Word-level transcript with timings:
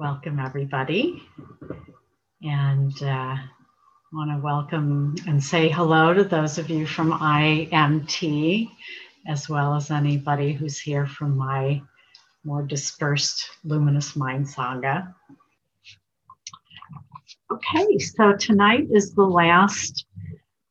Welcome, 0.00 0.38
everybody. 0.38 1.22
And 2.42 3.02
uh, 3.02 3.36
want 4.14 4.30
to 4.30 4.40
welcome 4.42 5.14
and 5.26 5.44
say 5.44 5.68
hello 5.68 6.14
to 6.14 6.24
those 6.24 6.56
of 6.56 6.70
you 6.70 6.86
from 6.86 7.12
IMT, 7.12 8.70
as 9.28 9.46
well 9.50 9.74
as 9.74 9.90
anybody 9.90 10.54
who's 10.54 10.78
here 10.78 11.06
from 11.06 11.36
my 11.36 11.82
more 12.44 12.62
dispersed 12.62 13.50
Luminous 13.62 14.16
Mind 14.16 14.46
Sangha. 14.46 15.14
Okay, 17.52 17.98
so 17.98 18.32
tonight 18.32 18.86
is 18.90 19.12
the 19.12 19.22
last 19.22 20.06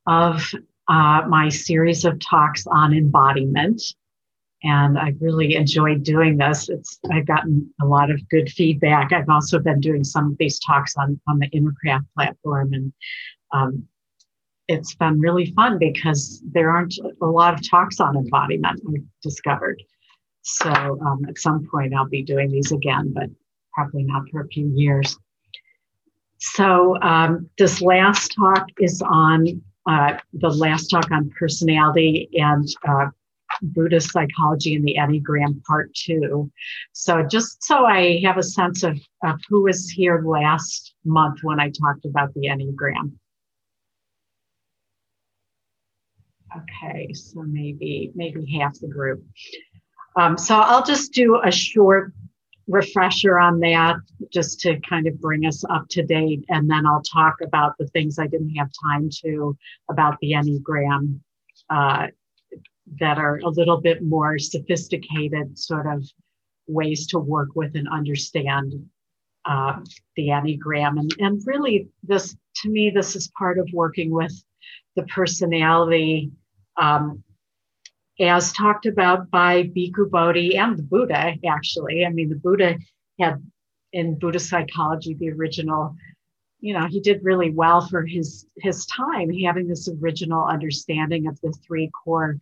of 0.08 0.42
uh, 0.88 1.22
my 1.28 1.48
series 1.50 2.04
of 2.04 2.18
talks 2.18 2.66
on 2.66 2.92
embodiment 2.92 3.80
and 4.62 4.98
I 4.98 5.14
really 5.20 5.54
enjoyed 5.54 6.02
doing 6.02 6.36
this. 6.36 6.68
It's 6.68 6.98
I've 7.10 7.26
gotten 7.26 7.72
a 7.80 7.86
lot 7.86 8.10
of 8.10 8.28
good 8.28 8.50
feedback. 8.50 9.12
I've 9.12 9.28
also 9.28 9.58
been 9.58 9.80
doing 9.80 10.04
some 10.04 10.32
of 10.32 10.38
these 10.38 10.58
talks 10.60 10.96
on 10.96 11.20
on 11.26 11.38
the 11.38 11.48
Innercraft 11.50 12.06
platform, 12.14 12.72
and 12.72 12.92
um, 13.52 13.86
it's 14.68 14.94
been 14.94 15.18
really 15.18 15.52
fun 15.56 15.78
because 15.78 16.42
there 16.52 16.70
aren't 16.70 16.94
a 17.22 17.26
lot 17.26 17.54
of 17.54 17.68
talks 17.68 18.00
on 18.00 18.16
embodiment. 18.16 18.80
I've 18.88 19.02
discovered. 19.22 19.82
So 20.42 20.70
um, 20.70 21.24
at 21.28 21.38
some 21.38 21.66
point 21.70 21.94
I'll 21.94 22.08
be 22.08 22.22
doing 22.22 22.50
these 22.50 22.72
again, 22.72 23.12
but 23.14 23.28
probably 23.74 24.04
not 24.04 24.28
for 24.30 24.42
a 24.42 24.48
few 24.48 24.70
years. 24.74 25.18
So 26.38 26.98
um, 27.02 27.50
this 27.58 27.82
last 27.82 28.34
talk 28.34 28.66
is 28.78 29.02
on 29.02 29.62
uh, 29.86 30.14
the 30.32 30.48
last 30.48 30.88
talk 30.88 31.10
on 31.10 31.30
personality 31.38 32.28
and 32.34 32.66
uh, 32.88 33.06
Buddhist 33.62 34.12
psychology 34.12 34.74
and 34.74 34.84
the 34.84 34.96
Enneagram 34.98 35.62
part 35.64 35.92
two. 35.94 36.50
So 36.92 37.22
just 37.22 37.62
so 37.62 37.84
I 37.84 38.20
have 38.24 38.38
a 38.38 38.42
sense 38.42 38.82
of, 38.82 38.98
of 39.24 39.40
who 39.48 39.62
was 39.62 39.88
here 39.90 40.22
last 40.24 40.94
month 41.04 41.40
when 41.42 41.60
I 41.60 41.70
talked 41.70 42.04
about 42.04 42.32
the 42.34 42.48
Enneagram. 42.48 43.12
Okay, 46.56 47.12
so 47.12 47.42
maybe 47.42 48.10
maybe 48.14 48.58
half 48.58 48.78
the 48.80 48.88
group. 48.88 49.22
Um, 50.16 50.36
so 50.36 50.58
I'll 50.58 50.84
just 50.84 51.12
do 51.12 51.40
a 51.44 51.52
short 51.52 52.12
refresher 52.66 53.38
on 53.38 53.60
that 53.60 53.96
just 54.32 54.60
to 54.60 54.78
kind 54.80 55.06
of 55.06 55.20
bring 55.20 55.44
us 55.44 55.64
up 55.68 55.86
to 55.90 56.02
date. 56.02 56.44
And 56.48 56.70
then 56.70 56.86
I'll 56.86 57.02
talk 57.02 57.36
about 57.42 57.74
the 57.78 57.86
things 57.88 58.18
I 58.18 58.26
didn't 58.26 58.54
have 58.56 58.70
time 58.84 59.10
to 59.24 59.56
about 59.90 60.16
the 60.20 60.32
Enneagram 60.32 61.20
uh, 61.68 62.08
that 62.98 63.18
are 63.18 63.38
a 63.38 63.48
little 63.48 63.80
bit 63.80 64.02
more 64.02 64.38
sophisticated 64.38 65.58
sort 65.58 65.86
of 65.86 66.04
ways 66.66 67.06
to 67.08 67.18
work 67.18 67.50
with 67.54 67.74
and 67.76 67.88
understand 67.88 68.74
uh, 69.44 69.78
the 70.16 70.28
Enneagram. 70.28 70.98
And, 70.98 71.14
and 71.18 71.42
really, 71.46 71.88
this 72.02 72.36
to 72.56 72.68
me, 72.68 72.90
this 72.90 73.16
is 73.16 73.30
part 73.38 73.58
of 73.58 73.68
working 73.72 74.10
with 74.10 74.32
the 74.96 75.04
personality 75.04 76.30
um, 76.76 77.22
as 78.20 78.52
talked 78.52 78.86
about 78.86 79.30
by 79.30 79.62
Bhikkhu 79.64 80.10
Bodhi 80.10 80.56
and 80.56 80.76
the 80.76 80.82
Buddha, 80.82 81.34
actually. 81.46 82.04
I 82.04 82.10
mean, 82.10 82.28
the 82.28 82.36
Buddha 82.36 82.76
had 83.18 83.42
in 83.92 84.18
Buddhist 84.18 84.48
psychology 84.48 85.14
the 85.14 85.30
original 85.30 85.96
you 86.60 86.74
know 86.74 86.86
he 86.86 87.00
did 87.00 87.24
really 87.24 87.50
well 87.50 87.80
for 87.80 88.04
his 88.04 88.46
his 88.58 88.86
time 88.86 89.30
having 89.44 89.66
this 89.66 89.88
original 90.00 90.44
understanding 90.44 91.26
of 91.26 91.40
the 91.40 91.52
three 91.66 91.90
core 92.04 92.38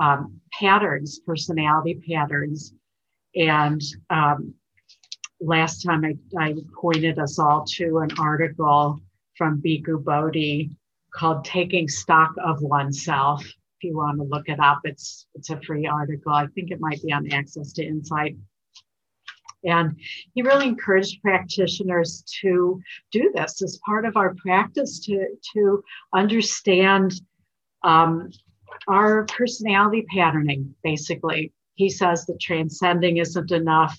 um, 0.00 0.40
patterns, 0.52 1.20
personality 1.26 2.02
patterns. 2.08 2.72
And 3.36 3.82
um, 4.10 4.54
last 5.40 5.82
time 5.82 6.04
I, 6.04 6.16
I 6.38 6.54
pointed 6.80 7.18
us 7.18 7.38
all 7.38 7.64
to 7.76 7.98
an 7.98 8.10
article 8.18 9.00
from 9.36 9.60
Bhikkhu 9.60 10.04
Bodhi 10.04 10.70
called 11.14 11.44
Taking 11.44 11.88
Stock 11.88 12.32
of 12.44 12.60
Oneself. 12.60 13.44
If 13.44 13.84
you 13.90 13.96
want 13.96 14.18
to 14.18 14.24
look 14.24 14.48
it 14.48 14.60
up, 14.60 14.80
it's, 14.84 15.26
it's 15.34 15.50
a 15.50 15.60
free 15.60 15.86
article. 15.86 16.32
I 16.32 16.46
think 16.54 16.70
it 16.70 16.80
might 16.80 17.02
be 17.02 17.12
on 17.12 17.30
Access 17.32 17.72
to 17.74 17.84
Insight. 17.84 18.36
And 19.64 19.98
he 20.34 20.42
really 20.42 20.68
encouraged 20.68 21.22
practitioners 21.22 22.22
to 22.42 22.80
do 23.10 23.32
this 23.34 23.62
as 23.62 23.80
part 23.84 24.04
of 24.04 24.16
our 24.16 24.34
practice 24.34 25.00
to, 25.06 25.26
to 25.54 25.82
understand 26.12 27.20
um, 27.82 28.30
our 28.88 29.24
personality 29.26 30.04
patterning, 30.14 30.74
basically. 30.82 31.52
He 31.74 31.88
says 31.90 32.24
that 32.26 32.40
transcending 32.40 33.18
isn't 33.18 33.50
enough. 33.50 33.98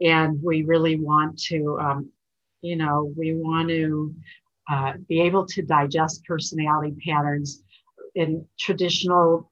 And 0.00 0.42
we 0.42 0.62
really 0.62 0.96
want 0.96 1.38
to, 1.44 1.78
um, 1.80 2.10
you 2.62 2.76
know, 2.76 3.12
we 3.16 3.34
want 3.34 3.68
to 3.68 4.14
uh, 4.68 4.92
be 5.08 5.20
able 5.20 5.46
to 5.46 5.62
digest 5.62 6.24
personality 6.24 6.94
patterns 7.04 7.62
in 8.14 8.46
traditional, 8.58 9.50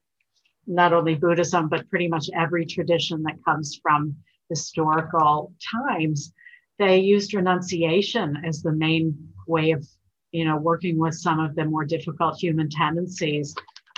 not 0.65 0.93
only 0.93 1.15
Buddhism, 1.15 1.69
but 1.69 1.89
pretty 1.89 2.07
much 2.07 2.29
every 2.35 2.65
tradition 2.65 3.23
that 3.23 3.43
comes 3.43 3.79
from 3.81 4.15
historical 4.49 5.53
times. 5.87 6.33
They 6.77 6.99
used 6.99 7.33
renunciation 7.33 8.37
as 8.45 8.61
the 8.61 8.71
main 8.71 9.15
way 9.47 9.71
of, 9.71 9.85
you 10.31 10.45
know, 10.45 10.57
working 10.57 10.97
with 10.97 11.15
some 11.15 11.39
of 11.39 11.55
the 11.55 11.65
more 11.65 11.85
difficult 11.85 12.39
human 12.39 12.69
tendencies 12.69 13.53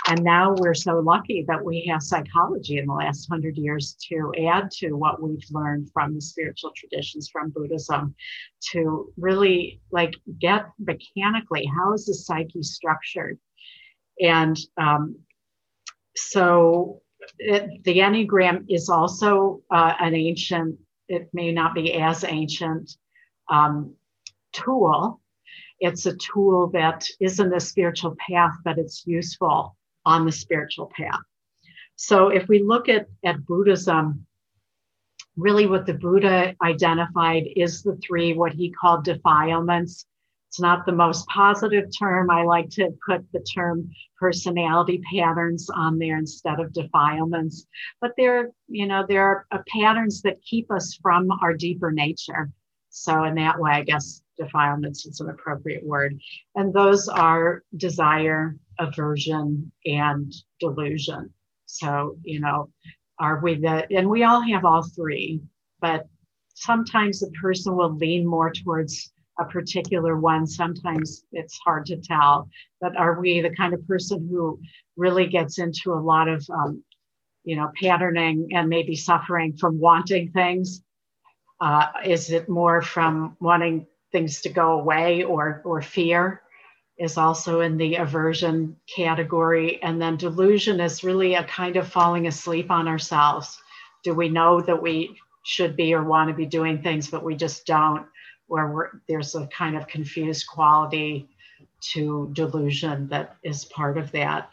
and 0.08 0.24
now 0.24 0.54
we're 0.58 0.74
so 0.74 0.98
lucky 0.98 1.44
that 1.46 1.64
we 1.64 1.86
have 1.88 2.02
psychology 2.02 2.78
in 2.78 2.86
the 2.86 2.92
last 2.92 3.28
hundred 3.28 3.56
years 3.56 3.96
to 4.08 4.32
add 4.48 4.70
to 4.72 4.94
what 4.94 5.22
we've 5.22 5.44
learned 5.52 5.90
from 5.92 6.14
the 6.14 6.20
spiritual 6.20 6.72
traditions 6.74 7.28
from 7.28 7.50
Buddhism 7.50 8.14
to 8.72 9.12
really 9.16 9.80
like 9.92 10.14
get 10.40 10.66
mechanically 10.78 11.66
how 11.66 11.92
is 11.92 12.06
the 12.06 12.14
psyche 12.14 12.64
structured? 12.64 13.38
And 14.20 14.58
um, 14.76 15.16
so 16.16 17.02
it, 17.38 17.84
the 17.84 17.98
Enneagram 17.98 18.64
is 18.68 18.88
also 18.88 19.62
uh, 19.70 19.94
an 20.00 20.14
ancient, 20.16 20.78
it 21.08 21.28
may 21.32 21.52
not 21.52 21.74
be 21.74 21.94
as 21.94 22.24
ancient 22.24 22.96
um, 23.48 23.94
tool. 24.52 25.20
It's 25.78 26.06
a 26.06 26.16
tool 26.16 26.70
that 26.72 27.06
isn't 27.20 27.54
a 27.54 27.60
spiritual 27.60 28.16
path, 28.28 28.54
but 28.64 28.78
it's 28.78 29.06
useful 29.06 29.76
on 30.04 30.26
the 30.26 30.32
spiritual 30.32 30.90
path. 30.96 31.20
So 31.96 32.28
if 32.28 32.48
we 32.48 32.62
look 32.62 32.88
at, 32.88 33.06
at 33.24 33.44
Buddhism, 33.46 34.26
really 35.36 35.66
what 35.66 35.86
the 35.86 35.94
Buddha 35.94 36.54
identified 36.62 37.44
is 37.56 37.82
the 37.82 37.96
three, 38.06 38.34
what 38.34 38.52
he 38.52 38.70
called 38.70 39.04
defilements. 39.04 40.06
It's 40.48 40.60
not 40.60 40.84
the 40.84 40.92
most 40.92 41.26
positive 41.28 41.88
term. 41.98 42.30
I 42.30 42.42
like 42.42 42.68
to 42.70 42.90
put 43.06 43.24
the 43.32 43.40
term 43.40 43.90
personality 44.20 45.00
patterns 45.10 45.70
on 45.70 45.98
there 45.98 46.18
instead 46.18 46.60
of 46.60 46.74
defilements. 46.74 47.66
But 48.02 48.12
they're, 48.18 48.50
you 48.68 48.86
know, 48.86 49.06
there 49.08 49.22
are 49.22 49.46
uh, 49.50 49.58
patterns 49.68 50.20
that 50.22 50.42
keep 50.42 50.70
us 50.70 50.98
from 51.00 51.30
our 51.40 51.54
deeper 51.54 51.90
nature. 51.90 52.50
So 52.90 53.24
in 53.24 53.34
that 53.36 53.58
way, 53.58 53.70
I 53.70 53.82
guess 53.82 54.20
defilements 54.38 55.06
is 55.06 55.20
an 55.20 55.30
appropriate 55.30 55.84
word. 55.86 56.20
And 56.54 56.74
those 56.74 57.08
are 57.08 57.62
desire, 57.74 58.56
aversion, 58.78 59.70
and 59.86 60.32
delusion. 60.60 61.32
So, 61.66 62.16
you 62.22 62.40
know, 62.40 62.68
are 63.18 63.40
we 63.42 63.54
the, 63.54 63.86
and 63.96 64.08
we 64.08 64.24
all 64.24 64.40
have 64.40 64.64
all 64.64 64.82
three, 64.82 65.40
but 65.80 66.06
sometimes 66.54 67.20
the 67.20 67.30
person 67.30 67.76
will 67.76 67.94
lean 67.96 68.26
more 68.26 68.50
towards 68.50 69.12
a 69.38 69.44
particular 69.44 70.18
one. 70.18 70.46
Sometimes 70.46 71.24
it's 71.32 71.58
hard 71.64 71.86
to 71.86 71.96
tell. 71.96 72.48
But 72.80 72.96
are 72.96 73.20
we 73.20 73.40
the 73.40 73.54
kind 73.54 73.74
of 73.74 73.86
person 73.86 74.28
who 74.30 74.60
really 74.96 75.26
gets 75.26 75.58
into 75.58 75.92
a 75.92 76.00
lot 76.00 76.28
of, 76.28 76.44
um, 76.50 76.82
you 77.44 77.56
know, 77.56 77.70
patterning 77.80 78.48
and 78.52 78.68
maybe 78.68 78.94
suffering 78.94 79.56
from 79.56 79.80
wanting 79.80 80.30
things? 80.32 80.82
Uh, 81.60 81.86
is 82.04 82.30
it 82.30 82.48
more 82.48 82.82
from 82.82 83.36
wanting 83.40 83.86
things 84.10 84.40
to 84.42 84.48
go 84.48 84.72
away 84.80 85.24
or, 85.24 85.62
or 85.64 85.80
fear 85.80 86.42
is 86.98 87.16
also 87.16 87.60
in 87.60 87.76
the 87.76 87.96
aversion 87.96 88.76
category. 88.94 89.82
And 89.82 90.00
then 90.00 90.16
delusion 90.16 90.80
is 90.80 91.04
really 91.04 91.34
a 91.34 91.44
kind 91.44 91.76
of 91.76 91.88
falling 91.88 92.26
asleep 92.26 92.70
on 92.70 92.88
ourselves. 92.88 93.58
Do 94.04 94.14
we 94.14 94.28
know 94.28 94.60
that 94.60 94.82
we 94.82 95.16
should 95.44 95.76
be 95.76 95.94
or 95.94 96.04
want 96.04 96.28
to 96.28 96.34
be 96.34 96.46
doing 96.46 96.82
things, 96.82 97.08
but 97.08 97.24
we 97.24 97.34
just 97.34 97.66
don't? 97.66 98.06
Where 98.46 99.00
there's 99.08 99.34
a 99.34 99.46
kind 99.46 99.76
of 99.76 99.86
confused 99.86 100.46
quality 100.46 101.28
to 101.92 102.30
delusion 102.32 103.08
that 103.08 103.36
is 103.42 103.64
part 103.66 103.98
of 103.98 104.12
that. 104.12 104.50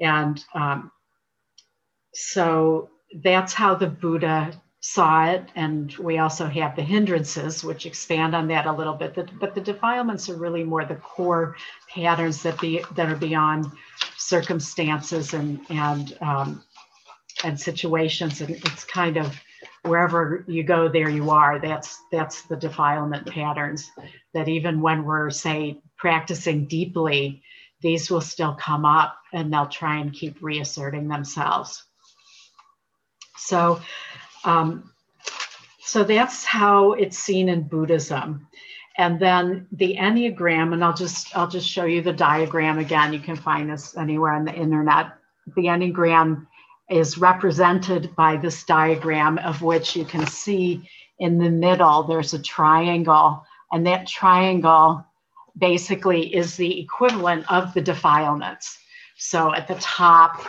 And 0.00 0.42
um, 0.54 0.90
so 2.14 2.90
that's 3.22 3.52
how 3.52 3.74
the 3.74 3.86
Buddha 3.86 4.52
saw 4.86 5.24
it. 5.30 5.48
And 5.56 5.90
we 5.96 6.18
also 6.18 6.46
have 6.46 6.76
the 6.76 6.82
hindrances, 6.82 7.64
which 7.64 7.86
expand 7.86 8.34
on 8.34 8.48
that 8.48 8.66
a 8.66 8.72
little 8.72 8.92
bit. 8.92 9.16
But 9.40 9.54
the 9.54 9.60
defilements 9.62 10.28
are 10.28 10.36
really 10.36 10.62
more 10.62 10.84
the 10.84 10.96
core 10.96 11.56
patterns 11.88 12.42
that 12.42 12.60
be 12.60 12.84
that 12.94 13.08
are 13.08 13.16
beyond 13.16 13.72
circumstances 14.18 15.32
and 15.32 15.58
and 15.70 16.18
um, 16.20 16.62
and 17.44 17.58
situations. 17.58 18.42
And 18.42 18.50
it's 18.50 18.84
kind 18.84 19.16
of 19.16 19.40
wherever 19.84 20.44
you 20.46 20.62
go, 20.62 20.88
there 20.88 21.08
you 21.08 21.30
are. 21.30 21.58
That's 21.58 22.02
that's 22.12 22.42
the 22.42 22.56
defilement 22.56 23.26
patterns 23.26 23.90
that 24.34 24.48
even 24.48 24.82
when 24.82 25.04
we're 25.04 25.30
say 25.30 25.80
practicing 25.96 26.66
deeply, 26.66 27.42
these 27.80 28.10
will 28.10 28.20
still 28.20 28.54
come 28.54 28.84
up 28.84 29.16
and 29.32 29.50
they'll 29.50 29.66
try 29.66 29.96
and 29.96 30.12
keep 30.12 30.42
reasserting 30.42 31.08
themselves. 31.08 31.82
So, 33.36 33.80
um, 34.44 34.92
so 35.80 36.04
that's 36.04 36.44
how 36.44 36.92
it's 36.92 37.18
seen 37.18 37.48
in 37.48 37.62
Buddhism. 37.62 38.46
And 38.96 39.18
then 39.18 39.66
the 39.72 39.96
Enneagram, 39.96 40.72
and 40.72 40.84
I'll 40.84 40.94
just 40.94 41.36
I'll 41.36 41.48
just 41.48 41.68
show 41.68 41.84
you 41.84 42.00
the 42.00 42.12
diagram 42.12 42.78
again. 42.78 43.12
You 43.12 43.18
can 43.18 43.36
find 43.36 43.70
this 43.70 43.96
anywhere 43.96 44.32
on 44.32 44.44
the 44.44 44.54
internet. 44.54 45.12
The 45.56 45.64
Enneagram 45.64 46.46
is 46.90 47.18
represented 47.18 48.14
by 48.14 48.36
this 48.36 48.64
diagram 48.64 49.38
of 49.38 49.62
which 49.62 49.96
you 49.96 50.04
can 50.04 50.26
see 50.26 50.88
in 51.18 51.38
the 51.38 51.50
middle 51.50 52.02
there's 52.02 52.34
a 52.34 52.42
triangle 52.42 53.42
and 53.72 53.86
that 53.86 54.06
triangle 54.06 55.04
basically 55.56 56.34
is 56.34 56.56
the 56.56 56.80
equivalent 56.80 57.50
of 57.50 57.72
the 57.72 57.80
defilements 57.80 58.78
so 59.16 59.54
at 59.54 59.68
the 59.68 59.76
top 59.76 60.44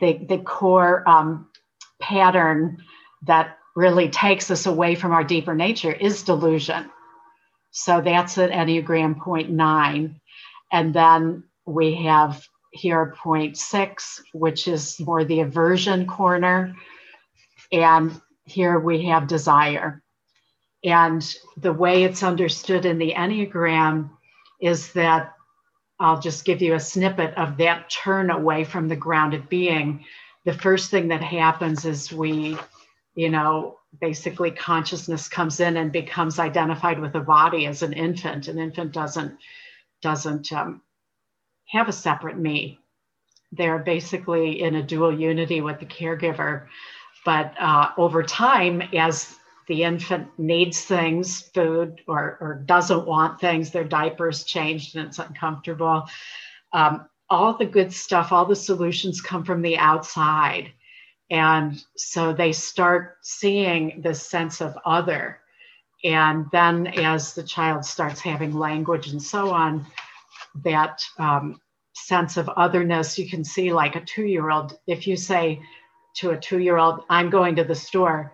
the, 0.00 0.14
the 0.28 0.38
core 0.38 1.08
um, 1.08 1.48
pattern 2.00 2.76
that 3.26 3.58
really 3.74 4.08
takes 4.08 4.50
us 4.50 4.66
away 4.66 4.94
from 4.94 5.12
our 5.12 5.24
deeper 5.24 5.54
nature 5.54 5.92
is 5.92 6.22
delusion 6.22 6.90
so 7.70 8.00
that's 8.00 8.38
at 8.38 8.50
enneagram 8.50 9.18
point 9.18 9.50
nine 9.50 10.20
and 10.72 10.94
then 10.94 11.44
we 11.66 11.94
have 11.94 12.46
here 12.76 13.14
point 13.18 13.56
six, 13.56 14.22
which 14.32 14.68
is 14.68 15.00
more 15.00 15.24
the 15.24 15.40
aversion 15.40 16.06
corner. 16.06 16.74
And 17.72 18.20
here 18.44 18.78
we 18.78 19.06
have 19.06 19.26
desire. 19.26 20.02
And 20.84 21.34
the 21.56 21.72
way 21.72 22.04
it's 22.04 22.22
understood 22.22 22.86
in 22.86 22.98
the 22.98 23.14
Enneagram 23.16 24.10
is 24.60 24.92
that 24.92 25.34
I'll 25.98 26.20
just 26.20 26.44
give 26.44 26.62
you 26.62 26.74
a 26.74 26.80
snippet 26.80 27.34
of 27.36 27.56
that 27.56 27.90
turn 27.90 28.30
away 28.30 28.64
from 28.64 28.86
the 28.86 28.96
grounded 28.96 29.48
being. 29.48 30.04
The 30.44 30.52
first 30.52 30.90
thing 30.90 31.08
that 31.08 31.22
happens 31.22 31.84
is 31.84 32.12
we, 32.12 32.56
you 33.16 33.30
know, 33.30 33.78
basically 34.00 34.50
consciousness 34.50 35.26
comes 35.26 35.58
in 35.58 35.78
and 35.78 35.90
becomes 35.90 36.38
identified 36.38 37.00
with 37.00 37.14
the 37.14 37.20
body 37.20 37.66
as 37.66 37.82
an 37.82 37.94
infant. 37.94 38.46
An 38.46 38.58
infant 38.58 38.92
doesn't 38.92 39.38
doesn't 40.02 40.52
um, 40.52 40.82
have 41.68 41.88
a 41.88 41.92
separate 41.92 42.38
me. 42.38 42.78
They're 43.52 43.78
basically 43.78 44.60
in 44.60 44.76
a 44.76 44.82
dual 44.82 45.18
unity 45.18 45.62
with 45.62 45.80
the 45.80 45.86
caregiver. 45.86 46.66
But 47.24 47.54
uh, 47.58 47.90
over 47.96 48.22
time, 48.22 48.82
as 48.94 49.34
the 49.66 49.82
infant 49.82 50.28
needs 50.38 50.84
things, 50.84 51.40
food, 51.54 52.02
or, 52.06 52.36
or 52.40 52.62
doesn't 52.66 53.06
want 53.06 53.40
things, 53.40 53.70
their 53.70 53.84
diapers 53.84 54.44
changed 54.44 54.94
and 54.94 55.08
it's 55.08 55.18
uncomfortable. 55.18 56.04
Um, 56.72 57.08
all 57.30 57.56
the 57.56 57.66
good 57.66 57.92
stuff, 57.92 58.30
all 58.30 58.44
the 58.44 58.54
solutions 58.54 59.20
come 59.20 59.42
from 59.42 59.62
the 59.62 59.78
outside. 59.78 60.72
And 61.30 61.82
so 61.96 62.32
they 62.32 62.52
start 62.52 63.18
seeing 63.22 64.00
this 64.02 64.22
sense 64.22 64.60
of 64.60 64.78
other. 64.84 65.40
And 66.04 66.46
then 66.52 66.86
as 66.86 67.34
the 67.34 67.42
child 67.42 67.84
starts 67.84 68.20
having 68.20 68.52
language 68.52 69.08
and 69.08 69.22
so 69.22 69.50
on, 69.50 69.86
that 70.64 71.00
um, 71.18 71.60
sense 71.94 72.36
of 72.36 72.48
otherness. 72.50 73.18
You 73.18 73.28
can 73.28 73.44
see, 73.44 73.72
like 73.72 73.96
a 73.96 74.04
two 74.04 74.24
year 74.24 74.50
old, 74.50 74.78
if 74.86 75.06
you 75.06 75.16
say 75.16 75.60
to 76.16 76.30
a 76.30 76.38
two 76.38 76.58
year 76.58 76.76
old, 76.76 77.00
I'm 77.10 77.30
going 77.30 77.56
to 77.56 77.64
the 77.64 77.74
store, 77.74 78.32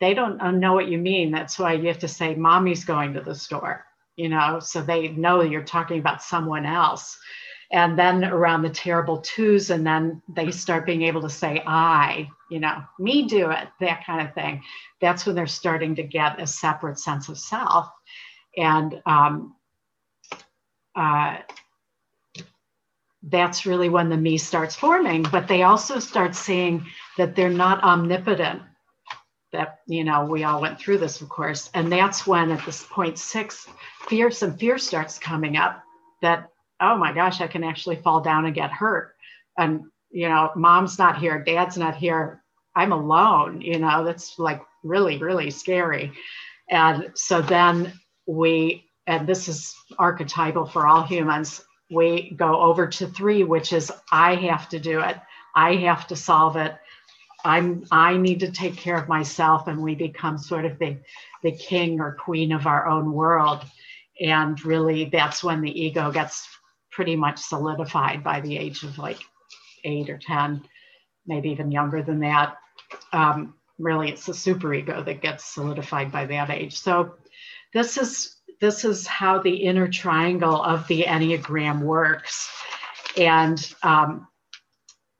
they 0.00 0.14
don't 0.14 0.60
know 0.60 0.72
what 0.72 0.88
you 0.88 0.98
mean. 0.98 1.30
That's 1.30 1.58
why 1.58 1.74
you 1.74 1.88
have 1.88 1.98
to 1.98 2.08
say, 2.08 2.34
Mommy's 2.34 2.84
going 2.84 3.12
to 3.14 3.20
the 3.20 3.34
store, 3.34 3.84
you 4.16 4.28
know, 4.28 4.58
so 4.60 4.80
they 4.80 5.08
know 5.08 5.42
you're 5.42 5.62
talking 5.62 5.98
about 5.98 6.22
someone 6.22 6.64
else. 6.64 7.18
And 7.72 7.96
then 7.96 8.24
around 8.24 8.62
the 8.62 8.70
terrible 8.70 9.18
twos, 9.18 9.70
and 9.70 9.86
then 9.86 10.22
they 10.28 10.50
start 10.50 10.86
being 10.86 11.02
able 11.02 11.22
to 11.22 11.30
say, 11.30 11.62
I, 11.64 12.28
you 12.50 12.58
know, 12.58 12.82
me 12.98 13.28
do 13.28 13.50
it, 13.50 13.68
that 13.78 14.04
kind 14.04 14.26
of 14.26 14.34
thing. 14.34 14.62
That's 15.00 15.24
when 15.24 15.36
they're 15.36 15.46
starting 15.46 15.94
to 15.94 16.02
get 16.02 16.40
a 16.40 16.48
separate 16.48 16.98
sense 16.98 17.28
of 17.28 17.38
self. 17.38 17.88
And 18.56 19.00
um, 19.06 19.54
uh, 20.96 21.36
that's 23.22 23.66
really 23.66 23.88
when 23.88 24.08
the 24.08 24.16
me 24.16 24.36
starts 24.36 24.74
forming. 24.74 25.22
But 25.22 25.46
they 25.46 25.62
also 25.62 26.00
start 26.00 26.34
seeing 26.34 26.86
that 27.18 27.36
they're 27.36 27.50
not 27.50 27.84
omnipotent. 27.84 28.62
That, 29.52 29.78
you 29.86 30.02
know, 30.02 30.24
we 30.24 30.42
all 30.42 30.60
went 30.60 30.80
through 30.80 30.98
this, 30.98 31.20
of 31.20 31.28
course. 31.28 31.70
And 31.74 31.92
that's 31.92 32.26
when 32.26 32.50
at 32.50 32.66
this 32.66 32.84
point 32.84 33.16
six, 33.16 33.68
fear, 34.08 34.32
some 34.32 34.56
fear 34.56 34.76
starts 34.76 35.20
coming 35.20 35.56
up 35.56 35.84
that, 36.20 36.48
oh 36.80 36.96
my 36.96 37.12
gosh, 37.12 37.40
I 37.40 37.46
can 37.46 37.64
actually 37.64 37.96
fall 37.96 38.20
down 38.20 38.46
and 38.46 38.54
get 38.54 38.70
hurt. 38.70 39.14
And, 39.58 39.84
you 40.10 40.28
know, 40.28 40.50
mom's 40.56 40.98
not 40.98 41.18
here, 41.18 41.42
dad's 41.42 41.76
not 41.76 41.96
here. 41.96 42.42
I'm 42.74 42.92
alone, 42.92 43.60
you 43.60 43.78
know, 43.78 44.04
that's 44.04 44.38
like 44.38 44.62
really, 44.82 45.18
really 45.18 45.50
scary. 45.50 46.12
And 46.68 47.10
so 47.14 47.42
then 47.42 47.92
we, 48.26 48.86
and 49.06 49.26
this 49.26 49.48
is 49.48 49.74
archetypal 49.98 50.66
for 50.66 50.86
all 50.86 51.02
humans, 51.02 51.62
we 51.90 52.30
go 52.30 52.60
over 52.60 52.86
to 52.86 53.08
three, 53.08 53.42
which 53.44 53.72
is 53.72 53.92
I 54.12 54.36
have 54.36 54.68
to 54.68 54.78
do 54.78 55.00
it. 55.00 55.16
I 55.54 55.74
have 55.76 56.06
to 56.08 56.16
solve 56.16 56.56
it. 56.56 56.74
I'm 57.44 57.84
I 57.90 58.16
need 58.16 58.40
to 58.40 58.52
take 58.52 58.76
care 58.76 58.96
of 58.96 59.08
myself, 59.08 59.66
and 59.66 59.82
we 59.82 59.94
become 59.94 60.38
sort 60.38 60.64
of 60.64 60.78
the 60.78 60.98
the 61.42 61.52
king 61.52 62.00
or 62.00 62.12
queen 62.12 62.52
of 62.52 62.66
our 62.66 62.86
own 62.86 63.12
world. 63.12 63.64
And 64.20 64.62
really, 64.64 65.06
that's 65.06 65.42
when 65.42 65.62
the 65.62 65.82
ego 65.82 66.12
gets 66.12 66.46
pretty 66.90 67.16
much 67.16 67.38
solidified 67.38 68.22
by 68.24 68.40
the 68.40 68.56
age 68.56 68.82
of 68.82 68.98
like 68.98 69.20
eight 69.84 70.10
or 70.10 70.18
ten, 70.18 70.62
maybe 71.26 71.50
even 71.50 71.70
younger 71.70 72.02
than 72.02 72.20
that. 72.20 72.56
Um, 73.12 73.54
really, 73.78 74.10
it's 74.10 74.26
the 74.26 74.32
superego 74.32 75.04
that 75.04 75.22
gets 75.22 75.44
solidified 75.44 76.12
by 76.12 76.26
that 76.26 76.50
age. 76.50 76.78
So, 76.78 77.14
this 77.72 77.96
is 77.96 78.36
this 78.60 78.84
is 78.84 79.06
how 79.06 79.38
the 79.38 79.54
inner 79.54 79.88
triangle 79.88 80.62
of 80.62 80.86
the 80.86 81.04
Enneagram 81.04 81.80
works. 81.80 82.50
And 83.16 83.74
um, 83.82 84.28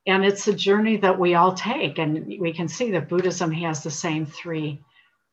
and 0.06 0.24
it's 0.24 0.48
a 0.48 0.52
journey 0.52 0.96
that 0.98 1.18
we 1.18 1.34
all 1.34 1.54
take. 1.54 1.98
And 1.98 2.26
we 2.40 2.52
can 2.52 2.68
see 2.68 2.90
that 2.92 3.08
Buddhism 3.08 3.52
has 3.52 3.82
the 3.82 3.90
same 3.90 4.26
three 4.26 4.82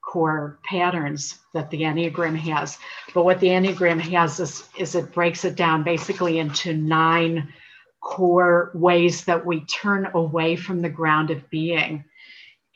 core 0.08 0.60
patterns 0.64 1.40
that 1.54 1.70
the 1.70 1.82
Enneagram 1.82 2.36
has. 2.38 2.78
But 3.14 3.26
what 3.26 3.40
the 3.40 3.48
Enneagram 3.48 4.00
has 4.00 4.40
is, 4.40 4.68
is 4.78 4.96
it 4.96 5.14
breaks 5.14 5.44
it 5.44 5.56
down 5.56 5.84
basically 5.84 6.40
into 6.40 6.74
nine 6.74 7.54
core 8.02 8.72
ways 8.74 9.26
that 9.26 9.46
we 9.46 9.66
turn 9.66 10.08
away 10.14 10.56
from 10.56 10.82
the 10.82 10.90
ground 10.90 11.30
of 11.30 11.50
being. 11.50 12.06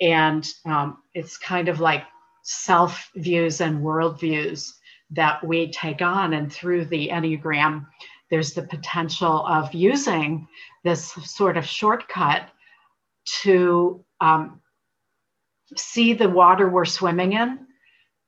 And 0.02 0.48
um, 0.66 0.98
it's 1.14 1.38
kind 1.38 1.70
of 1.70 1.80
like 1.80 2.04
self 2.44 3.10
views 3.16 3.62
and 3.62 3.82
world 3.82 4.20
views 4.20 4.74
that 5.12 5.46
we 5.46 5.72
take 5.72 6.02
on. 6.02 6.34
And 6.34 6.52
through 6.52 6.86
the 6.86 7.10
Enneagram, 7.10 7.86
there's 8.30 8.54
the 8.54 8.64
potential 8.64 9.46
of 9.46 9.74
using 9.74 10.48
this 10.84 11.12
sort 11.24 11.56
of 11.56 11.66
shortcut 11.66 12.50
to 13.44 14.04
um, 14.20 14.61
see 15.76 16.14
the 16.14 16.30
water 16.30 16.70
we're 16.70 16.86
swimming 16.86 17.34
in. 17.34 17.68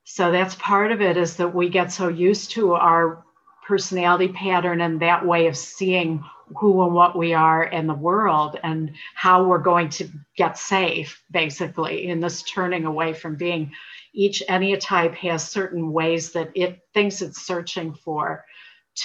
So 0.04 0.30
that's 0.30 0.54
part 0.56 0.92
of 0.92 1.00
it 1.00 1.16
is 1.16 1.36
that 1.36 1.54
we 1.54 1.68
get 1.68 1.92
so 1.92 2.08
used 2.08 2.52
to 2.52 2.74
our 2.74 3.24
personality 3.66 4.28
pattern 4.28 4.80
and 4.82 5.00
that 5.00 5.24
way 5.24 5.46
of 5.46 5.56
seeing 5.56 6.22
who 6.58 6.84
and 6.84 6.94
what 6.94 7.16
we 7.16 7.32
are 7.32 7.64
in 7.64 7.86
the 7.86 7.94
world 7.94 8.58
and 8.62 8.92
how 9.14 9.44
we're 9.44 9.58
going 9.58 9.88
to 9.88 10.08
get 10.36 10.58
safe, 10.58 11.22
basically, 11.30 12.08
in 12.08 12.20
this 12.20 12.42
turning 12.42 12.84
away 12.84 13.14
from 13.14 13.36
being 13.36 13.72
each 14.12 14.42
enneatype 14.48 15.14
has 15.14 15.50
certain 15.50 15.92
ways 15.92 16.32
that 16.32 16.50
it 16.54 16.80
thinks 16.92 17.22
it's 17.22 17.46
searching 17.46 17.94
for 17.94 18.44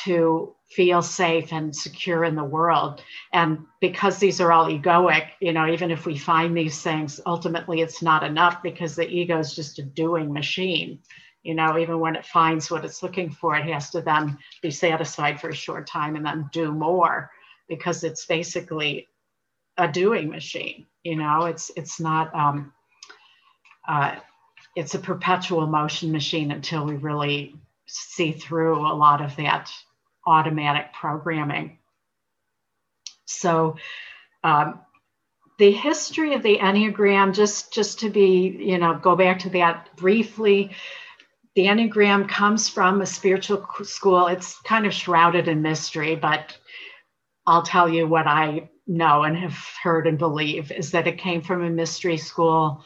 to 0.03 0.53
feel 0.69 1.01
safe 1.01 1.51
and 1.51 1.75
secure 1.75 2.23
in 2.23 2.35
the 2.35 2.43
world. 2.43 3.01
And 3.33 3.65
because 3.81 4.19
these 4.19 4.39
are 4.39 4.51
all 4.51 4.67
egoic, 4.67 5.29
you 5.39 5.51
know, 5.51 5.67
even 5.67 5.89
if 5.89 6.05
we 6.05 6.17
find 6.17 6.55
these 6.55 6.81
things, 6.81 7.19
ultimately 7.25 7.81
it's 7.81 8.01
not 8.01 8.23
enough 8.23 8.61
because 8.61 8.95
the 8.95 9.09
ego 9.09 9.39
is 9.39 9.55
just 9.55 9.79
a 9.79 9.83
doing 9.83 10.31
machine. 10.31 10.99
You 11.41 11.55
know, 11.55 11.77
even 11.77 11.99
when 11.99 12.15
it 12.15 12.25
finds 12.25 12.69
what 12.69 12.85
it's 12.85 13.01
looking 13.01 13.31
for, 13.31 13.55
it 13.55 13.65
has 13.65 13.89
to 13.91 14.01
then 14.01 14.37
be 14.61 14.69
satisfied 14.69 15.41
for 15.41 15.49
a 15.49 15.55
short 15.55 15.87
time 15.87 16.15
and 16.15 16.25
then 16.25 16.49
do 16.51 16.71
more 16.71 17.31
because 17.67 18.03
it's 18.03 18.25
basically 18.25 19.07
a 19.77 19.87
doing 19.87 20.29
machine. 20.29 20.85
You 21.03 21.15
know, 21.15 21.45
it's 21.45 21.71
it's 21.77 21.99
not 21.99 22.35
um, 22.35 22.73
uh, 23.87 24.17
it's 24.75 24.93
a 24.95 24.99
perpetual 24.99 25.65
motion 25.65 26.11
machine 26.11 26.51
until 26.51 26.85
we 26.85 26.95
really 26.95 27.55
see 27.87 28.33
through 28.33 28.79
a 28.79 28.93
lot 28.93 29.21
of 29.21 29.35
that 29.37 29.71
automatic 30.25 30.93
programming. 30.93 31.79
So, 33.25 33.77
um, 34.43 34.79
the 35.59 35.71
history 35.71 36.33
of 36.33 36.41
the 36.41 36.57
Enneagram, 36.57 37.33
just, 37.33 37.73
just 37.73 37.99
to 37.99 38.09
be, 38.09 38.57
you 38.59 38.77
know, 38.77 38.97
go 38.97 39.15
back 39.15 39.39
to 39.39 39.49
that 39.49 39.95
briefly, 39.97 40.71
the 41.55 41.65
Enneagram 41.65 42.29
comes 42.29 42.69
from 42.69 43.01
a 43.01 43.05
spiritual 43.05 43.67
school. 43.83 44.27
It's 44.27 44.59
kind 44.61 44.85
of 44.85 44.93
shrouded 44.93 45.49
in 45.49 45.61
mystery, 45.61 46.15
but 46.15 46.57
I'll 47.45 47.63
tell 47.63 47.89
you 47.89 48.07
what 48.07 48.27
I 48.27 48.69
know 48.87 49.23
and 49.23 49.35
have 49.37 49.57
heard 49.83 50.07
and 50.07 50.17
believe 50.17 50.71
is 50.71 50.91
that 50.91 51.07
it 51.07 51.17
came 51.17 51.41
from 51.41 51.63
a 51.63 51.69
mystery 51.69 52.17
school 52.17 52.83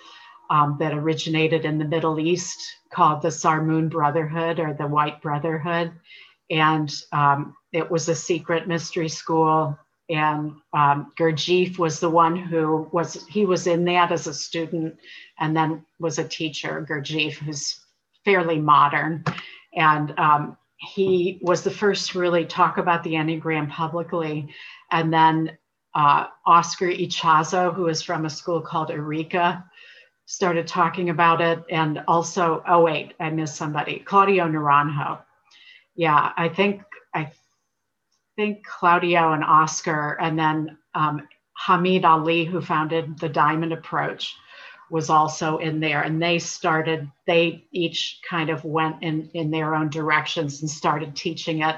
um, 0.49 0.77
that 0.79 0.93
originated 0.93 1.65
in 1.65 1.77
the 1.77 1.85
Middle 1.85 2.19
East 2.19 2.59
called 2.91 3.21
the 3.21 3.29
Sarmoon 3.29 3.89
Brotherhood 3.89 4.59
or 4.59 4.73
the 4.73 4.87
White 4.87 5.21
Brotherhood. 5.21 5.93
And 6.53 6.93
um, 7.11 7.55
it 7.73 7.89
was 7.89 8.07
a 8.07 8.15
secret 8.15 8.67
mystery 8.67 9.09
school 9.09 9.77
and 10.09 10.53
um, 10.73 11.11
Gurdjieff 11.17 11.79
was 11.79 11.99
the 11.99 12.09
one 12.09 12.35
who 12.35 12.89
was 12.91 13.25
he 13.27 13.45
was 13.45 13.67
in 13.67 13.85
that 13.85 14.11
as 14.11 14.27
a 14.27 14.33
student 14.33 14.97
and 15.39 15.55
then 15.55 15.85
was 15.99 16.19
a 16.19 16.27
teacher. 16.27 16.85
Gurdjieff, 16.87 17.33
who's 17.33 17.79
fairly 18.25 18.59
modern, 18.59 19.23
and 19.73 20.17
um, 20.19 20.57
he 20.77 21.39
was 21.41 21.63
the 21.63 21.71
first 21.71 22.11
to 22.11 22.19
really 22.19 22.45
talk 22.45 22.77
about 22.77 23.03
the 23.03 23.13
Enneagram 23.13 23.69
publicly. 23.69 24.53
And 24.91 25.11
then 25.13 25.57
uh, 25.95 26.27
Oscar 26.45 26.87
Ichazo, 26.87 27.73
who 27.73 27.87
is 27.87 28.01
from 28.01 28.25
a 28.25 28.29
school 28.29 28.61
called 28.61 28.91
Arica, 28.91 29.63
started 30.25 30.67
talking 30.67 31.09
about 31.09 31.39
it. 31.39 31.63
And 31.69 32.03
also, 32.07 32.61
oh 32.67 32.83
wait, 32.83 33.13
I 33.19 33.29
missed 33.29 33.55
somebody, 33.55 33.99
Claudio 33.99 34.47
Naranjo. 34.47 35.19
Yeah, 35.95 36.31
I 36.35 36.49
think 36.49 36.81
I 37.13 37.31
think 38.35 38.65
Claudio 38.65 39.33
and 39.33 39.43
Oscar, 39.43 40.17
and 40.19 40.37
then 40.37 40.77
um, 40.95 41.27
Hameed 41.67 42.03
Ali, 42.03 42.45
who 42.45 42.61
founded 42.61 43.19
the 43.19 43.29
Diamond 43.29 43.73
Approach, 43.73 44.35
was 44.89 45.09
also 45.09 45.57
in 45.57 45.79
there. 45.79 46.03
And 46.03 46.21
they 46.21 46.37
started, 46.37 47.09
they 47.25 47.65
each 47.71 48.19
kind 48.29 48.51
of 48.51 48.63
went 48.63 49.01
in, 49.01 49.29
in 49.33 49.49
their 49.49 49.73
own 49.73 49.89
directions 49.89 50.61
and 50.61 50.69
started 50.69 51.15
teaching 51.15 51.63
it. 51.63 51.77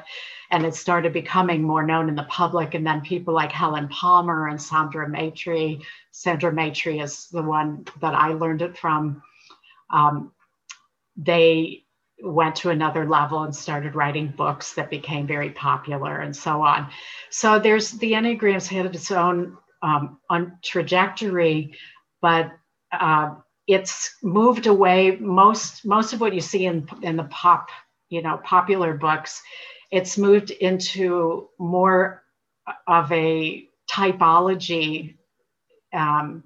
And 0.51 0.65
it 0.65 0.75
started 0.75 1.13
becoming 1.13 1.63
more 1.63 1.85
known 1.85 2.09
in 2.09 2.15
the 2.15 2.23
public. 2.23 2.73
And 2.73 2.85
then 2.85 3.01
people 3.01 3.33
like 3.33 3.51
Helen 3.53 3.87
Palmer 3.87 4.47
and 4.47 4.61
Sandra 4.61 5.09
Maitri, 5.09 5.81
Sandra 6.11 6.51
Maitri 6.51 7.01
is 7.01 7.27
the 7.29 7.41
one 7.41 7.85
that 8.01 8.13
I 8.13 8.33
learned 8.33 8.61
it 8.61 8.77
from. 8.77 9.23
Um, 9.89 10.33
they 11.15 11.84
went 12.21 12.55
to 12.55 12.69
another 12.69 13.07
level 13.07 13.43
and 13.43 13.55
started 13.55 13.95
writing 13.95 14.33
books 14.37 14.73
that 14.73 14.89
became 14.89 15.27
very 15.27 15.49
popular 15.51 16.19
and 16.19 16.35
so 16.35 16.61
on. 16.61 16.89
So 17.29 17.59
there's 17.59 17.91
the 17.91 18.13
Enneagrams 18.13 18.67
had 18.67 18.85
its 18.85 19.11
own 19.11 19.57
um, 19.81 20.19
on 20.29 20.57
trajectory, 20.63 21.75
but 22.21 22.51
uh, 22.91 23.35
it's 23.67 24.15
moved 24.23 24.67
away. 24.67 25.17
Most 25.17 25.85
most 25.85 26.13
of 26.13 26.21
what 26.21 26.33
you 26.33 26.41
see 26.41 26.65
in 26.65 26.87
in 27.01 27.17
the 27.17 27.25
pop, 27.25 27.69
you 28.09 28.21
know, 28.21 28.37
popular 28.43 28.93
books, 28.93 29.41
it's 29.91 30.17
moved 30.17 30.51
into 30.51 31.49
more 31.59 32.23
of 32.87 33.11
a 33.11 33.67
typology 33.89 35.17
um, 35.93 36.43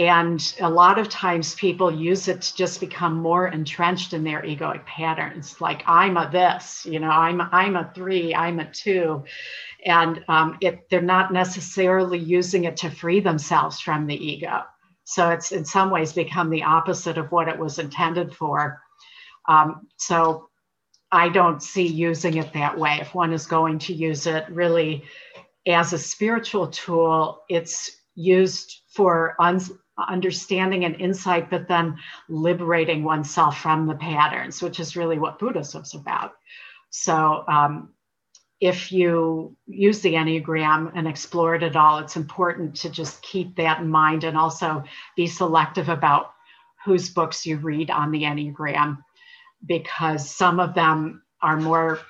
and 0.00 0.54
a 0.60 0.70
lot 0.70 0.98
of 0.98 1.10
times 1.10 1.54
people 1.56 1.94
use 1.94 2.26
it 2.26 2.40
to 2.40 2.56
just 2.56 2.80
become 2.80 3.16
more 3.16 3.48
entrenched 3.48 4.14
in 4.14 4.24
their 4.24 4.40
egoic 4.40 4.86
patterns. 4.86 5.60
Like 5.60 5.82
I'm 5.86 6.16
a 6.16 6.30
this, 6.30 6.86
you 6.86 7.00
know, 7.00 7.10
I'm 7.10 7.42
I'm 7.42 7.76
a 7.76 7.92
three, 7.94 8.34
I'm 8.34 8.60
a 8.60 8.70
two, 8.72 9.24
and 9.84 10.24
um, 10.26 10.56
it 10.62 10.88
they're 10.88 11.02
not 11.02 11.34
necessarily 11.34 12.18
using 12.18 12.64
it 12.64 12.78
to 12.78 12.90
free 12.90 13.20
themselves 13.20 13.78
from 13.78 14.06
the 14.06 14.14
ego. 14.16 14.62
So 15.04 15.28
it's 15.32 15.52
in 15.52 15.66
some 15.66 15.90
ways 15.90 16.14
become 16.14 16.48
the 16.48 16.62
opposite 16.62 17.18
of 17.18 17.30
what 17.30 17.48
it 17.48 17.58
was 17.58 17.78
intended 17.78 18.34
for. 18.34 18.80
Um, 19.50 19.88
so 19.98 20.48
I 21.12 21.28
don't 21.28 21.62
see 21.62 21.86
using 21.86 22.38
it 22.38 22.54
that 22.54 22.78
way. 22.78 22.96
If 23.02 23.14
one 23.14 23.34
is 23.34 23.46
going 23.46 23.78
to 23.80 23.92
use 23.92 24.26
it 24.26 24.46
really 24.48 25.04
as 25.66 25.92
a 25.92 25.98
spiritual 25.98 26.68
tool, 26.68 27.42
it's 27.50 27.98
used 28.14 28.82
for 28.88 29.36
un- 29.38 29.60
understanding 30.08 30.84
and 30.84 31.00
insight, 31.00 31.50
but 31.50 31.68
then 31.68 31.96
liberating 32.28 33.04
oneself 33.04 33.58
from 33.58 33.86
the 33.86 33.94
patterns, 33.94 34.62
which 34.62 34.80
is 34.80 34.96
really 34.96 35.18
what 35.18 35.38
Buddhism's 35.38 35.94
about. 35.94 36.32
So, 36.90 37.44
um, 37.48 37.90
if 38.60 38.92
you 38.92 39.56
use 39.66 40.00
the 40.00 40.12
Enneagram 40.12 40.92
and 40.94 41.08
explore 41.08 41.54
it 41.54 41.62
at 41.62 41.76
all, 41.76 41.98
it's 41.98 42.16
important 42.16 42.76
to 42.76 42.90
just 42.90 43.22
keep 43.22 43.56
that 43.56 43.80
in 43.80 43.88
mind 43.88 44.24
and 44.24 44.36
also 44.36 44.84
be 45.16 45.26
selective 45.26 45.88
about 45.88 46.34
whose 46.84 47.08
books 47.08 47.46
you 47.46 47.56
read 47.56 47.90
on 47.90 48.10
the 48.10 48.22
Enneagram, 48.22 48.98
because 49.64 50.28
some 50.28 50.60
of 50.60 50.74
them 50.74 51.22
are 51.40 51.56
more 51.56 52.00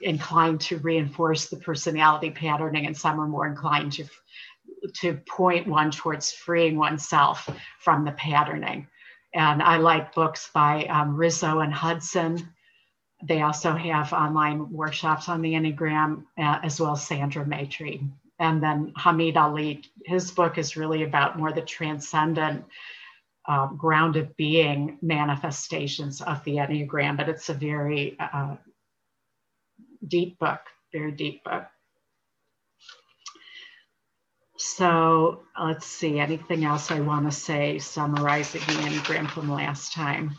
inclined 0.00 0.60
to 0.60 0.78
reinforce 0.78 1.48
the 1.48 1.56
personality 1.56 2.30
patterning 2.30 2.86
and 2.86 2.96
some 2.96 3.20
are 3.20 3.26
more 3.26 3.46
inclined 3.46 3.92
to 3.92 4.04
to 4.92 5.14
point 5.28 5.66
one 5.66 5.90
towards 5.90 6.32
freeing 6.32 6.76
oneself 6.76 7.48
from 7.80 8.04
the 8.04 8.12
patterning. 8.12 8.86
And 9.34 9.62
I 9.62 9.78
like 9.78 10.14
books 10.14 10.50
by 10.54 10.84
um, 10.84 11.16
Riso 11.16 11.60
and 11.60 11.72
Hudson. 11.72 12.52
They 13.26 13.42
also 13.42 13.72
have 13.72 14.12
online 14.12 14.70
workshops 14.70 15.28
on 15.28 15.42
the 15.42 15.54
Enneagram, 15.54 16.24
uh, 16.38 16.60
as 16.62 16.80
well 16.80 16.92
as 16.92 17.06
Sandra 17.06 17.44
Maitri. 17.44 18.08
And 18.38 18.62
then 18.62 18.92
Hameed 18.98 19.36
Ali, 19.36 19.82
his 20.04 20.30
book 20.30 20.58
is 20.58 20.76
really 20.76 21.04
about 21.04 21.38
more 21.38 21.52
the 21.52 21.62
transcendent, 21.62 22.64
uh, 23.46 23.66
grounded 23.68 24.34
being 24.36 24.98
manifestations 25.02 26.20
of 26.20 26.42
the 26.44 26.56
Enneagram, 26.56 27.16
but 27.16 27.28
it's 27.28 27.48
a 27.48 27.54
very 27.54 28.16
uh, 28.18 28.56
deep 30.06 30.38
book, 30.38 30.60
very 30.92 31.12
deep 31.12 31.44
book. 31.44 31.64
So 34.66 35.42
let's 35.60 35.84
see, 35.84 36.18
anything 36.18 36.64
else 36.64 36.90
I 36.90 36.98
want 37.00 37.30
to 37.30 37.36
say 37.36 37.78
summarizing 37.78 38.62
the 38.62 38.72
Enneagram 38.72 39.30
from 39.30 39.52
last 39.52 39.92
time? 39.92 40.34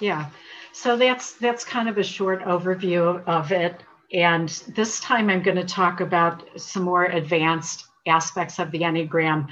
Yeah, 0.00 0.28
so 0.72 0.98
that's 0.98 1.32
that's 1.38 1.64
kind 1.64 1.88
of 1.88 1.96
a 1.96 2.02
short 2.02 2.44
overview 2.44 3.24
of 3.26 3.52
it. 3.52 3.82
And 4.12 4.50
this 4.76 5.00
time 5.00 5.30
I'm 5.30 5.42
going 5.42 5.56
to 5.56 5.64
talk 5.64 6.02
about 6.02 6.60
some 6.60 6.82
more 6.82 7.06
advanced 7.06 7.86
aspects 8.06 8.58
of 8.58 8.70
the 8.70 8.80
Enneagram, 8.80 9.48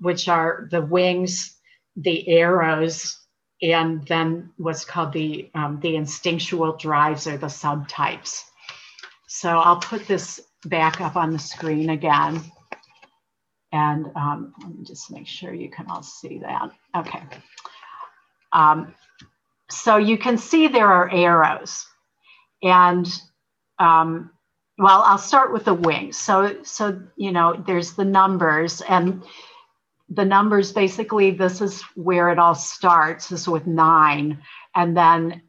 which 0.00 0.26
are 0.26 0.68
the 0.70 0.80
wings, 0.80 1.58
the 1.96 2.26
arrows, 2.30 3.23
and 3.62 4.06
then 4.06 4.50
what's 4.56 4.84
called 4.84 5.12
the, 5.12 5.50
um, 5.54 5.80
the 5.80 5.96
instinctual 5.96 6.76
drives 6.76 7.26
or 7.26 7.36
the 7.36 7.46
subtypes. 7.46 8.42
So 9.26 9.58
I'll 9.58 9.80
put 9.80 10.06
this 10.06 10.40
back 10.66 11.00
up 11.00 11.16
on 11.16 11.32
the 11.32 11.38
screen 11.38 11.90
again. 11.90 12.42
And 13.72 14.06
um, 14.14 14.54
let 14.60 14.74
me 14.74 14.84
just 14.84 15.10
make 15.10 15.26
sure 15.26 15.52
you 15.52 15.70
can 15.70 15.86
all 15.88 16.02
see 16.02 16.38
that. 16.38 16.70
Okay. 16.96 17.22
Um, 18.52 18.94
so 19.70 19.96
you 19.96 20.16
can 20.16 20.38
see 20.38 20.68
there 20.68 20.92
are 20.92 21.10
arrows. 21.12 21.86
And 22.62 23.06
um, 23.78 24.30
well, 24.78 25.02
I'll 25.02 25.18
start 25.18 25.52
with 25.52 25.64
the 25.64 25.74
wings. 25.74 26.16
So, 26.16 26.62
so 26.62 27.02
you 27.16 27.32
know, 27.32 27.62
there's 27.66 27.94
the 27.94 28.04
numbers, 28.04 28.80
and 28.82 29.22
the 30.08 30.24
numbers 30.24 30.72
basically 30.72 31.30
this 31.30 31.60
is 31.60 31.82
where 31.94 32.30
it 32.30 32.38
all 32.38 32.54
starts 32.54 33.32
is 33.32 33.48
with 33.48 33.66
nine. 33.66 34.42
And 34.74 34.96
then 34.96 35.42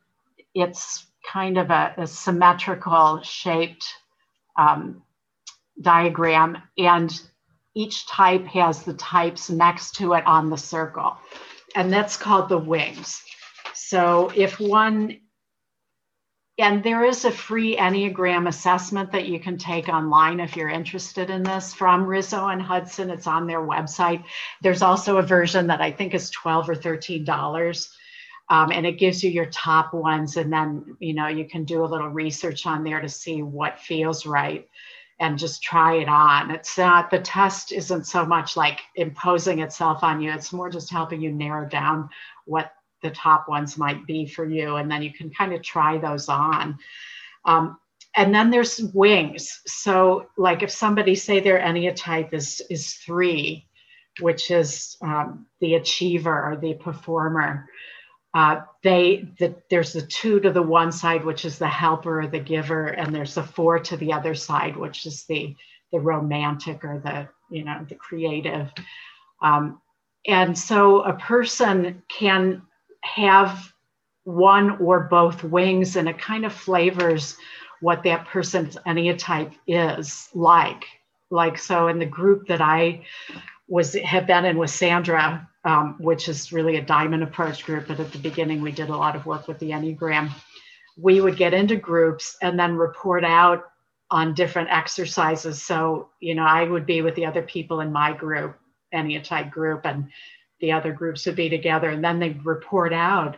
it's 0.54 1.06
kind 1.30 1.58
of 1.58 1.70
a, 1.70 1.94
a 1.98 2.08
symmetrical 2.08 3.22
shaped 3.22 3.86
um, 4.58 5.04
diagram. 5.82 6.58
And 6.78 7.12
each 7.74 8.08
type 8.08 8.46
has 8.46 8.84
the 8.84 8.94
types 8.94 9.50
next 9.50 9.96
to 9.96 10.14
it 10.14 10.26
on 10.26 10.50
the 10.50 10.58
circle. 10.58 11.18
And 11.76 11.92
that's 11.92 12.16
called 12.16 12.48
the 12.48 12.58
wings. 12.58 13.22
So 13.74 14.32
if 14.34 14.60
one 14.60 15.20
and 16.58 16.84
there 16.84 17.04
is 17.04 17.26
a 17.26 17.32
free 17.32 17.76
Enneagram 17.76 18.48
assessment 18.48 19.12
that 19.12 19.28
you 19.28 19.40
can 19.40 19.58
take 19.58 19.90
online 19.90 20.40
if 20.40 20.56
you're 20.56 20.70
interested 20.70 21.30
in 21.30 21.44
this 21.44 21.74
from 21.74 22.06
Riso 22.06 22.48
and 22.48 22.62
Hudson. 22.62 23.10
It's 23.10 23.28
on 23.28 23.46
their 23.46 23.60
website. 23.60 24.24
There's 24.62 24.82
also 24.82 25.18
a 25.18 25.22
version 25.22 25.68
that 25.68 25.82
I 25.82 25.92
think 25.92 26.14
is 26.14 26.30
12 26.30 26.70
or 26.70 26.76
$13. 26.76 27.90
Um, 28.50 28.72
and 28.72 28.86
it 28.86 29.00
gives 29.00 29.22
you 29.22 29.30
your 29.32 29.48
top 29.48 29.94
ones. 29.94 30.38
And 30.38 30.54
then, 30.54 30.96
you 31.00 31.14
know, 31.14 31.28
you 31.28 31.46
can 31.46 31.66
do 31.66 31.84
a 31.84 31.88
little 31.88 32.10
research 32.10 32.66
on 32.66 32.84
there 32.84 33.02
to 33.02 33.10
see 33.10 33.42
what 33.42 33.80
feels 33.80 34.26
right 34.26 34.70
and 35.20 35.38
just 35.38 35.62
try 35.62 35.96
it 35.96 36.08
on. 36.08 36.52
It's 36.52 36.78
not, 36.78 37.10
the 37.10 37.20
test 37.20 37.74
isn't 37.74 38.06
so 38.06 38.26
much 38.26 38.56
like 38.56 38.80
imposing 38.96 39.60
itself 39.60 40.04
on 40.04 40.22
you, 40.22 40.32
it's 40.32 40.54
more 40.54 40.70
just 40.70 40.92
helping 40.92 41.22
you 41.22 41.32
narrow 41.32 41.68
down 41.68 42.10
what 42.46 42.72
the 43.06 43.12
top 43.12 43.48
ones 43.48 43.78
might 43.78 44.06
be 44.08 44.26
for 44.26 44.46
you. 44.46 44.78
And 44.78 44.90
then 44.90 45.04
you 45.04 45.14
can 45.14 45.30
kind 45.30 45.54
of 45.54 45.62
try 45.62 45.98
those 45.98 46.28
on. 46.28 46.80
Um, 47.46 47.78
and 48.16 48.34
then 48.34 48.50
there's 48.50 48.82
wings. 48.94 49.62
So, 49.68 50.28
like 50.38 50.64
if 50.64 50.72
somebody 50.72 51.16
say 51.16 51.40
their 51.40 51.60
enneatype 51.60 52.34
is 52.34 52.62
is 52.70 52.96
three, 52.96 53.68
which 54.20 54.50
is 54.52 54.98
um, 55.02 55.46
the 55.60 55.76
achiever 55.76 56.52
or 56.52 56.58
the 56.58 56.74
performer, 56.74 57.70
uh, 58.34 58.62
they 58.84 59.30
the, 59.38 59.56
there's 59.70 59.94
the 59.94 60.02
two 60.02 60.40
to 60.40 60.52
the 60.52 60.62
one 60.62 60.92
side, 60.92 61.24
which 61.24 61.46
is 61.46 61.60
the 61.60 61.68
helper 61.68 62.22
or 62.22 62.28
the 62.28 62.40
giver, 62.40 62.88
and 62.88 63.14
there's 63.14 63.36
the 63.36 63.44
four 63.44 63.80
to 63.80 63.98
the 63.98 64.14
other 64.14 64.34
side, 64.34 64.76
which 64.78 65.06
is 65.06 65.26
the 65.26 65.56
the 65.92 66.00
romantic 66.00 66.84
or 66.84 67.02
the 67.04 67.28
you 67.56 67.66
know 67.66 67.86
the 67.88 67.96
creative. 67.96 68.72
Um, 69.42 69.82
and 70.28 70.58
so 70.58 71.02
a 71.02 71.14
person 71.14 72.02
can 72.10 72.64
have 73.06 73.72
one 74.24 74.78
or 74.82 75.02
both 75.02 75.44
wings, 75.44 75.96
and 75.96 76.10
it 76.10 76.18
kind 76.18 76.46
of 76.46 76.54
flavors 76.54 77.38
what 77.82 78.04
that 78.04 78.26
person's 78.28 78.76
enneatype 78.88 79.54
is 79.68 80.30
like. 80.34 80.86
Like 81.30 81.58
so, 81.58 81.88
in 81.88 82.00
the 82.00 82.06
group 82.06 82.48
that 82.48 82.62
I 82.62 83.06
was 83.68 83.94
have 83.94 84.28
been 84.28 84.46
in 84.46 84.58
with 84.58 84.70
Sandra, 84.70 85.48
um, 85.64 85.96
which 86.00 86.30
is 86.30 86.52
really 86.52 86.78
a 86.78 86.82
diamond 86.82 87.24
approach 87.24 87.66
group, 87.66 87.88
but 87.88 88.00
at 88.00 88.12
the 88.12 88.20
beginning 88.20 88.62
we 88.62 88.72
did 88.72 88.90
a 88.90 88.98
lot 88.98 89.16
of 89.16 89.26
work 89.26 89.48
with 89.48 89.60
the 89.60 89.72
Enneagram. 89.72 90.30
We 90.98 91.22
would 91.22 91.38
get 91.38 91.54
into 91.54 91.76
groups 91.76 92.38
and 92.42 92.58
then 92.58 92.76
report 92.76 93.24
out 93.26 93.66
on 94.12 94.34
different 94.34 94.70
exercises. 94.70 95.62
So, 95.62 96.10
you 96.20 96.36
know, 96.36 96.46
I 96.46 96.64
would 96.64 96.86
be 96.86 97.02
with 97.02 97.16
the 97.16 97.26
other 97.26 97.42
people 97.42 97.82
in 97.82 97.92
my 97.92 98.14
group, 98.14 98.58
Enneatype 98.94 99.52
group, 99.52 99.86
and 99.86 100.10
the 100.65 100.72
other 100.72 100.91
groups 100.91 101.27
would 101.27 101.36
be 101.36 101.48
together, 101.48 101.91
and 101.91 102.03
then 102.03 102.17
they'd 102.17 102.43
report 102.43 102.91
out. 102.91 103.38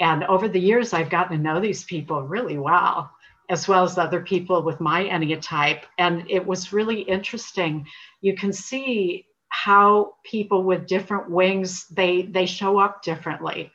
And 0.00 0.24
over 0.24 0.48
the 0.48 0.58
years, 0.58 0.92
I've 0.92 1.08
gotten 1.08 1.36
to 1.36 1.42
know 1.42 1.60
these 1.60 1.84
people 1.84 2.22
really 2.22 2.58
well 2.58 3.12
as 3.48 3.68
well 3.68 3.84
as 3.84 3.96
other 3.96 4.20
people 4.20 4.62
with 4.62 4.80
my 4.80 5.04
enneatype. 5.04 5.82
And 5.98 6.28
it 6.28 6.44
was 6.44 6.72
really 6.72 7.02
interesting. 7.02 7.86
You 8.20 8.34
can 8.34 8.52
see 8.52 9.26
how 9.50 10.14
people 10.24 10.64
with 10.64 10.88
different 10.88 11.30
wings 11.30 11.86
they 11.88 12.22
they 12.22 12.46
show 12.46 12.78
up 12.78 13.02
differently. 13.02 13.70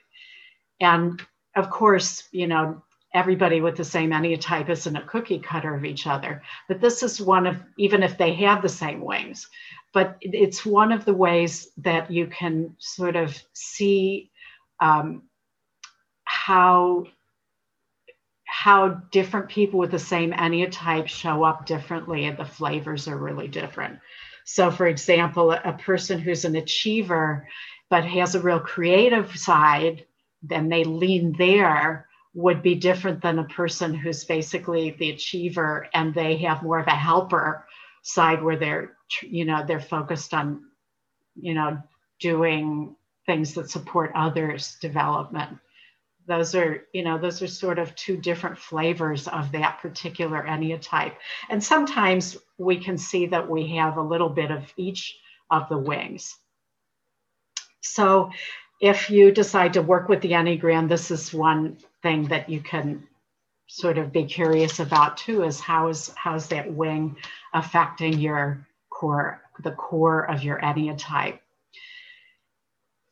And 0.81 1.21
of 1.55 1.69
course, 1.69 2.27
you 2.31 2.47
know, 2.47 2.83
everybody 3.13 3.61
with 3.61 3.75
the 3.75 3.83
same 3.83 4.11
enneatype 4.11 4.69
isn't 4.69 4.95
a 4.95 5.05
cookie 5.05 5.39
cutter 5.39 5.73
of 5.73 5.85
each 5.85 6.05
other. 6.05 6.41
But 6.67 6.81
this 6.81 7.01
is 7.03 7.19
one 7.19 7.47
of 7.47 7.57
even 7.77 8.03
if 8.03 8.17
they 8.17 8.33
have 8.35 8.61
the 8.61 8.69
same 8.69 9.01
wings, 9.01 9.47
but 9.93 10.17
it's 10.21 10.65
one 10.65 10.91
of 10.91 11.05
the 11.05 11.13
ways 11.13 11.69
that 11.77 12.11
you 12.11 12.27
can 12.27 12.75
sort 12.77 13.15
of 13.15 13.41
see 13.53 14.31
um, 14.79 15.23
how 16.23 17.05
how 18.45 18.89
different 19.11 19.47
people 19.47 19.79
with 19.79 19.91
the 19.91 19.99
same 19.99 20.31
enneatype 20.31 21.07
show 21.07 21.43
up 21.43 21.65
differently 21.65 22.25
and 22.25 22.37
the 22.37 22.45
flavors 22.45 23.07
are 23.07 23.17
really 23.17 23.47
different. 23.47 23.99
So, 24.43 24.71
for 24.71 24.87
example, 24.87 25.51
a 25.51 25.73
person 25.73 26.19
who's 26.19 26.45
an 26.45 26.55
achiever 26.55 27.47
but 27.89 28.05
has 28.05 28.35
a 28.35 28.39
real 28.39 28.59
creative 28.59 29.35
side, 29.37 30.05
then 30.43 30.69
they 30.69 30.83
lean 30.83 31.35
there 31.37 32.08
would 32.33 32.61
be 32.61 32.75
different 32.75 33.21
than 33.21 33.39
a 33.39 33.43
person 33.45 33.93
who's 33.93 34.23
basically 34.23 34.91
the 34.91 35.11
achiever 35.11 35.89
and 35.93 36.13
they 36.13 36.37
have 36.37 36.61
more 36.61 36.79
of 36.79 36.87
a 36.87 36.91
helper 36.91 37.65
side 38.03 38.43
where 38.43 38.57
they're 38.57 38.97
you 39.23 39.45
know 39.45 39.65
they're 39.65 39.79
focused 39.79 40.33
on 40.33 40.63
you 41.35 41.53
know 41.53 41.77
doing 42.19 42.95
things 43.25 43.53
that 43.53 43.69
support 43.69 44.11
others 44.15 44.77
development. 44.81 45.57
Those 46.27 46.53
are 46.53 46.83
you 46.93 47.03
know 47.03 47.17
those 47.17 47.41
are 47.41 47.47
sort 47.47 47.79
of 47.79 47.95
two 47.95 48.17
different 48.17 48.57
flavors 48.57 49.27
of 49.27 49.51
that 49.53 49.79
particular 49.81 50.45
enneatype 50.47 51.15
and 51.49 51.63
sometimes 51.63 52.37
we 52.57 52.77
can 52.77 52.97
see 52.97 53.25
that 53.27 53.49
we 53.49 53.75
have 53.75 53.97
a 53.97 54.01
little 54.01 54.29
bit 54.29 54.51
of 54.51 54.71
each 54.77 55.17
of 55.49 55.67
the 55.69 55.77
wings. 55.77 56.37
So 57.81 58.29
if 58.79 59.09
you 59.09 59.31
decide 59.31 59.73
to 59.73 59.81
work 59.81 60.07
with 60.07 60.21
the 60.21 60.31
enneagram 60.31 60.87
this 60.87 61.09
is 61.09 61.33
one 61.33 61.77
thing 62.01 62.27
that 62.29 62.49
you 62.49 62.61
can 62.61 63.07
sort 63.67 63.97
of 63.97 64.11
be 64.11 64.23
curious 64.25 64.79
about 64.79 65.17
too 65.17 65.43
is 65.43 65.59
how 65.59 65.89
is 65.89 66.11
how's 66.15 66.47
that 66.47 66.71
wing 66.71 67.15
affecting 67.53 68.17
your 68.19 68.65
core 68.89 69.41
the 69.63 69.71
core 69.71 70.29
of 70.29 70.43
your 70.43 70.59
enneatype 70.59 71.39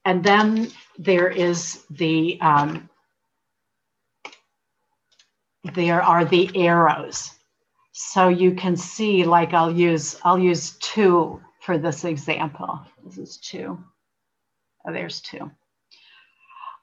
and 0.06 0.23
then 0.23 0.71
there 0.97 1.28
is 1.28 1.84
the 1.89 2.39
um, 2.41 2.89
there 5.73 6.02
are 6.02 6.26
the 6.26 6.50
arrows. 6.56 7.32
So 7.91 8.30
you 8.30 8.54
can 8.54 8.76
see, 8.78 9.23
like 9.23 9.54
I'll 9.54 9.71
use, 9.71 10.19
I'll 10.23 10.39
use 10.39 10.78
two 10.80 11.41
for 11.62 11.78
this 11.78 12.06
example. 12.06 12.80
This 13.04 13.17
is 13.17 13.38
two. 13.38 13.84
Oh, 14.88 14.93
there's 14.93 15.19
two. 15.19 15.52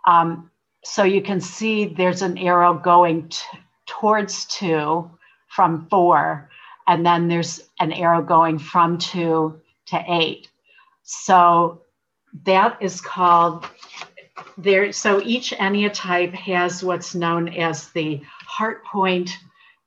Um, 0.07 0.51
so 0.85 1.03
you 1.03 1.23
can 1.23 1.41
see 1.41 1.87
there's 1.87 2.23
an 2.23 2.39
arrow 2.39 2.75
going 2.75 3.31
towards 3.87 4.45
two 4.47 5.11
from 5.49 5.87
four, 5.89 6.51
and 6.87 7.05
then 7.05 7.29
there's 7.29 7.61
an 7.81 7.93
arrow 7.93 8.23
going 8.23 8.59
from 8.59 8.99
two 8.99 9.61
to 9.87 10.05
eight. 10.09 10.49
So 11.03 11.83
that 12.45 12.79
is 12.81 13.01
called 13.01 13.67
there. 14.59 14.93
So 14.93 15.23
each 15.23 15.51
enneatype 15.53 16.35
has 16.35 16.83
what's 16.83 17.15
known 17.15 17.49
as 17.49 17.91
the 17.91 18.23
heart 18.47 18.85
point 18.85 19.31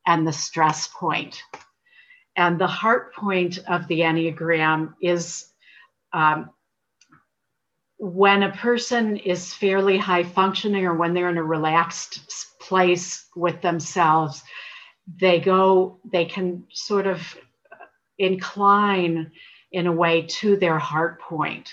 and 0.06 0.26
the 0.26 0.34
stress 0.34 0.88
point. 0.88 1.44
And 2.36 2.60
the 2.60 2.68
heart 2.68 3.14
point 3.14 3.60
of 3.68 3.88
the 3.88 4.02
Enneagram 4.02 4.94
is 5.02 5.48
um, 6.14 6.52
when 8.00 8.44
a 8.44 8.52
person 8.52 9.18
is 9.18 9.54
fairly 9.54 9.98
high 9.98 10.24
functioning 10.24 10.86
or 10.86 10.96
when 10.96 11.14
they're 11.14 11.30
in 11.30 11.38
a 11.38 11.44
relaxed 11.44 12.58
place 12.60 13.26
with 13.36 13.62
themselves, 13.62 14.44
they 15.20 15.40
go, 15.40 16.00
they 16.12 16.26
can 16.26 16.66
sort 16.72 17.08
of 17.08 17.22
incline 18.20 19.32
in 19.72 19.88
a 19.88 19.92
way 19.92 20.24
to 20.24 20.58
their 20.58 20.78
heart 20.78 21.22
point. 21.22 21.72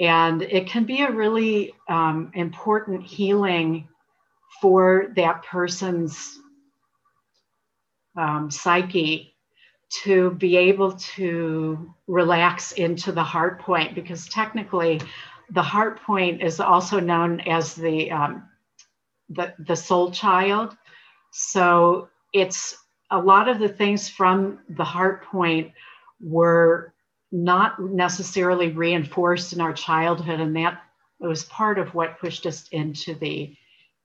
And 0.00 0.42
it 0.42 0.66
can 0.66 0.84
be 0.84 1.02
a 1.02 1.10
really 1.10 1.72
um, 1.88 2.32
important 2.34 3.04
healing 3.04 3.88
for 4.60 5.12
that 5.16 5.44
person's 5.44 6.38
um, 8.16 8.50
psyche 8.50 9.34
to 10.02 10.30
be 10.32 10.56
able 10.56 10.92
to 10.92 11.94
relax 12.08 12.72
into 12.72 13.12
the 13.12 13.22
heart 13.22 13.60
point 13.60 13.94
because 13.94 14.26
technically 14.28 15.00
the 15.54 15.62
heart 15.62 16.00
point 16.02 16.42
is 16.42 16.60
also 16.60 17.00
known 17.00 17.40
as 17.40 17.74
the 17.74 18.10
um, 18.10 18.48
the, 19.30 19.54
the 19.58 19.76
soul 19.76 20.10
child 20.10 20.76
so 21.32 22.08
it's 22.32 22.76
a 23.10 23.18
lot 23.18 23.48
of 23.48 23.58
the 23.58 23.68
things 23.68 24.08
from 24.08 24.58
the 24.70 24.84
heart 24.84 25.24
point 25.24 25.72
were 26.20 26.92
not 27.32 27.80
necessarily 27.80 28.68
reinforced 28.68 29.52
in 29.52 29.60
our 29.60 29.72
childhood 29.72 30.40
and 30.40 30.54
that 30.56 30.80
was 31.20 31.44
part 31.44 31.78
of 31.78 31.94
what 31.94 32.18
pushed 32.18 32.46
us 32.46 32.68
into 32.68 33.14
the 33.14 33.56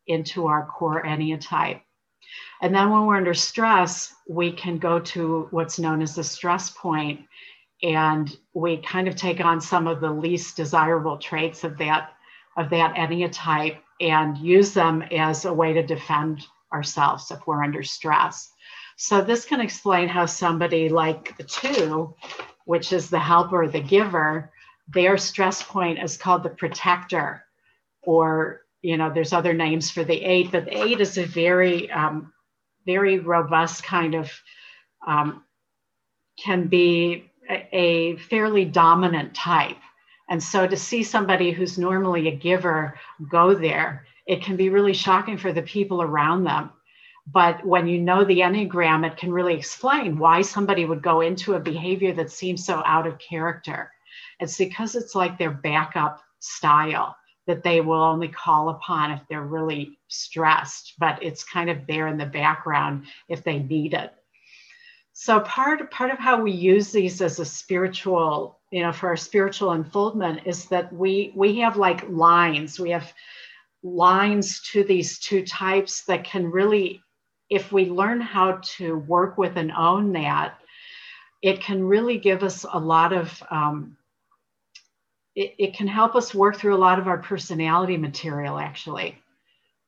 into 0.08 0.48
our 0.48 0.66
core 0.66 1.04
enneatype. 1.04 1.82
And 2.62 2.76
then 2.76 2.90
when 2.90 3.06
we're 3.06 3.16
under 3.16 3.34
stress, 3.34 4.14
we 4.28 4.52
can 4.52 4.78
go 4.78 5.00
to 5.00 5.48
what's 5.52 5.80
known 5.80 6.02
as 6.02 6.16
the 6.16 6.24
stress 6.24 6.72
point, 6.72 7.22
and 7.82 8.36
we 8.54 8.78
kind 8.78 9.08
of 9.08 9.16
take 9.16 9.40
on 9.40 9.62
some 9.62 9.88
of 9.88 10.02
the 10.02 10.12
least 10.12 10.58
desirable 10.58 11.18
traits 11.18 11.64
of 11.64 11.78
that 11.78 12.12
of 12.58 12.70
that 12.72 12.96
enneatype 12.96 13.78
and 14.02 14.38
use 14.38 14.74
them 14.74 15.02
as 15.02 15.46
a 15.46 15.54
way 15.54 15.74
to 15.74 15.86
defend 15.86 16.46
ourselves 16.74 17.32
if 17.32 17.46
we're 17.48 17.64
under 17.64 17.84
stress. 17.84 18.52
So 18.98 19.22
this 19.22 19.46
can 19.46 19.62
explain 19.62 20.10
how 20.10 20.26
somebody 20.26 20.90
like 20.90 21.38
the 21.38 21.44
two, 21.44 22.16
which 22.66 22.92
is 22.92 23.10
the 23.10 23.20
helper, 23.20 23.68
the 23.68 23.80
giver, 23.80 24.52
their 24.90 25.18
stress 25.18 25.64
point 25.64 26.00
is 26.00 26.18
called 26.18 26.44
the 26.44 26.50
protector 26.50 27.46
or 28.02 28.62
you 28.82 28.98
know, 28.98 29.12
there's 29.14 29.34
other 29.34 29.54
names 29.54 29.92
for 29.92 30.04
the 30.04 30.22
eight, 30.24 30.52
but 30.52 30.66
the 30.66 30.84
eight 30.84 31.02
is 31.02 31.18
a 31.18 31.26
very, 31.26 31.92
um, 31.92 32.32
very 32.86 33.20
robust 33.20 33.84
kind 33.84 34.16
of, 34.16 34.32
um, 35.06 35.44
can 36.42 36.68
be 36.68 37.29
a, 37.50 38.16
fairly 38.18 38.66
dominant 38.66 39.34
type. 39.34 39.78
And 40.30 40.42
so 40.42 40.68
to 40.68 40.78
see 40.78 41.04
somebody 41.04 41.52
who's 41.52 41.78
normally 41.78 42.28
a 42.28 42.36
giver 42.36 43.00
go 43.30 43.56
there, 43.56 44.06
it 44.28 44.44
can 44.44 44.56
be 44.56 44.70
really 44.70 44.94
shocking 44.94 45.38
for 45.38 45.52
the 45.52 45.64
people 45.64 46.02
around 46.02 46.44
them. 46.44 46.70
But 47.32 47.66
when 47.66 47.88
you 47.88 48.00
know 48.00 48.24
the 48.24 48.40
Enneagram, 48.40 49.06
it 49.06 49.18
can 49.18 49.32
really 49.32 49.56
explain 49.56 50.18
why 50.18 50.42
somebody 50.42 50.86
would 50.86 51.02
go 51.02 51.22
into 51.22 51.54
a 51.56 51.60
behavior 51.60 52.14
that 52.14 52.32
seems 52.32 52.66
so 52.66 52.82
out 52.86 53.08
of 53.08 53.20
character. 53.20 53.92
It's 54.40 54.58
because 54.58 54.96
it's 54.96 55.16
like 55.16 55.38
their 55.38 55.52
backup 55.52 56.22
style 56.40 57.16
that 57.46 57.64
they 57.64 57.82
will 57.82 58.02
only 58.02 58.28
call 58.28 58.70
upon 58.70 59.12
if 59.12 59.22
they're 59.28 59.42
really 59.42 59.98
stressed, 60.08 60.94
but 61.00 61.22
it's 61.24 61.44
kind 61.44 61.70
of 61.70 61.88
there 61.88 62.08
in 62.08 62.18
the 62.18 62.26
background 62.26 63.06
if 63.28 63.44
they 63.44 63.60
need 63.60 63.94
it. 63.96 64.14
So 65.22 65.42
part 65.42 65.92
part 65.92 66.12
of 66.12 66.18
how 66.18 66.42
we 66.42 66.54
use 66.54 66.94
these 66.94 67.22
as 67.22 67.40
a 67.40 67.46
spiritual, 67.46 68.58
you 68.72 68.84
know, 68.84 68.94
for 68.94 69.10
our 69.10 69.18
spiritual 69.18 69.72
unfoldment 69.72 70.44
is 70.46 70.68
that 70.68 70.94
we 70.94 71.34
we 71.36 71.60
have 71.60 71.76
like 71.76 72.08
lines. 72.08 72.80
We 72.80 72.92
have 72.92 73.12
lines 73.84 74.62
to 74.72 74.86
these 74.86 75.20
two 75.20 75.46
types 75.46 76.06
that 76.06 76.24
can 76.24 76.50
really, 76.50 77.04
if 77.50 77.74
we 77.74 77.90
learn 77.90 78.22
how 78.22 78.62
to 78.78 79.00
work 79.00 79.38
with 79.38 79.58
and 79.58 79.74
own 79.74 80.14
that, 80.14 80.58
it 81.42 81.60
can 81.60 81.84
really 81.84 82.18
give 82.18 82.42
us 82.42 82.66
a 82.72 82.80
lot 82.80 83.12
of 83.12 83.44
um, 83.52 83.98
it, 85.36 85.54
it 85.60 85.74
can 85.74 85.88
help 85.88 86.16
us 86.16 86.34
work 86.34 86.56
through 86.56 86.76
a 86.76 86.86
lot 86.88 86.98
of 86.98 87.10
our 87.10 87.18
personality 87.18 87.98
material, 87.98 88.58
actually. 88.58 89.22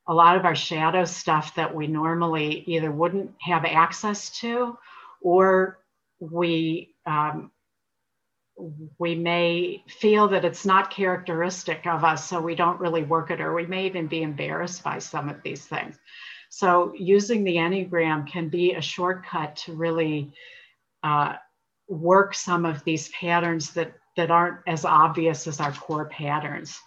A 0.10 0.13
lot 0.13 0.36
of 0.36 0.44
our 0.44 0.56
shadow 0.56 1.06
stuff 1.06 1.56
that 1.56 1.74
we 1.74 1.88
normally 1.88 2.65
either 2.67 2.91
wouldn't 2.91 3.32
have 3.39 3.63
access 3.63 4.30
to 4.41 4.78
or 5.22 5.80
we 6.20 6.96
um, 7.06 7.52
we 9.00 9.16
may 9.16 9.84
feel 9.88 10.28
that 10.28 10.46
it's 10.46 10.66
not 10.66 10.92
characteristic 10.92 11.88
of 11.88 12.04
us, 12.04 12.28
so 12.28 12.40
we 12.40 12.56
don't 12.56 12.80
really 12.80 13.04
work 13.04 13.32
it, 13.32 13.42
or 13.42 13.54
we 13.54 13.66
may 13.66 13.86
even 13.86 14.08
be 14.08 14.22
embarrassed 14.22 14.84
by 14.84 15.00
some 15.00 15.30
of 15.30 15.42
these 15.42 15.66
things. 15.66 15.98
So, 16.50 16.94
using 16.98 17.44
the 17.44 17.56
Enneagram 17.56 18.28
can 18.28 18.50
be 18.50 18.74
a 18.74 18.82
shortcut 18.82 19.56
to 19.58 19.74
really 19.74 20.34
uh, 21.02 21.36
work 21.88 22.36
some 22.36 22.66
of 22.66 22.84
these 22.84 23.10
patterns 23.10 23.72
that 23.72 23.94
that 24.18 24.30
aren't 24.30 24.60
as 24.68 24.84
obvious 24.86 25.48
as 25.48 25.60
our 25.60 25.72
core 25.72 26.06
patterns. 26.10 26.78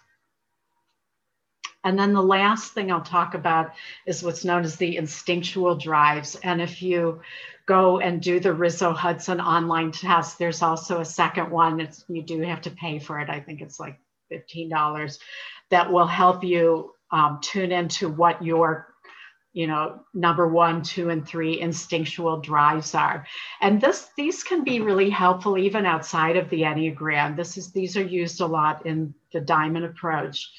And 1.85 1.97
then 1.97 2.13
the 2.13 2.21
last 2.21 2.73
thing 2.73 2.91
I'll 2.91 3.01
talk 3.01 3.35
about 3.35 3.73
is 4.07 4.23
what's 4.23 4.43
known 4.43 4.65
as 4.65 4.75
the 4.75 4.97
instinctual 4.97 5.75
drives. 5.75 6.35
And 6.43 6.59
if 6.59 6.81
you 6.81 7.21
go 7.67 7.99
and 7.99 8.21
do 8.21 8.39
the 8.39 8.53
Riso 8.53 8.91
Hudson 8.91 9.39
online 9.39 9.91
test, 9.91 10.39
there's 10.39 10.63
also 10.63 10.99
a 10.99 11.05
second 11.05 11.51
one. 11.51 11.79
It's, 11.79 12.03
you 12.09 12.23
do 12.23 12.41
have 12.41 12.61
to 12.61 12.71
pay 12.71 12.97
for 12.97 13.19
it. 13.19 13.29
I 13.29 13.39
think 13.39 13.61
it's 13.61 13.79
like 13.79 13.99
$15 14.31 15.19
that 15.69 15.91
will 15.91 16.07
help 16.07 16.43
you 16.43 16.91
um, 17.11 17.39
tune 17.41 17.71
into 17.71 18.09
what 18.09 18.43
your 18.43 18.87
you 19.53 19.67
know 19.67 20.01
number 20.13 20.47
one 20.47 20.83
two 20.83 21.09
and 21.09 21.25
three 21.25 21.61
instinctual 21.61 22.41
drives 22.41 22.93
are 22.93 23.25
and 23.61 23.79
this 23.79 24.09
these 24.17 24.43
can 24.43 24.65
be 24.65 24.81
really 24.81 25.09
helpful 25.09 25.57
even 25.57 25.85
outside 25.85 26.35
of 26.35 26.49
the 26.49 26.63
enneagram 26.63 27.37
this 27.37 27.57
is 27.57 27.71
these 27.71 27.95
are 27.95 28.03
used 28.03 28.41
a 28.41 28.45
lot 28.45 28.85
in 28.85 29.13
the 29.31 29.39
diamond 29.39 29.85
approach 29.85 30.51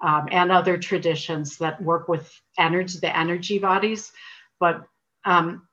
um, 0.00 0.28
and 0.30 0.52
other 0.52 0.78
traditions 0.78 1.58
that 1.58 1.82
work 1.82 2.08
with 2.08 2.40
energy 2.58 2.98
the 3.00 3.16
energy 3.16 3.58
bodies 3.58 4.12
but 4.60 4.84
um, 5.24 5.66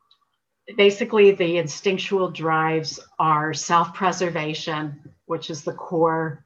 basically 0.77 1.31
the 1.31 1.57
instinctual 1.57 2.31
drives 2.31 2.99
are 3.19 3.53
self-preservation 3.53 4.99
which 5.25 5.49
is 5.49 5.63
the 5.63 5.73
core 5.73 6.45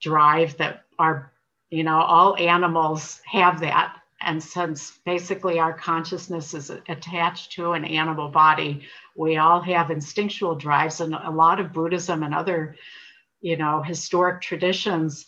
drive 0.00 0.56
that 0.56 0.84
our 0.98 1.32
you 1.70 1.84
know 1.84 2.00
all 2.00 2.36
animals 2.36 3.20
have 3.26 3.60
that 3.60 4.00
and 4.22 4.42
since 4.42 4.98
basically 5.04 5.58
our 5.58 5.72
consciousness 5.72 6.52
is 6.52 6.70
attached 6.70 7.52
to 7.52 7.72
an 7.72 7.84
animal 7.84 8.28
body, 8.28 8.82
we 9.16 9.38
all 9.38 9.60
have 9.62 9.90
instinctual 9.90 10.54
drives. 10.54 11.00
And 11.00 11.14
a 11.14 11.30
lot 11.30 11.58
of 11.58 11.72
Buddhism 11.72 12.22
and 12.22 12.34
other, 12.34 12.76
you 13.40 13.56
know, 13.56 13.82
historic 13.82 14.42
traditions 14.42 15.26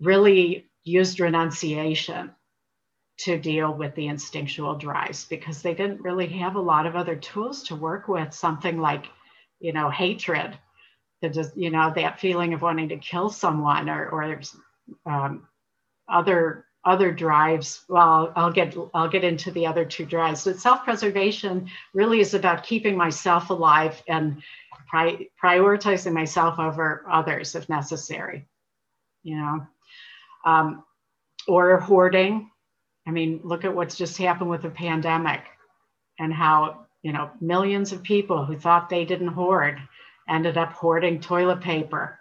really 0.00 0.66
used 0.88 1.20
renunciation 1.20 2.30
to 3.18 3.38
deal 3.38 3.74
with 3.74 3.94
the 3.94 4.06
instinctual 4.06 4.76
drives 4.76 5.24
because 5.24 5.60
they 5.60 5.74
didn't 5.74 6.02
really 6.02 6.26
have 6.28 6.54
a 6.54 6.60
lot 6.60 6.86
of 6.86 6.96
other 6.96 7.16
tools 7.16 7.64
to 7.64 7.74
work 7.74 8.08
with. 8.08 8.32
Something 8.32 8.80
like, 8.80 9.06
you 9.60 9.72
know, 9.72 9.90
hatred, 9.90 10.56
that 11.20 11.34
just, 11.34 11.56
you 11.56 11.70
know, 11.70 11.92
that 11.96 12.20
feeling 12.20 12.54
of 12.54 12.62
wanting 12.62 12.88
to 12.90 12.96
kill 12.96 13.28
someone 13.28 13.88
or, 13.88 14.08
or 14.08 14.40
um, 15.04 15.48
other 16.08 16.64
other 16.84 17.12
drives. 17.12 17.84
Well 17.88 18.32
i'll 18.36 18.52
get 18.52 18.74
i'll 18.94 19.08
get 19.08 19.24
into 19.24 19.50
the 19.50 19.66
other 19.66 19.84
two 19.84 20.06
drives 20.06 20.44
but 20.44 20.58
self-preservation 20.58 21.68
really 21.92 22.20
is 22.20 22.34
about 22.34 22.64
keeping 22.64 22.96
myself 22.96 23.50
alive 23.50 24.00
and 24.08 24.42
pri- 24.86 25.28
prioritizing 25.42 26.12
myself 26.12 26.58
over 26.58 27.04
others 27.10 27.54
if 27.54 27.68
necessary 27.68 28.46
you 29.22 29.36
know 29.36 29.66
um, 30.48 30.84
or 31.46 31.78
hoarding 31.78 32.50
i 33.06 33.10
mean 33.10 33.40
look 33.44 33.64
at 33.64 33.74
what's 33.74 33.96
just 33.96 34.18
happened 34.18 34.50
with 34.50 34.62
the 34.62 34.70
pandemic 34.70 35.42
and 36.18 36.32
how 36.32 36.86
you 37.02 37.12
know 37.12 37.30
millions 37.40 37.92
of 37.92 38.02
people 38.02 38.44
who 38.44 38.56
thought 38.58 38.88
they 38.88 39.04
didn't 39.04 39.28
hoard 39.28 39.78
ended 40.28 40.56
up 40.56 40.72
hoarding 40.72 41.20
toilet 41.20 41.60
paper 41.60 42.18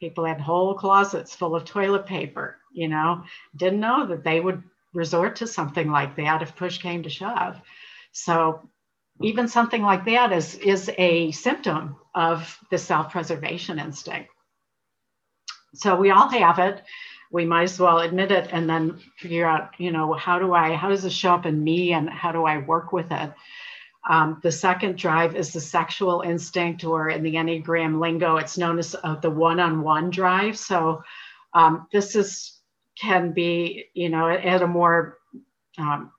people 0.00 0.24
had 0.24 0.40
whole 0.40 0.74
closets 0.74 1.34
full 1.34 1.54
of 1.54 1.64
toilet 1.64 2.06
paper 2.06 2.56
you 2.72 2.88
know, 2.88 3.24
didn't 3.56 3.80
know 3.80 4.06
that 4.06 4.24
they 4.24 4.40
would 4.40 4.62
resort 4.92 5.36
to 5.36 5.46
something 5.46 5.90
like 5.90 6.16
that 6.16 6.42
if 6.42 6.56
push 6.56 6.78
came 6.78 7.02
to 7.02 7.10
shove. 7.10 7.60
So 8.12 8.68
even 9.22 9.48
something 9.48 9.82
like 9.82 10.04
that 10.06 10.32
is, 10.32 10.54
is 10.56 10.90
a 10.96 11.30
symptom 11.32 11.96
of 12.14 12.58
the 12.70 12.78
self-preservation 12.78 13.78
instinct. 13.78 14.30
So 15.74 15.94
we 15.96 16.10
all 16.10 16.28
have 16.28 16.58
it. 16.58 16.82
We 17.30 17.44
might 17.44 17.64
as 17.64 17.78
well 17.78 18.00
admit 18.00 18.32
it 18.32 18.48
and 18.52 18.68
then 18.68 18.98
figure 19.16 19.46
out, 19.46 19.70
you 19.78 19.92
know, 19.92 20.14
how 20.14 20.38
do 20.38 20.52
I, 20.52 20.74
how 20.74 20.88
does 20.88 21.04
it 21.04 21.12
show 21.12 21.32
up 21.32 21.46
in 21.46 21.62
me 21.62 21.92
and 21.92 22.10
how 22.10 22.32
do 22.32 22.44
I 22.44 22.58
work 22.58 22.92
with 22.92 23.10
it? 23.10 23.32
Um, 24.08 24.40
the 24.42 24.50
second 24.50 24.96
drive 24.96 25.36
is 25.36 25.52
the 25.52 25.60
sexual 25.60 26.22
instinct, 26.22 26.84
or 26.84 27.10
in 27.10 27.22
the 27.22 27.34
Enneagram 27.34 28.00
lingo, 28.00 28.38
it's 28.38 28.56
known 28.56 28.78
as 28.78 28.96
uh, 29.02 29.16
the 29.16 29.30
one 29.30 29.60
on 29.60 29.82
one 29.82 30.10
drive. 30.10 30.56
So, 30.56 31.02
um, 31.52 31.86
this 31.92 32.16
is 32.16 32.60
can 32.98 33.32
be, 33.32 33.86
you 33.94 34.08
know, 34.08 34.28
at 34.28 34.62
a 34.62 34.66
more 34.66 35.18
um, 35.78 36.12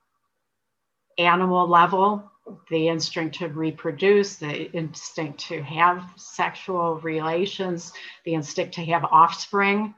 animal 1.18 1.68
level, 1.68 2.32
the 2.70 2.88
instinct 2.88 3.36
to 3.40 3.48
reproduce, 3.48 4.36
the 4.36 4.72
instinct 4.72 5.40
to 5.40 5.62
have 5.62 6.04
sexual 6.16 7.00
relations, 7.02 7.94
the 8.26 8.34
instinct 8.34 8.74
to 8.76 8.86
have 8.86 9.06
offspring, 9.06 9.94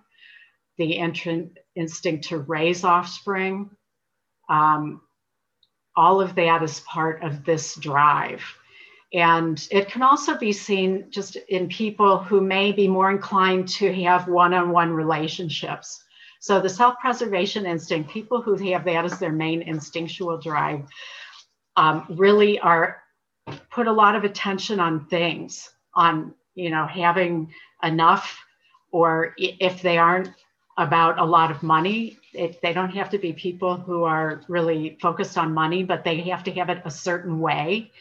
the 0.78 0.94
instinct 1.76 2.28
to 2.30 2.40
raise 2.40 2.84
offspring. 2.84 3.70
Um, 4.50 5.02
all 5.96 6.20
of 6.20 6.36
that 6.36 6.64
is 6.64 6.80
part 6.82 7.24
of 7.24 7.46
this 7.46 7.76
drive. 7.76 8.44
And 9.14 9.66
it 9.70 9.90
can 9.90 10.02
also 10.02 10.38
be 10.38 10.52
seen 10.52 11.06
just 11.12 11.36
in 11.36 11.68
people 11.68 12.18
who 12.18 12.42
may 12.42 12.72
be 12.72 12.88
more 12.88 13.12
inclined 13.12 13.68
to 13.70 13.94
have 14.04 14.28
one 14.28 14.56
on 14.56 14.72
one 14.72 14.92
relationships. 14.92 16.04
So 16.40 16.60
the 16.60 16.70
self-preservation 16.70 17.66
instinct, 17.66 18.10
people 18.10 18.42
who 18.42 18.56
have 18.72 18.84
that 18.86 19.06
as 19.06 19.20
their 19.20 19.32
main 19.32 19.62
instinctual 19.62 20.40
drive, 20.40 20.86
um, 21.76 22.06
really 22.10 22.60
are 22.60 23.04
put 23.70 23.88
a 23.88 23.92
lot 23.92 24.16
of 24.16 24.24
attention 24.24 24.80
on 24.80 25.06
things, 25.06 25.70
on 25.94 26.34
you 26.56 26.70
know 26.70 26.86
having 26.88 27.54
enough, 27.84 28.38
or 28.92 29.34
if 29.38 29.82
they 29.82 29.98
aren't 29.98 30.30
about 30.78 31.20
a 31.20 31.24
lot 31.24 31.52
of 31.52 31.62
money, 31.62 32.18
it, 32.34 32.62
they 32.62 32.74
don't 32.74 32.90
have 32.90 33.10
to 33.12 33.18
be 33.18 33.34
people 33.34 33.76
who 33.76 34.04
are 34.04 34.42
really 34.48 34.98
focused 35.02 35.38
on 35.38 35.54
money, 35.54 35.84
but 35.84 36.04
they 36.04 36.22
have 36.22 36.44
to 36.44 36.52
have 36.52 36.70
it 36.70 36.82
a 36.86 36.92
certain 36.92 37.40
way 37.40 37.92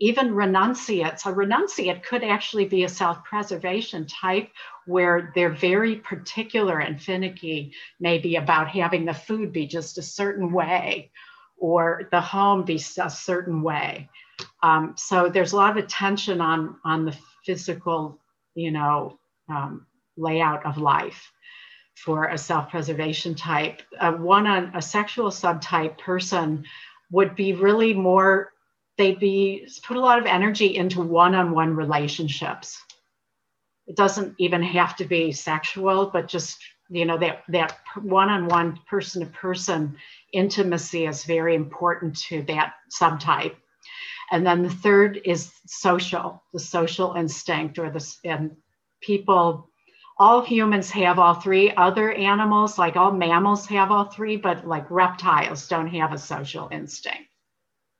even 0.00 0.34
renunciates. 0.34 1.26
A 1.26 1.32
renunciate 1.32 2.02
could 2.04 2.22
actually 2.22 2.64
be 2.66 2.84
a 2.84 2.88
self 2.88 3.24
preservation 3.24 4.06
type 4.06 4.50
where 4.86 5.32
they're 5.34 5.50
very 5.50 5.96
particular 5.96 6.78
and 6.78 7.00
finicky, 7.00 7.72
maybe 8.00 8.36
about 8.36 8.68
having 8.68 9.04
the 9.04 9.14
food 9.14 9.52
be 9.52 9.66
just 9.66 9.98
a 9.98 10.02
certain 10.02 10.52
way 10.52 11.10
or 11.58 12.08
the 12.12 12.20
home 12.20 12.62
be 12.64 12.80
a 12.98 13.10
certain 13.10 13.62
way. 13.62 14.08
Um, 14.62 14.94
so 14.96 15.28
there's 15.28 15.52
a 15.52 15.56
lot 15.56 15.76
of 15.76 15.84
attention 15.84 16.40
on, 16.40 16.76
on 16.84 17.04
the 17.04 17.16
physical, 17.44 18.18
you 18.54 18.70
know, 18.70 19.18
um, 19.48 19.86
layout 20.16 20.64
of 20.64 20.78
life 20.78 21.32
for 22.04 22.26
a 22.26 22.38
self-preservation 22.38 23.34
type. 23.34 23.82
Uh, 23.98 24.12
one 24.12 24.46
on 24.46 24.72
a 24.74 24.82
sexual 24.82 25.30
subtype 25.30 25.98
person 25.98 26.64
would 27.10 27.34
be 27.34 27.52
really 27.52 27.94
more 27.94 28.52
they'd 28.98 29.20
be 29.20 29.66
put 29.84 29.96
a 29.96 30.00
lot 30.00 30.18
of 30.18 30.26
energy 30.26 30.76
into 30.76 31.00
one-on-one 31.00 31.74
relationships 31.74 32.82
it 33.86 33.96
doesn't 33.96 34.34
even 34.38 34.62
have 34.62 34.94
to 34.96 35.04
be 35.04 35.32
sexual 35.32 36.10
but 36.12 36.28
just 36.28 36.58
you 36.90 37.06
know 37.06 37.16
that 37.16 37.42
that 37.48 37.78
one-on-one 38.02 38.78
person-to-person 38.88 39.96
intimacy 40.32 41.06
is 41.06 41.24
very 41.24 41.54
important 41.54 42.16
to 42.16 42.42
that 42.42 42.74
subtype 42.92 43.54
and 44.30 44.46
then 44.46 44.62
the 44.62 44.70
third 44.70 45.20
is 45.24 45.52
social 45.66 46.42
the 46.52 46.60
social 46.60 47.14
instinct 47.14 47.78
or 47.78 47.90
the 47.90 48.14
and 48.24 48.56
people 49.00 49.67
all 50.18 50.42
humans 50.42 50.90
have 50.90 51.18
all 51.18 51.34
three. 51.34 51.72
Other 51.72 52.12
animals, 52.12 52.78
like 52.78 52.96
all 52.96 53.12
mammals, 53.12 53.66
have 53.66 53.90
all 53.90 54.06
three, 54.06 54.36
but 54.36 54.66
like 54.66 54.90
reptiles 54.90 55.68
don't 55.68 55.88
have 55.88 56.12
a 56.12 56.18
social 56.18 56.68
instinct. 56.72 57.28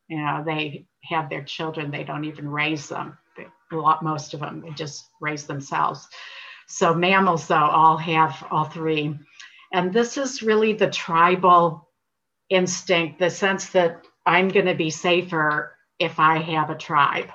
You 0.08 0.18
know, 0.18 0.42
they 0.44 0.86
have 1.04 1.30
their 1.30 1.44
children, 1.44 1.90
they 1.90 2.04
don't 2.04 2.24
even 2.24 2.48
raise 2.48 2.88
them. 2.88 3.16
Most 3.70 4.34
of 4.34 4.40
them, 4.40 4.62
they 4.62 4.70
just 4.70 5.04
raise 5.20 5.46
themselves. 5.46 6.08
So 6.66 6.94
mammals, 6.94 7.46
though, 7.46 7.56
all 7.56 7.98
have 7.98 8.44
all 8.50 8.64
three. 8.64 9.16
And 9.72 9.92
this 9.92 10.16
is 10.16 10.42
really 10.42 10.72
the 10.72 10.90
tribal 10.90 11.88
instinct, 12.48 13.18
the 13.18 13.30
sense 13.30 13.68
that 13.70 14.04
I'm 14.24 14.48
going 14.48 14.66
to 14.66 14.74
be 14.74 14.90
safer 14.90 15.76
if 15.98 16.18
I 16.18 16.38
have 16.38 16.70
a 16.70 16.74
tribe. 16.74 17.28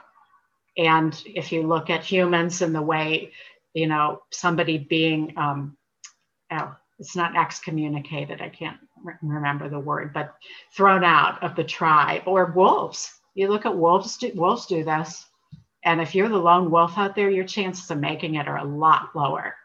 And 0.78 1.22
if 1.26 1.52
you 1.52 1.68
look 1.68 1.92
at 1.92 2.04
humans 2.04 2.64
and 2.64 2.74
the 2.74 2.82
way, 2.82 3.32
you 3.74 3.88
know, 3.88 4.22
somebody 4.32 4.78
being, 4.78 5.34
um, 5.38 5.78
oh, 6.52 6.76
it's 7.00 7.16
not 7.16 7.36
excommunicated, 7.36 8.42
I 8.42 8.50
can't 8.50 8.78
re- 9.04 9.16
remember 9.22 9.70
the 9.70 9.80
word, 9.80 10.14
but 10.14 10.36
thrown 10.76 11.04
out 11.04 11.44
of 11.44 11.56
the 11.56 11.64
tribe, 11.64 12.24
or 12.26 12.54
wolves. 12.56 13.12
You 13.36 13.50
look 13.50 13.66
at 13.66 13.76
wolves, 13.76 14.18
do, 14.18 14.32
wolves 14.36 14.68
do 14.68 14.84
this. 14.84 15.26
And 15.84 16.00
if 16.00 16.16
you're 16.16 16.30
the 16.30 16.38
lone 16.38 16.72
wolf 16.72 16.98
out 16.98 17.16
there, 17.16 17.30
your 17.30 17.44
chances 17.46 17.90
of 17.92 18.00
making 18.00 18.36
it 18.36 18.48
are 18.48 18.58
a 18.58 18.64
lot 18.64 19.10
lower. 19.16 19.56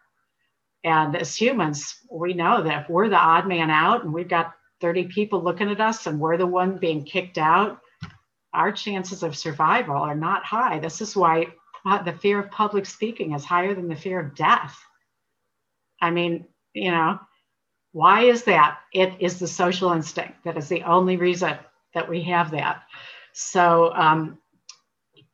And 0.85 1.17
as 1.17 1.37
humans, 1.37 1.97
we 2.11 2.35
know 2.35 2.63
that 2.63 2.83
if 2.83 2.91
we're 2.91 3.09
the 3.09 3.17
odd 3.17 3.47
man 3.47 3.71
out 3.71 4.05
and 4.05 4.13
we've 4.13 4.29
got 4.29 4.55
30 4.81 5.05
people 5.05 5.43
looking 5.43 5.71
at 5.71 5.81
us 5.81 6.07
and 6.07 6.19
we're 6.19 6.37
the 6.37 6.47
one 6.47 6.79
being 6.79 7.05
kicked 7.05 7.39
out, 7.39 7.81
our 8.55 8.73
chances 8.73 9.23
of 9.23 9.37
survival 9.37 9.97
are 9.97 10.15
not 10.15 10.45
high. 10.45 10.79
This 10.79 11.01
is 11.01 11.15
why 11.15 11.49
the 11.85 12.17
fear 12.21 12.39
of 12.39 12.51
public 12.51 12.87
speaking 12.87 13.33
is 13.33 13.45
higher 13.45 13.75
than 13.75 13.89
the 13.89 13.97
fear 13.97 14.21
of 14.21 14.35
death. 14.35 14.79
I 16.01 16.11
mean, 16.11 16.47
you 16.75 16.91
know, 16.91 17.19
why 17.93 18.23
is 18.23 18.45
that? 18.45 18.79
It 18.93 19.15
is 19.21 19.39
the 19.39 19.49
social 19.49 19.93
instinct 19.93 20.45
that 20.45 20.57
is 20.57 20.69
the 20.69 20.83
only 20.83 21.17
reason 21.17 21.57
that 21.95 22.09
we 22.09 22.23
have 22.23 22.51
that. 22.53 22.83
So 23.33 23.93
um, 23.95 24.39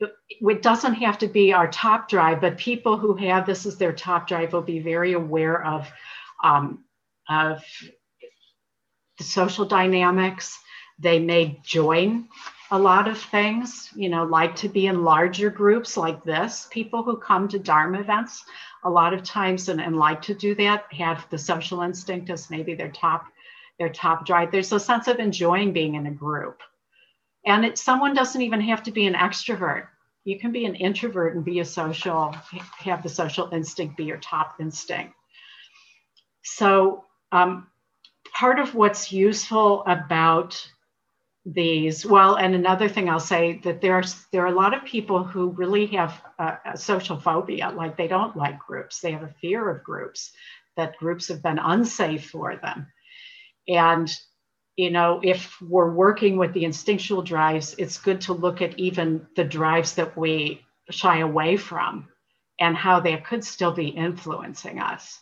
it 0.01 0.63
doesn't 0.63 0.95
have 0.95 1.19
to 1.19 1.29
be 1.29 1.53
our 1.53 1.69
top 1.69 2.09
drive, 2.09 2.41
but 2.41 2.59
people 2.59 2.97
who 2.97 3.15
have 3.17 3.47
this 3.47 3.67
as 3.67 3.77
their 3.77 3.93
top 3.93 4.29
drive 4.29 4.53
will 4.53 4.63
be 4.63 4.81
very 4.81 5.13
aware 5.13 5.65
of, 5.65 5.91
um, 6.43 6.85
of 7.29 7.63
the 9.19 9.25
social 9.25 9.65
dynamics. 9.65 10.59
They 10.99 11.19
may 11.19 11.61
join 11.65 12.29
a 12.71 12.79
lot 12.79 13.09
of 13.09 13.19
things, 13.19 13.91
you 13.95 14.09
know, 14.09 14.25
like 14.25 14.57
to 14.57 14.69
be 14.69 14.87
in 14.87 15.05
larger 15.05 15.51
groups 15.51 15.97
like 15.97 16.25
this. 16.25 16.67
People 16.71 17.03
who 17.03 17.17
come 17.17 17.47
to 17.49 17.59
Dharma 17.59 18.01
events 18.01 18.45
a 18.85 18.91
lot 18.91 19.13
of 19.13 19.23
times 19.23 19.69
and, 19.69 19.81
and 19.81 19.97
like 19.97 20.23
to 20.23 20.35
do 20.35 20.55
that 20.57 20.85
have 20.93 21.27
the 21.31 21.39
social 21.39 21.83
instinct 21.83 22.31
as 22.31 22.51
maybe 22.51 22.75
their 22.75 22.91
top 22.91 23.27
their 23.79 23.89
top 23.89 24.25
drive. 24.25 24.53
There's 24.53 24.73
a 24.73 24.79
sense 24.79 25.09
of 25.09 25.19
enjoying 25.19 25.73
being 25.73 25.97
in 25.97 26.07
a 26.07 26.11
group. 26.11 26.61
And 27.45 27.65
it, 27.65 27.77
someone 27.77 28.15
doesn't 28.15 28.41
even 28.41 28.61
have 28.61 28.85
to 28.85 28.93
be 28.93 29.07
an 29.07 29.15
extrovert. 29.15 29.89
You 30.25 30.39
can 30.39 30.53
be 30.53 30.65
an 30.65 30.77
introvert 30.77 31.35
and 31.35 31.45
be 31.45 31.59
a 31.59 31.65
social, 31.65 32.35
have 32.79 33.03
the 33.03 33.09
social 33.09 33.51
instinct 33.53 33.97
be 33.97 34.05
your 34.05 34.19
top 34.19 34.55
instinct. 34.61 35.15
So 36.45 37.05
um, 37.33 37.67
part 38.33 38.59
of 38.59 38.75
what's 38.75 39.13
useful 39.13 39.83
about 39.87 40.71
these. 41.47 42.07
Well 42.07 42.37
and 42.37 42.55
another 42.55 42.89
thing 42.89 43.09
i'll 43.11 43.21
say 43.21 43.61
that 43.65 43.81
there's 43.81 44.25
there 44.33 44.43
are 44.43 44.53
a 44.53 44.55
lot 44.55 44.75
of 44.75 44.85
people 44.85 45.23
who 45.23 45.51
really 45.51 45.87
have 45.87 46.21
a, 46.39 46.59
a, 46.73 46.77
social 46.77 47.19
phobia 47.21 47.71
like 47.71 47.97
they 47.97 48.09
don't 48.09 48.37
like 48.37 48.59
groups. 48.59 49.01
They 49.01 49.13
have 49.13 49.23
a 49.23 49.35
fear 49.41 49.69
of 49.69 49.85
groups 49.85 50.33
that 50.77 50.97
groups 50.97 51.29
have 51.29 51.43
been 51.43 51.59
unsafe 51.59 52.31
for 52.31 52.57
them. 52.57 52.87
And 53.69 54.11
you 54.77 54.91
know 54.91 55.21
if 55.23 55.61
we're 55.61 55.93
working 55.93 56.39
with 56.39 56.55
the 56.55 56.65
instinctual 56.65 57.23
drives 57.23 57.75
it's 57.79 57.99
good 57.99 58.23
to 58.23 58.33
look 58.33 58.63
at 58.63 58.79
even 58.79 59.27
the 59.37 59.45
drives 59.45 59.95
that 59.95 60.17
we 60.17 60.63
shy 60.91 61.19
away 61.19 61.57
from 61.57 62.09
and 62.59 62.77
how 62.77 63.01
they 63.01 63.17
could 63.19 63.45
still 63.45 63.73
be 63.73 63.89
influencing 63.89 64.81
us. 64.81 65.21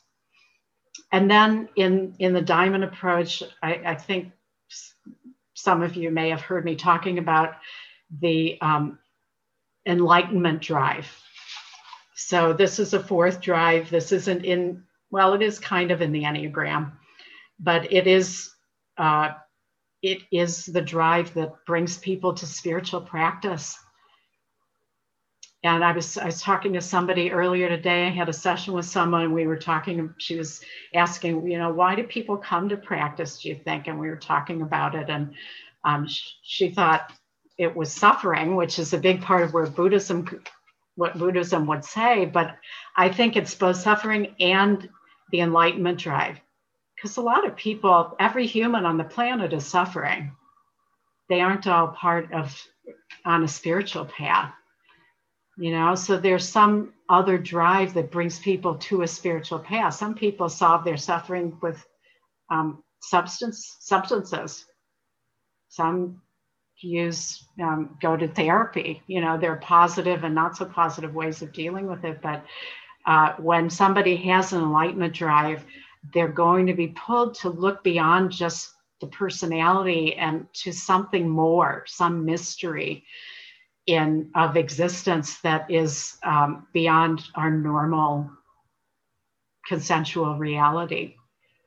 And 1.10 1.30
then 1.30 1.68
in 1.74 2.14
in 2.20 2.32
the 2.32 2.42
diamond 2.42 2.84
approach 2.84 3.42
i, 3.60 3.82
I 3.84 3.94
think 3.96 4.32
some 5.62 5.82
of 5.82 5.96
you 5.96 6.10
may 6.10 6.30
have 6.30 6.40
heard 6.40 6.64
me 6.64 6.76
talking 6.76 7.18
about 7.18 7.54
the 8.20 8.58
um, 8.60 8.98
enlightenment 9.86 10.60
drive. 10.60 11.08
So 12.14 12.52
this 12.52 12.78
is 12.78 12.94
a 12.94 13.00
fourth 13.00 13.40
drive. 13.40 13.90
This 13.90 14.12
isn't 14.12 14.44
in 14.44 14.84
well 15.10 15.34
it 15.34 15.42
is 15.42 15.58
kind 15.58 15.90
of 15.90 16.00
in 16.02 16.12
the 16.12 16.22
enneagram 16.22 16.92
but 17.62 17.92
it 17.92 18.06
is 18.06 18.50
uh, 18.98 19.30
it 20.02 20.18
is 20.30 20.66
the 20.66 20.82
drive 20.82 21.32
that 21.34 21.52
brings 21.64 21.96
people 21.96 22.34
to 22.34 22.46
spiritual 22.46 23.00
practice 23.00 23.78
and 25.64 25.84
I 25.84 25.92
was 25.92 26.18
I 26.18 26.26
was 26.26 26.42
talking 26.42 26.72
to 26.72 26.80
somebody 26.80 27.30
earlier 27.30 27.68
today. 27.68 28.06
I 28.06 28.10
had 28.10 28.28
a 28.28 28.32
session 28.32 28.74
with 28.74 28.84
someone. 28.84 29.32
We 29.32 29.46
were 29.46 29.56
talking. 29.56 30.12
She 30.18 30.36
was 30.36 30.60
asking, 30.94 31.46
you 31.48 31.58
know, 31.58 31.72
why 31.72 31.94
do 31.94 32.02
people 32.02 32.36
come 32.36 32.68
to 32.68 32.76
practice? 32.76 33.40
Do 33.40 33.48
you 33.48 33.54
think? 33.54 33.86
And 33.86 33.98
we 33.98 34.08
were 34.08 34.16
talking 34.16 34.62
about 34.62 34.94
it, 34.94 35.08
and 35.08 35.34
um, 35.84 36.06
she, 36.06 36.30
she 36.42 36.70
thought 36.70 37.12
it 37.58 37.74
was 37.76 37.92
suffering, 37.92 38.56
which 38.56 38.78
is 38.78 38.92
a 38.92 38.98
big 38.98 39.22
part 39.22 39.42
of 39.42 39.52
where 39.52 39.66
Buddhism, 39.66 40.42
what 40.96 41.18
Buddhism 41.18 41.66
would 41.66 41.84
say. 41.84 42.24
But 42.24 42.56
I 42.96 43.08
think 43.08 43.36
it's 43.36 43.54
both 43.54 43.76
suffering 43.76 44.34
and 44.40 44.88
the 45.30 45.40
enlightenment 45.40 45.98
drive, 45.98 46.40
because 46.96 47.18
a 47.18 47.22
lot 47.22 47.46
of 47.46 47.54
people, 47.54 48.16
every 48.18 48.46
human 48.46 48.84
on 48.84 48.98
the 48.98 49.04
planet 49.04 49.52
is 49.52 49.64
suffering. 49.64 50.32
They 51.28 51.40
aren't 51.40 51.68
all 51.68 51.88
part 51.88 52.32
of 52.32 52.60
on 53.24 53.44
a 53.44 53.48
spiritual 53.48 54.06
path 54.06 54.52
you 55.58 55.72
know? 55.72 55.94
So 55.94 56.16
there's 56.16 56.48
some 56.48 56.92
other 57.08 57.38
drive 57.38 57.94
that 57.94 58.10
brings 58.10 58.38
people 58.38 58.76
to 58.76 59.02
a 59.02 59.08
spiritual 59.08 59.58
path. 59.58 59.94
Some 59.94 60.14
people 60.14 60.48
solve 60.48 60.84
their 60.84 60.96
suffering 60.96 61.58
with 61.62 61.84
um, 62.50 62.82
substance 63.00 63.76
substances. 63.80 64.64
Some 65.68 66.20
use 66.80 67.46
um, 67.60 67.96
go 68.00 68.16
to 68.16 68.28
therapy. 68.28 69.02
You 69.06 69.20
know 69.20 69.38
there 69.38 69.52
are 69.52 69.56
positive 69.60 70.24
and 70.24 70.34
not 70.34 70.56
so 70.56 70.64
positive 70.64 71.14
ways 71.14 71.42
of 71.42 71.52
dealing 71.52 71.86
with 71.86 72.04
it 72.04 72.20
but 72.22 72.44
uh, 73.06 73.34
when 73.38 73.68
somebody 73.68 74.16
has 74.16 74.52
an 74.52 74.62
enlightenment 74.62 75.14
drive 75.14 75.64
they're 76.12 76.28
going 76.28 76.66
to 76.66 76.74
be 76.74 76.88
pulled 76.88 77.34
to 77.34 77.48
look 77.48 77.84
beyond 77.84 78.32
just 78.32 78.72
the 79.00 79.06
personality 79.08 80.14
and 80.14 80.46
to 80.52 80.72
something 80.72 81.28
more 81.28 81.84
some 81.86 82.24
mystery 82.24 83.04
in 83.86 84.30
of 84.34 84.56
existence 84.56 85.40
that 85.40 85.70
is 85.70 86.16
um, 86.22 86.66
beyond 86.72 87.22
our 87.34 87.50
normal 87.50 88.30
consensual 89.66 90.36
reality. 90.36 91.16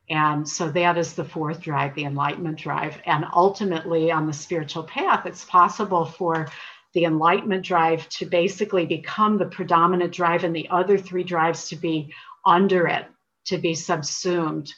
And 0.10 0.48
so 0.48 0.70
that 0.70 0.98
is 0.98 1.14
the 1.14 1.26
fourth 1.26 1.62
drive, 1.62 1.96
the 1.96 2.06
enlightenment 2.06 2.60
drive. 2.60 3.02
And 3.06 3.26
ultimately, 3.34 4.12
on 4.12 4.28
the 4.28 4.34
spiritual 4.34 4.84
path, 4.84 5.26
it's 5.26 5.46
possible 5.46 6.06
for 6.06 6.48
the 6.94 7.06
enlightenment 7.06 7.66
drive 7.66 8.08
to 8.10 8.26
basically 8.26 8.86
become 8.86 9.38
the 9.38 9.48
predominant 9.48 10.14
drive 10.14 10.44
and 10.44 10.56
the 10.56 10.70
other 10.70 10.98
three 10.98 11.24
drives 11.24 11.70
to 11.70 11.76
be 11.76 12.14
under 12.46 12.88
it, 12.88 13.06
to 13.46 13.58
be 13.58 13.74
subsumed 13.74 14.72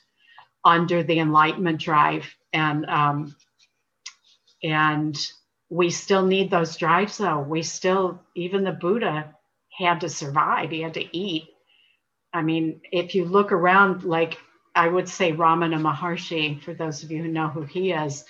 under 0.63 1.03
the 1.03 1.19
enlightenment 1.19 1.79
drive. 1.79 2.25
And 2.53 2.85
um, 2.85 3.35
and 4.63 5.15
we 5.69 5.89
still 5.89 6.25
need 6.25 6.49
those 6.49 6.77
drives 6.77 7.17
though. 7.17 7.39
We 7.39 7.63
still, 7.63 8.21
even 8.35 8.63
the 8.63 8.71
Buddha 8.71 9.35
had 9.77 10.01
to 10.01 10.09
survive, 10.09 10.71
he 10.71 10.81
had 10.81 10.93
to 10.95 11.17
eat. 11.17 11.49
I 12.33 12.41
mean, 12.41 12.81
if 12.91 13.15
you 13.15 13.25
look 13.25 13.51
around, 13.51 14.03
like 14.03 14.37
I 14.75 14.87
would 14.87 15.09
say 15.09 15.31
Ramana 15.31 15.79
Maharshi, 15.81 16.61
for 16.61 16.73
those 16.73 17.03
of 17.03 17.11
you 17.11 17.23
who 17.23 17.29
know 17.29 17.47
who 17.47 17.63
he 17.63 17.91
is, 17.91 18.23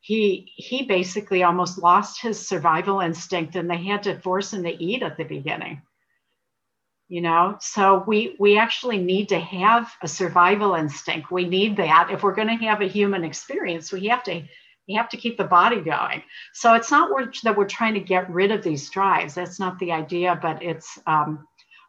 he 0.00 0.50
he 0.56 0.84
basically 0.84 1.42
almost 1.42 1.78
lost 1.78 2.22
his 2.22 2.48
survival 2.48 3.00
instinct 3.00 3.56
and 3.56 3.68
they 3.68 3.76
had 3.76 4.02
to 4.04 4.18
force 4.20 4.52
him 4.52 4.62
to 4.62 4.82
eat 4.82 5.02
at 5.02 5.16
the 5.16 5.24
beginning 5.24 5.82
you 7.08 7.20
know 7.20 7.56
so 7.60 8.04
we 8.06 8.36
we 8.38 8.58
actually 8.58 8.98
need 8.98 9.28
to 9.28 9.38
have 9.38 9.92
a 10.02 10.08
survival 10.08 10.74
instinct 10.74 11.30
we 11.30 11.44
need 11.44 11.76
that 11.76 12.10
if 12.10 12.22
we're 12.22 12.34
going 12.34 12.48
to 12.48 12.64
have 12.64 12.80
a 12.80 12.88
human 12.88 13.24
experience 13.24 13.90
we 13.90 14.06
have 14.06 14.22
to 14.22 14.42
you 14.88 14.96
have 14.96 15.10
to 15.10 15.18
keep 15.18 15.36
the 15.36 15.44
body 15.44 15.82
going. 15.82 16.22
So 16.54 16.74
it's 16.74 16.90
not 16.90 17.10
that 17.44 17.56
we're 17.56 17.68
trying 17.68 17.94
to 17.94 18.00
get 18.00 18.28
rid 18.30 18.50
of 18.50 18.64
these 18.64 18.88
drives. 18.88 19.34
That's 19.34 19.60
not 19.60 19.78
the 19.78 19.92
idea, 19.92 20.38
but 20.40 20.62
it's 20.62 20.98
um, 21.06 21.46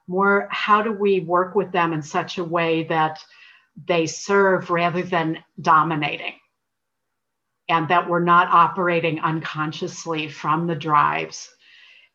more 0.08 0.48
how 0.52 0.82
do 0.82 0.92
we 0.92 1.22
work 1.22 1.56
with 1.56 1.72
them 1.72 1.94
in 1.94 2.02
such 2.02 2.38
a 2.38 2.44
way 2.44 2.84
that 2.84 3.24
they 3.88 4.06
serve 4.06 4.70
rather 4.70 5.02
than 5.02 5.42
dominating? 5.62 6.34
And 7.70 7.88
that 7.88 8.10
we're 8.10 8.20
not 8.20 8.50
operating 8.50 9.22
unconsciously 9.22 10.28
from 10.28 10.68
the 10.68 10.76
drives, 10.76 11.48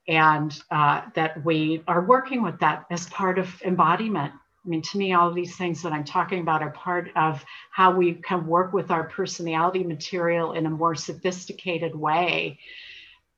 and 0.07 0.55
uh, 0.71 1.03
that 1.15 1.43
we 1.45 1.83
are 1.87 2.05
working 2.05 2.43
with 2.43 2.59
that 2.59 2.85
as 2.91 3.07
part 3.07 3.39
of 3.39 3.63
embodiment 3.63 4.33
I 4.65 4.69
mean, 4.69 4.83
to 4.83 4.99
me, 4.99 5.13
all 5.13 5.29
of 5.29 5.35
these 5.35 5.57
things 5.57 5.83
that 5.83 5.93
I'm 5.93 6.05
talking 6.05 6.41
about 6.41 6.63
are 6.63 6.71
part 6.71 7.11
of 7.17 7.45
how 7.71 7.95
we 7.95 8.15
can 8.15 8.47
work 8.47 8.73
with 8.73 8.91
our 8.91 9.05
personality 9.05 9.85
material 9.85 10.53
in 10.53 10.67
a 10.67 10.71
more 10.71 10.95
sophisticated 10.95 11.95
way 11.95 12.59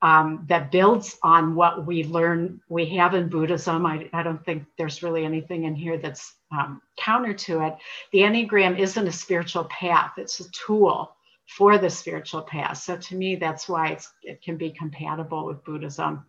um, 0.02 0.44
that 0.48 0.70
builds 0.70 1.18
on 1.22 1.54
what 1.54 1.86
we 1.86 2.04
learn 2.04 2.60
we 2.68 2.86
have 2.96 3.14
in 3.14 3.28
Buddhism. 3.28 3.86
I, 3.86 4.08
I 4.12 4.22
don't 4.22 4.44
think 4.44 4.64
there's 4.78 5.02
really 5.02 5.24
anything 5.24 5.64
in 5.64 5.74
here 5.74 5.98
that's 5.98 6.34
um, 6.52 6.80
counter 6.96 7.34
to 7.34 7.66
it. 7.66 7.76
The 8.12 8.20
Enneagram 8.20 8.78
isn't 8.78 9.06
a 9.06 9.12
spiritual 9.12 9.64
path, 9.64 10.12
it's 10.16 10.40
a 10.40 10.50
tool 10.50 11.12
for 11.48 11.78
the 11.78 11.90
spiritual 11.90 12.42
path. 12.42 12.78
So 12.78 12.96
to 12.96 13.14
me, 13.16 13.36
that's 13.36 13.68
why 13.68 13.98
it 14.22 14.42
can 14.42 14.56
be 14.56 14.70
compatible 14.70 15.46
with 15.46 15.64
Buddhism. 15.64 16.24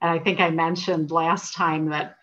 And 0.00 0.10
I 0.10 0.18
think 0.18 0.40
I 0.40 0.50
mentioned 0.50 1.10
last 1.10 1.54
time 1.54 1.88
that 1.90 2.16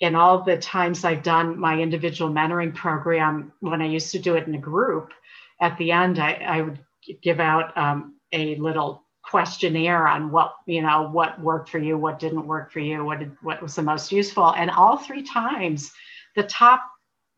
in 0.00 0.14
all 0.14 0.42
the 0.42 0.56
times 0.56 1.04
I've 1.04 1.22
done 1.22 1.58
my 1.58 1.78
individual 1.78 2.32
mentoring 2.32 2.74
program, 2.74 3.52
when 3.60 3.82
I 3.82 3.86
used 3.86 4.12
to 4.12 4.18
do 4.18 4.34
it 4.36 4.46
in 4.46 4.54
a 4.54 4.58
group, 4.58 5.12
at 5.60 5.76
the 5.76 5.92
end, 5.92 6.18
I, 6.18 6.32
I 6.32 6.62
would 6.62 6.78
give 7.22 7.38
out 7.38 7.76
um, 7.76 8.16
a 8.32 8.56
little 8.56 9.04
questionnaire 9.22 10.08
on 10.08 10.30
what 10.30 10.54
you 10.66 10.82
know 10.82 11.08
what 11.08 11.40
worked 11.40 11.68
for 11.68 11.78
you 11.78 11.96
what 11.96 12.18
didn't 12.18 12.46
work 12.46 12.72
for 12.72 12.80
you 12.80 13.04
what 13.04 13.20
did, 13.20 13.36
what 13.42 13.62
was 13.62 13.76
the 13.76 13.82
most 13.82 14.10
useful. 14.10 14.52
And 14.54 14.70
all 14.70 14.96
three 14.96 15.22
times 15.22 15.92
the 16.34 16.42
top 16.42 16.82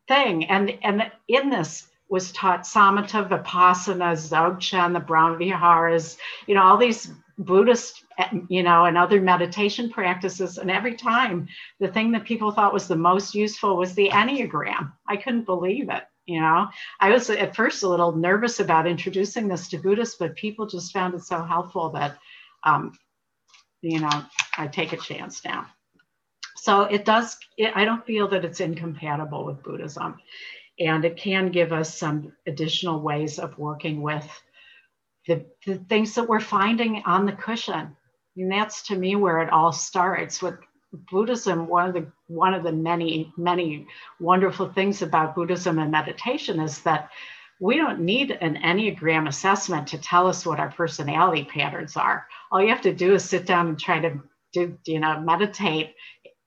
thing 0.07 0.45
and 0.49 0.77
and 0.81 1.11
in 1.27 1.49
this 1.49 1.87
was 2.09 2.31
taught 2.31 2.61
samatha 2.61 3.27
vipassana 3.27 4.13
dzogchen 4.13 4.93
the 4.93 4.99
brahma 4.99 5.37
viharas 5.37 6.17
you 6.47 6.55
know 6.55 6.63
all 6.63 6.77
these 6.77 7.11
buddhist 7.37 8.02
you 8.49 8.63
know 8.63 8.85
and 8.85 8.97
other 8.97 9.21
meditation 9.21 9.89
practices. 9.89 10.57
And 10.57 10.71
every 10.71 10.95
time 10.95 11.47
the 11.79 11.87
thing 11.87 12.11
that 12.11 12.25
people 12.25 12.51
thought 12.51 12.73
was 12.73 12.87
the 12.87 12.95
most 12.95 13.35
useful 13.35 13.77
was 13.77 13.93
the 13.93 14.09
enneagram. 14.09 14.91
I 15.07 15.17
couldn't 15.17 15.45
believe 15.45 15.89
it 15.89 16.03
you 16.25 16.39
know? 16.39 16.67
I 16.99 17.09
was 17.09 17.29
at 17.29 17.55
first 17.55 17.83
a 17.83 17.89
little 17.89 18.15
nervous 18.15 18.59
about 18.59 18.87
introducing 18.87 19.47
this 19.47 19.67
to 19.69 19.77
buddhists 19.77 20.15
but 20.17 20.35
people 20.35 20.67
just 20.67 20.93
found 20.93 21.13
it 21.15 21.23
so 21.23 21.43
helpful 21.43 21.89
that 21.91 22.17
um, 22.63 22.93
you 23.81 23.99
know 23.99 24.23
i 24.57 24.67
take 24.67 24.93
a 24.93 24.97
chance 24.97 25.43
now. 25.43 25.67
So 26.55 26.83
it 26.83 27.05
does 27.05 27.37
it, 27.57 27.75
i 27.75 27.85
don't 27.85 28.05
feel 28.05 28.27
that 28.29 28.45
it's 28.45 28.61
incompatible 28.61 29.45
with 29.45 29.63
buddhism. 29.63 30.19
And 30.79 31.05
it 31.05 31.17
can 31.17 31.51
give 31.51 31.71
us 31.71 31.95
some 31.95 32.33
additional 32.47 32.99
ways 33.01 33.37
of 33.37 33.57
working 33.59 34.01
with 34.01 34.27
the, 35.27 35.45
the 35.67 35.75
things 35.75 36.15
that 36.15 36.27
we're 36.27 36.39
finding 36.39 37.03
on 37.05 37.25
the 37.25 37.31
cushion 37.31 37.95
and 38.37 38.51
that's 38.51 38.83
to 38.87 38.95
me 38.95 39.15
where 39.15 39.41
it 39.41 39.49
all 39.51 39.71
starts 39.71 40.41
with 40.41 40.55
Buddhism, 41.11 41.67
one 41.67 41.87
of 41.87 41.93
the 41.93 42.05
one 42.27 42.53
of 42.53 42.63
the 42.63 42.71
many 42.71 43.33
many 43.35 43.87
wonderful 44.19 44.69
things 44.69 45.01
about 45.01 45.35
Buddhism 45.35 45.79
and 45.79 45.91
meditation 45.91 46.59
is 46.59 46.81
that 46.81 47.09
we 47.59 47.77
don't 47.77 48.01
need 48.01 48.31
an 48.31 48.57
enneagram 48.57 49.27
assessment 49.27 49.87
to 49.87 49.97
tell 49.97 50.27
us 50.27 50.45
what 50.45 50.59
our 50.59 50.69
personality 50.71 51.45
patterns 51.45 51.95
are. 51.97 52.27
All 52.51 52.61
you 52.61 52.69
have 52.69 52.81
to 52.81 52.93
do 52.93 53.15
is 53.15 53.23
sit 53.23 53.45
down 53.45 53.67
and 53.67 53.79
try 53.79 53.99
to 53.99 54.19
do 54.51 54.77
you 54.85 54.99
know 54.99 55.19
meditate 55.19 55.95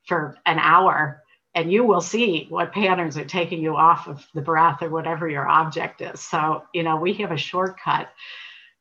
for 0.07 0.37
an 0.47 0.59
hour 0.61 1.23
and 1.57 1.73
you 1.73 1.85
will 1.85 2.03
see 2.03 2.47
what 2.51 2.71
patterns 2.71 3.17
are 3.17 3.25
taking 3.25 3.63
you 3.63 3.77
off 3.77 4.07
of 4.09 4.25
the 4.35 4.43
breath 4.43 4.83
or 4.83 4.91
whatever 4.91 5.27
your 5.27 5.49
object 5.49 6.03
is. 6.03 6.21
So, 6.21 6.65
you 6.75 6.83
know, 6.83 6.97
we 6.97 7.15
have 7.15 7.33
a 7.33 7.39
shortcut 7.39 8.13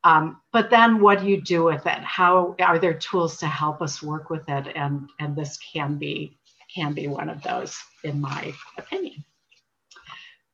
um, 0.06 0.40
but 0.54 0.70
then 0.70 1.02
what 1.02 1.20
do 1.20 1.28
you 1.28 1.42
do 1.42 1.64
with 1.64 1.88
it? 1.88 1.98
How 2.04 2.56
are 2.60 2.78
there 2.78 2.94
tools 2.94 3.38
to 3.38 3.48
help 3.48 3.82
us 3.82 4.04
work 4.04 4.30
with 4.30 4.48
it? 4.48 4.68
And, 4.76 5.10
and 5.20 5.36
this 5.36 5.58
can 5.58 5.98
be, 5.98 6.38
can 6.74 6.94
be 6.94 7.08
one 7.08 7.28
of 7.28 7.42
those 7.42 7.76
in 8.04 8.22
my 8.22 8.54
opinion. 8.78 9.26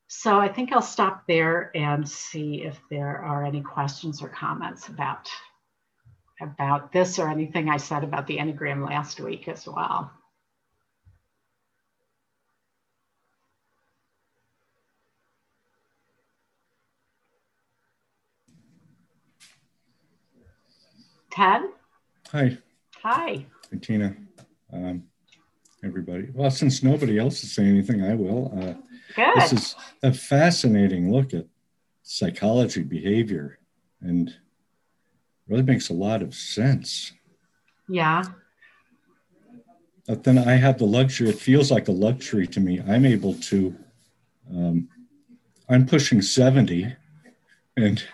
So 0.08 0.38
I 0.38 0.48
think 0.48 0.72
I'll 0.72 0.80
stop 0.80 1.24
there 1.28 1.70
and 1.74 2.08
see 2.08 2.62
if 2.62 2.80
there 2.90 3.18
are 3.18 3.44
any 3.44 3.60
questions 3.60 4.22
or 4.22 4.28
comments 4.30 4.88
about, 4.88 5.28
about 6.40 6.90
this 6.90 7.18
or 7.18 7.28
anything 7.28 7.68
I 7.68 7.76
said 7.76 8.04
about 8.04 8.26
the 8.26 8.38
Enneagram 8.38 8.88
last 8.88 9.20
week 9.20 9.48
as 9.48 9.66
well. 9.66 10.10
Ted? 21.32 21.62
Hi. 22.30 22.58
Hi. 23.02 23.46
Hi, 23.72 23.78
Tina. 23.80 24.14
Um, 24.70 25.04
everybody. 25.82 26.28
Well, 26.34 26.50
since 26.50 26.82
nobody 26.82 27.18
else 27.18 27.42
is 27.42 27.54
saying 27.54 27.70
anything, 27.70 28.04
I 28.04 28.14
will. 28.14 28.52
Uh, 28.54 28.74
Good. 29.16 29.34
This 29.36 29.52
is 29.52 29.76
a 30.02 30.12
fascinating 30.12 31.10
look 31.10 31.32
at 31.32 31.46
psychology, 32.02 32.82
behavior, 32.82 33.58
and 34.02 34.30
really 35.48 35.62
makes 35.62 35.88
a 35.88 35.94
lot 35.94 36.20
of 36.20 36.34
sense. 36.34 37.12
Yeah. 37.88 38.22
But 40.06 40.24
then 40.24 40.36
I 40.36 40.56
have 40.56 40.78
the 40.78 40.84
luxury, 40.84 41.30
it 41.30 41.38
feels 41.38 41.70
like 41.70 41.88
a 41.88 41.92
luxury 41.92 42.46
to 42.48 42.60
me. 42.60 42.80
I'm 42.80 43.06
able 43.06 43.34
to, 43.34 43.74
um, 44.50 44.88
I'm 45.68 45.86
pushing 45.86 46.20
70 46.20 46.94
and 47.76 48.04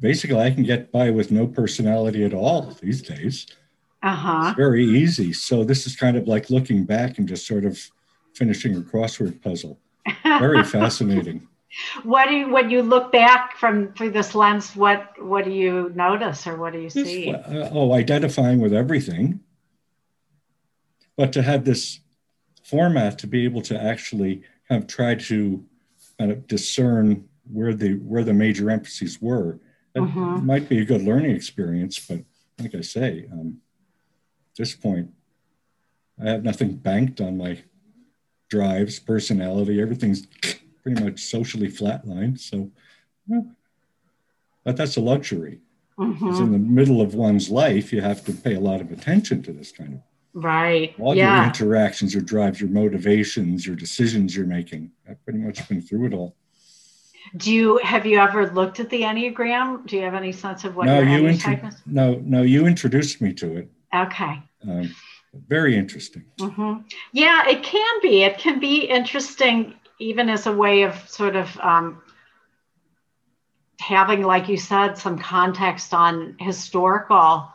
basically 0.00 0.38
I 0.38 0.50
can 0.50 0.62
get 0.62 0.92
by 0.92 1.10
with 1.10 1.30
no 1.30 1.46
personality 1.46 2.24
at 2.24 2.34
all 2.34 2.76
these 2.80 3.02
days. 3.02 3.46
Uh-huh. 4.02 4.48
It's 4.48 4.56
very 4.56 4.84
easy. 4.84 5.32
So 5.32 5.64
this 5.64 5.86
is 5.86 5.96
kind 5.96 6.16
of 6.16 6.28
like 6.28 6.50
looking 6.50 6.84
back 6.84 7.18
and 7.18 7.26
just 7.26 7.46
sort 7.46 7.64
of 7.64 7.78
finishing 8.34 8.76
a 8.76 8.80
crossword 8.80 9.42
puzzle. 9.42 9.78
Very 10.22 10.62
fascinating. 10.76 11.48
What 12.04 12.28
do 12.28 12.34
you, 12.34 12.48
when 12.48 12.70
you 12.70 12.82
look 12.82 13.10
back 13.12 13.56
from 13.56 13.92
through 13.94 14.12
this 14.12 14.34
lens, 14.34 14.74
what 14.76 15.12
what 15.22 15.44
do 15.44 15.50
you 15.50 15.92
notice 15.94 16.46
or 16.46 16.56
what 16.56 16.72
do 16.72 16.80
you 16.80 16.88
see? 16.88 17.34
Uh, 17.34 17.68
oh, 17.72 17.92
identifying 17.92 18.60
with 18.60 18.72
everything. 18.72 19.40
But 21.16 21.32
to 21.32 21.42
have 21.42 21.64
this 21.64 22.00
format 22.62 23.18
to 23.18 23.26
be 23.26 23.44
able 23.44 23.62
to 23.62 23.80
actually 23.80 24.42
kind 24.68 24.82
of 24.82 24.88
try 24.88 25.16
to 25.16 25.64
kind 26.18 26.30
of 26.30 26.46
discern 26.46 27.28
where 27.52 27.74
the 27.74 27.94
where 27.94 28.24
the 28.24 28.32
major 28.32 28.70
emphases 28.70 29.20
were 29.20 29.58
it 29.96 30.00
mm-hmm. 30.00 30.44
might 30.44 30.68
be 30.68 30.78
a 30.78 30.84
good 30.84 31.02
learning 31.02 31.34
experience, 31.34 31.98
but 31.98 32.18
like 32.58 32.74
I 32.74 32.82
say, 32.82 33.26
um, 33.32 33.62
at 34.50 34.58
this 34.58 34.74
point, 34.74 35.10
I 36.22 36.28
have 36.28 36.44
nothing 36.44 36.76
banked 36.76 37.20
on 37.22 37.38
my 37.38 37.62
drives, 38.50 38.98
personality. 38.98 39.80
Everything's 39.80 40.26
pretty 40.82 41.02
much 41.02 41.20
socially 41.20 41.68
flatlined. 41.68 42.38
So, 42.40 42.70
well, 43.26 43.50
but 44.64 44.76
that's 44.76 44.96
a 44.96 45.00
luxury. 45.00 45.60
Mm-hmm. 45.98 46.28
in 46.28 46.52
the 46.52 46.58
middle 46.58 47.00
of 47.00 47.14
one's 47.14 47.48
life, 47.48 47.90
you 47.90 48.02
have 48.02 48.22
to 48.26 48.32
pay 48.32 48.54
a 48.54 48.60
lot 48.60 48.82
of 48.82 48.92
attention 48.92 49.42
to 49.44 49.50
this 49.50 49.72
kind 49.72 49.94
of 49.94 50.00
right. 50.34 50.94
All 50.98 51.16
yeah. 51.16 51.36
your 51.36 51.46
interactions, 51.46 52.12
your 52.12 52.22
drives, 52.22 52.60
your 52.60 52.68
motivations, 52.68 53.66
your 53.66 53.76
decisions 53.76 54.36
you're 54.36 54.44
making. 54.44 54.90
I've 55.08 55.24
pretty 55.24 55.38
much 55.38 55.66
been 55.70 55.80
through 55.80 56.08
it 56.08 56.12
all. 56.12 56.36
Do 57.36 57.52
you 57.52 57.78
have 57.78 58.06
you 58.06 58.18
ever 58.18 58.50
looked 58.50 58.80
at 58.80 58.90
the 58.90 59.02
Enneagram? 59.02 59.86
Do 59.86 59.96
you 59.96 60.02
have 60.02 60.14
any 60.14 60.32
sense 60.32 60.64
of 60.64 60.76
what 60.76 60.86
no, 60.86 61.00
your 61.00 61.08
you 61.08 61.28
intro- 61.28 61.68
is? 61.68 61.76
No, 61.86 62.14
no, 62.24 62.42
you 62.42 62.66
introduced 62.66 63.20
me 63.20 63.32
to 63.34 63.56
it. 63.56 63.70
Okay. 63.94 64.42
Um, 64.66 64.94
very 65.48 65.76
interesting. 65.76 66.24
Mm-hmm. 66.38 66.82
Yeah, 67.12 67.48
it 67.48 67.62
can 67.62 68.00
be. 68.02 68.22
It 68.22 68.38
can 68.38 68.58
be 68.60 68.84
interesting, 68.84 69.74
even 69.98 70.28
as 70.28 70.46
a 70.46 70.52
way 70.52 70.82
of 70.82 71.08
sort 71.08 71.36
of 71.36 71.58
um, 71.60 72.02
having, 73.80 74.22
like 74.22 74.48
you 74.48 74.56
said, 74.56 74.94
some 74.94 75.18
context 75.18 75.92
on 75.92 76.36
historical. 76.38 77.48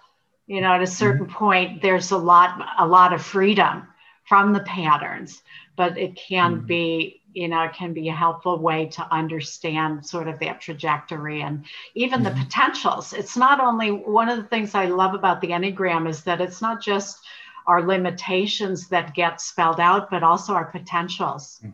You 0.48 0.62
know, 0.62 0.74
at 0.74 0.82
a 0.82 0.88
certain 0.88 1.28
mm-hmm. 1.28 1.36
point, 1.36 1.82
there's 1.82 2.12
a 2.12 2.18
lot, 2.18 2.62
a 2.78 2.86
lot 2.86 3.14
of 3.14 3.22
freedom 3.22 3.88
from 4.26 4.54
the 4.54 4.60
patterns, 4.62 5.42
but 5.76 5.98
it 5.98 6.16
can 6.16 6.58
mm-hmm. 6.58 6.66
be 6.66 7.21
you 7.34 7.48
know, 7.48 7.62
it 7.64 7.74
can 7.74 7.94
be 7.94 8.10
a 8.10 8.14
helpful 8.14 8.60
way 8.60 8.88
to 8.88 9.08
understand 9.14 10.06
sort 10.06 10.28
of 10.28 10.40
that 10.40 10.62
trajectory 10.62 11.42
and 11.42 11.66
even 11.96 12.22
mm-hmm. 12.22 12.38
the 12.38 12.44
potentials. 12.44 13.14
It's 13.14 13.38
not 13.38 13.60
only 13.60 13.90
one 13.90 14.30
of 14.30 14.38
the 14.38 14.48
things 14.48 14.76
I 14.76 14.86
love 14.86 15.14
about 15.14 15.42
the 15.42 15.50
Enneagram 15.50 16.10
is 16.10 16.24
that 16.24 16.42
it's 16.42 16.62
not 16.62 16.82
just 16.82 17.20
our 17.68 17.82
limitations 17.82 18.88
that 18.90 19.14
get 19.14 19.40
spelled 19.40 19.80
out, 19.80 20.10
but 20.10 20.24
also 20.24 20.54
our 20.54 20.66
potentials 20.66 21.60
mm-hmm. 21.64 21.74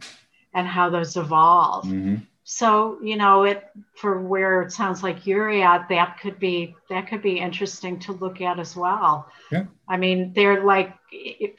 and 0.53 0.67
how 0.67 0.89
those 0.89 1.17
evolve. 1.17 1.85
Mm-hmm 1.85 2.15
so 2.49 2.97
you 3.03 3.17
know 3.17 3.43
it 3.43 3.65
for 3.93 4.21
where 4.21 4.61
it 4.61 4.71
sounds 4.71 5.03
like 5.03 5.27
you're 5.27 5.49
at 5.49 5.89
that 5.89 6.17
could 6.21 6.39
be 6.39 6.73
that 6.89 7.09
could 7.09 7.21
be 7.21 7.39
interesting 7.39 7.99
to 7.99 8.13
look 8.13 8.39
at 8.39 8.57
as 8.57 8.73
well. 8.73 9.29
Yeah. 9.51 9.65
I 9.85 9.97
mean 9.97 10.31
they're 10.33 10.63
like 10.63 10.95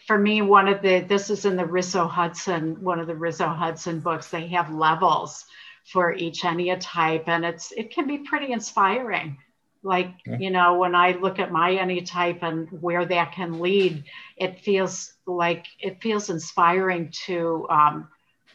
for 0.06 0.16
me 0.16 0.40
one 0.40 0.66
of 0.66 0.80
the 0.80 1.00
this 1.00 1.28
is 1.28 1.44
in 1.44 1.56
the 1.56 1.66
Riso 1.66 2.08
Hudson 2.08 2.82
one 2.82 3.00
of 3.00 3.06
the 3.06 3.14
Riso 3.14 3.48
Hudson 3.48 4.00
books. 4.00 4.30
They 4.30 4.46
have 4.48 4.72
levels 4.72 5.44
for 5.84 6.14
each 6.14 6.40
enneatype 6.40 7.24
and 7.26 7.44
it's 7.44 7.70
it 7.72 7.92
can 7.92 8.06
be 8.06 8.20
pretty 8.20 8.50
inspiring. 8.52 9.36
Like, 9.82 10.14
you 10.40 10.50
know, 10.50 10.78
when 10.78 10.94
I 10.94 11.12
look 11.12 11.38
at 11.38 11.52
my 11.52 11.70
enneatype 11.72 12.42
and 12.42 12.66
where 12.80 13.04
that 13.04 13.32
can 13.32 13.60
lead, 13.60 14.04
it 14.36 14.58
feels 14.60 15.12
like 15.26 15.66
it 15.80 16.02
feels 16.02 16.30
inspiring 16.30 17.12
to 17.26 17.66
um, 17.70 18.08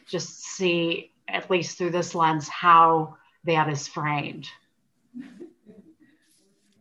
just 0.06 0.44
see, 0.44 1.12
at 1.28 1.50
least 1.50 1.78
through 1.78 1.90
this 1.90 2.14
lens, 2.14 2.48
how 2.48 3.16
that 3.44 3.68
is 3.68 3.86
framed. 3.88 4.48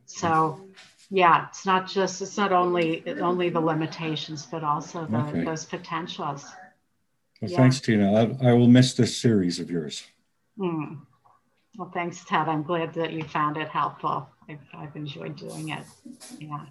So, 0.05 0.61
yeah, 1.09 1.47
it's 1.49 1.65
not 1.65 1.87
just 1.87 2.21
it's 2.21 2.37
not 2.37 2.51
only 2.51 3.03
only 3.19 3.49
the 3.49 3.59
limitations, 3.59 4.45
but 4.45 4.63
also 4.63 5.05
the, 5.05 5.17
okay. 5.17 5.43
those 5.43 5.65
potentials. 5.65 6.45
Well, 7.41 7.51
yeah. 7.51 7.57
thanks, 7.57 7.81
Tina. 7.81 8.13
I, 8.13 8.49
I, 8.49 8.53
will 8.53 8.67
miss 8.67 8.93
this 8.93 9.17
series 9.17 9.59
of 9.59 9.69
yours. 9.69 10.03
Mm. 10.57 10.99
Well, 11.77 11.91
thanks, 11.93 12.23
Ted. 12.23 12.47
I'm 12.47 12.63
glad 12.63 12.93
that 12.93 13.11
you 13.11 13.23
found 13.23 13.57
it 13.57 13.67
helpful. 13.67 14.29
I've, 14.47 14.59
I've 14.73 14.95
enjoyed 14.95 15.35
doing 15.35 15.69
it. 15.69 15.83
Yeah. 16.39 16.65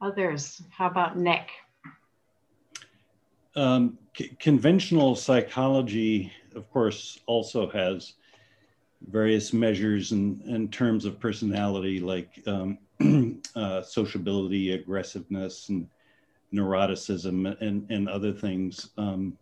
Others, 0.00 0.62
how 0.70 0.86
about 0.86 1.18
Nick? 1.18 1.50
Um, 3.56 3.98
conventional 4.38 5.16
psychology, 5.16 6.32
of 6.54 6.70
course, 6.70 7.20
also 7.26 7.68
has 7.70 8.14
various 9.08 9.52
measures 9.52 10.12
in, 10.12 10.40
in 10.46 10.68
terms 10.68 11.04
of 11.04 11.18
personality, 11.18 12.00
like 12.00 12.42
um, 12.46 12.78
uh, 13.56 13.82
sociability, 13.82 14.72
aggressiveness, 14.72 15.68
and 15.68 15.88
neuroticism, 16.52 17.60
and, 17.60 17.90
and 17.90 18.08
other 18.08 18.32
things. 18.32 18.90
Um, 18.98 19.36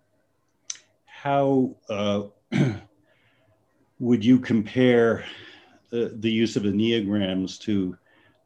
how 1.06 1.74
uh, 1.90 2.24
would 3.98 4.24
you 4.24 4.38
compare 4.38 5.24
the, 5.90 6.14
the 6.20 6.30
use 6.30 6.56
of 6.56 6.62
enneagrams 6.62 7.60
to 7.62 7.96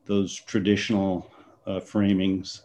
those 0.06 0.34
traditional 0.34 1.30
uh, 1.66 1.80
framings? 1.80 2.62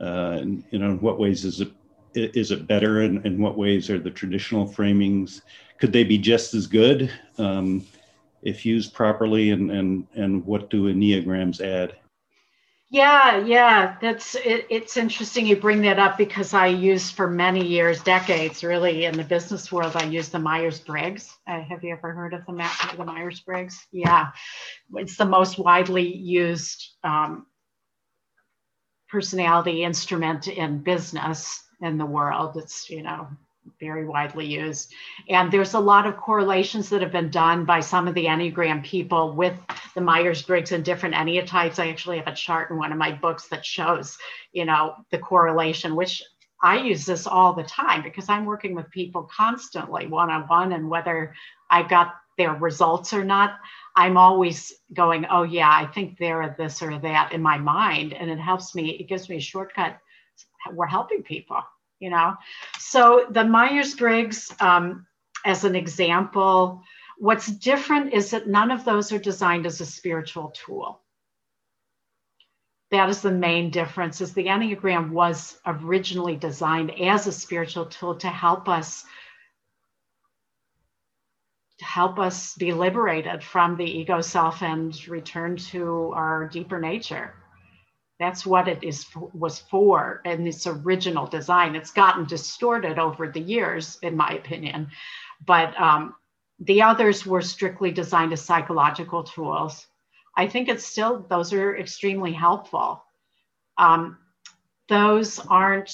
Uh, 0.00 0.38
and, 0.40 0.64
you 0.70 0.78
know, 0.78 0.90
in 0.90 1.00
what 1.00 1.18
ways 1.18 1.44
is 1.44 1.60
it 1.60 1.72
is 2.16 2.50
it 2.50 2.66
better? 2.66 3.02
And 3.02 3.24
in 3.26 3.40
what 3.40 3.58
ways 3.58 3.90
are 3.90 3.98
the 3.98 4.10
traditional 4.10 4.66
framings? 4.66 5.42
Could 5.78 5.92
they 5.92 6.04
be 6.04 6.18
just 6.18 6.54
as 6.54 6.66
good 6.66 7.10
um, 7.38 7.84
if 8.42 8.64
used 8.64 8.94
properly? 8.94 9.50
And 9.50 9.70
and 9.70 10.06
and 10.14 10.44
what 10.44 10.70
do 10.70 10.92
enneagrams 10.92 11.60
add? 11.60 11.96
Yeah, 12.88 13.44
yeah, 13.44 13.96
that's 14.00 14.36
it, 14.36 14.66
it's 14.70 14.96
interesting 14.96 15.44
you 15.44 15.56
bring 15.56 15.82
that 15.82 15.98
up 15.98 16.16
because 16.16 16.54
I 16.54 16.68
used 16.68 17.16
for 17.16 17.28
many 17.28 17.66
years, 17.66 18.00
decades, 18.00 18.62
really, 18.62 19.06
in 19.06 19.16
the 19.16 19.24
business 19.24 19.72
world. 19.72 19.96
I 19.96 20.04
used 20.04 20.30
the 20.30 20.38
Myers 20.38 20.78
Briggs. 20.78 21.36
Uh, 21.48 21.62
have 21.62 21.82
you 21.82 21.92
ever 21.92 22.12
heard 22.12 22.32
of 22.32 22.46
the 22.46 22.94
the 22.96 23.04
Myers 23.04 23.40
Briggs? 23.40 23.84
Yeah, 23.90 24.28
it's 24.94 25.16
the 25.16 25.24
most 25.24 25.58
widely 25.58 26.06
used 26.06 26.90
um, 27.02 27.46
personality 29.08 29.82
instrument 29.82 30.46
in 30.46 30.78
business 30.78 31.65
in 31.80 31.98
the 31.98 32.06
world. 32.06 32.56
It's 32.56 32.90
you 32.90 33.02
know 33.02 33.28
very 33.80 34.06
widely 34.06 34.46
used. 34.46 34.92
And 35.28 35.50
there's 35.50 35.74
a 35.74 35.80
lot 35.80 36.06
of 36.06 36.16
correlations 36.16 36.88
that 36.90 37.02
have 37.02 37.12
been 37.12 37.30
done 37.30 37.64
by 37.64 37.80
some 37.80 38.08
of 38.08 38.14
the 38.14 38.26
Enneagram 38.26 38.84
people 38.84 39.32
with 39.34 39.54
the 39.94 40.00
Myers 40.00 40.42
Briggs 40.42 40.72
and 40.72 40.84
different 40.84 41.14
Enneatypes. 41.14 41.78
I 41.78 41.88
actually 41.88 42.18
have 42.18 42.28
a 42.28 42.34
chart 42.34 42.70
in 42.70 42.78
one 42.78 42.92
of 42.92 42.98
my 42.98 43.12
books 43.12 43.48
that 43.48 43.64
shows, 43.64 44.16
you 44.52 44.64
know, 44.64 44.94
the 45.10 45.18
correlation, 45.18 45.96
which 45.96 46.22
I 46.62 46.78
use 46.78 47.04
this 47.04 47.26
all 47.26 47.52
the 47.52 47.64
time 47.64 48.02
because 48.02 48.28
I'm 48.28 48.46
working 48.46 48.74
with 48.74 48.90
people 48.90 49.28
constantly 49.34 50.06
one 50.06 50.30
on 50.30 50.42
one. 50.42 50.72
And 50.72 50.88
whether 50.88 51.34
I 51.70 51.82
got 51.82 52.14
their 52.38 52.54
results 52.54 53.12
or 53.12 53.24
not, 53.24 53.58
I'm 53.94 54.16
always 54.16 54.74
going, 54.92 55.26
oh, 55.30 55.42
yeah, 55.42 55.70
I 55.70 55.86
think 55.86 56.18
they're 56.18 56.54
this 56.58 56.82
or 56.82 56.98
that 56.98 57.32
in 57.32 57.42
my 57.42 57.58
mind. 57.58 58.12
And 58.12 58.30
it 58.30 58.38
helps 58.38 58.74
me, 58.74 58.90
it 58.90 59.08
gives 59.08 59.28
me 59.28 59.36
a 59.36 59.40
shortcut. 59.40 59.98
We're 60.72 60.86
helping 60.86 61.22
people 61.22 61.62
you 61.98 62.10
know? 62.10 62.34
So 62.78 63.26
the 63.30 63.44
myers-briggs 63.44 64.54
um, 64.60 65.06
as 65.44 65.64
an 65.64 65.76
example 65.76 66.82
what's 67.18 67.46
different 67.46 68.12
is 68.12 68.30
that 68.32 68.46
none 68.46 68.70
of 68.70 68.84
those 68.84 69.10
are 69.10 69.18
designed 69.18 69.64
as 69.64 69.80
a 69.80 69.86
spiritual 69.86 70.52
tool. 70.54 71.00
That 72.90 73.08
is 73.08 73.22
the 73.22 73.32
main 73.32 73.70
difference 73.70 74.20
is 74.20 74.34
the 74.34 74.46
enneagram 74.46 75.10
was 75.10 75.58
originally 75.64 76.36
designed 76.36 77.00
as 77.00 77.26
a 77.26 77.32
spiritual 77.32 77.86
tool 77.86 78.16
to 78.16 78.28
help 78.28 78.68
us 78.68 79.04
to 81.78 81.84
help 81.84 82.18
us 82.18 82.54
be 82.54 82.72
liberated 82.72 83.42
from 83.42 83.76
the 83.76 83.84
ego 83.84 84.20
self 84.20 84.62
and 84.62 85.08
return 85.08 85.56
to 85.56 86.12
our 86.14 86.48
deeper 86.48 86.80
nature 86.80 87.34
that's 88.18 88.46
what 88.46 88.68
it 88.68 88.82
is 88.82 89.06
was 89.34 89.60
for 89.60 90.22
in 90.24 90.46
its 90.46 90.66
original 90.66 91.26
design. 91.26 91.74
It's 91.74 91.90
gotten 91.90 92.24
distorted 92.24 92.98
over 92.98 93.28
the 93.28 93.40
years, 93.40 93.98
in 94.02 94.16
my 94.16 94.30
opinion, 94.30 94.88
but 95.44 95.78
um, 95.80 96.14
the 96.60 96.82
others 96.82 97.26
were 97.26 97.42
strictly 97.42 97.90
designed 97.90 98.32
as 98.32 98.42
psychological 98.42 99.22
tools. 99.22 99.86
I 100.34 100.46
think 100.46 100.68
it's 100.68 100.86
still 100.86 101.26
those 101.28 101.52
are 101.52 101.76
extremely 101.76 102.32
helpful. 102.32 103.02
Um, 103.76 104.18
those 104.88 105.38
aren't 105.38 105.90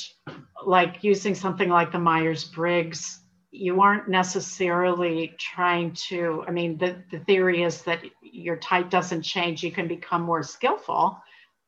like 0.64 1.02
using 1.02 1.34
something 1.34 1.68
like 1.68 1.90
the 1.90 1.98
Myers 1.98 2.44
Briggs. 2.44 3.20
You 3.50 3.80
aren't 3.80 4.08
necessarily 4.08 5.34
trying 5.38 5.92
to. 6.08 6.44
I 6.46 6.52
mean, 6.52 6.78
the, 6.78 7.02
the 7.10 7.18
theory 7.20 7.62
is 7.62 7.82
that 7.82 8.00
your 8.22 8.56
type 8.56 8.90
doesn't 8.90 9.22
change. 9.22 9.64
You 9.64 9.72
can 9.72 9.88
become 9.88 10.22
more 10.22 10.42
skillful 10.42 11.18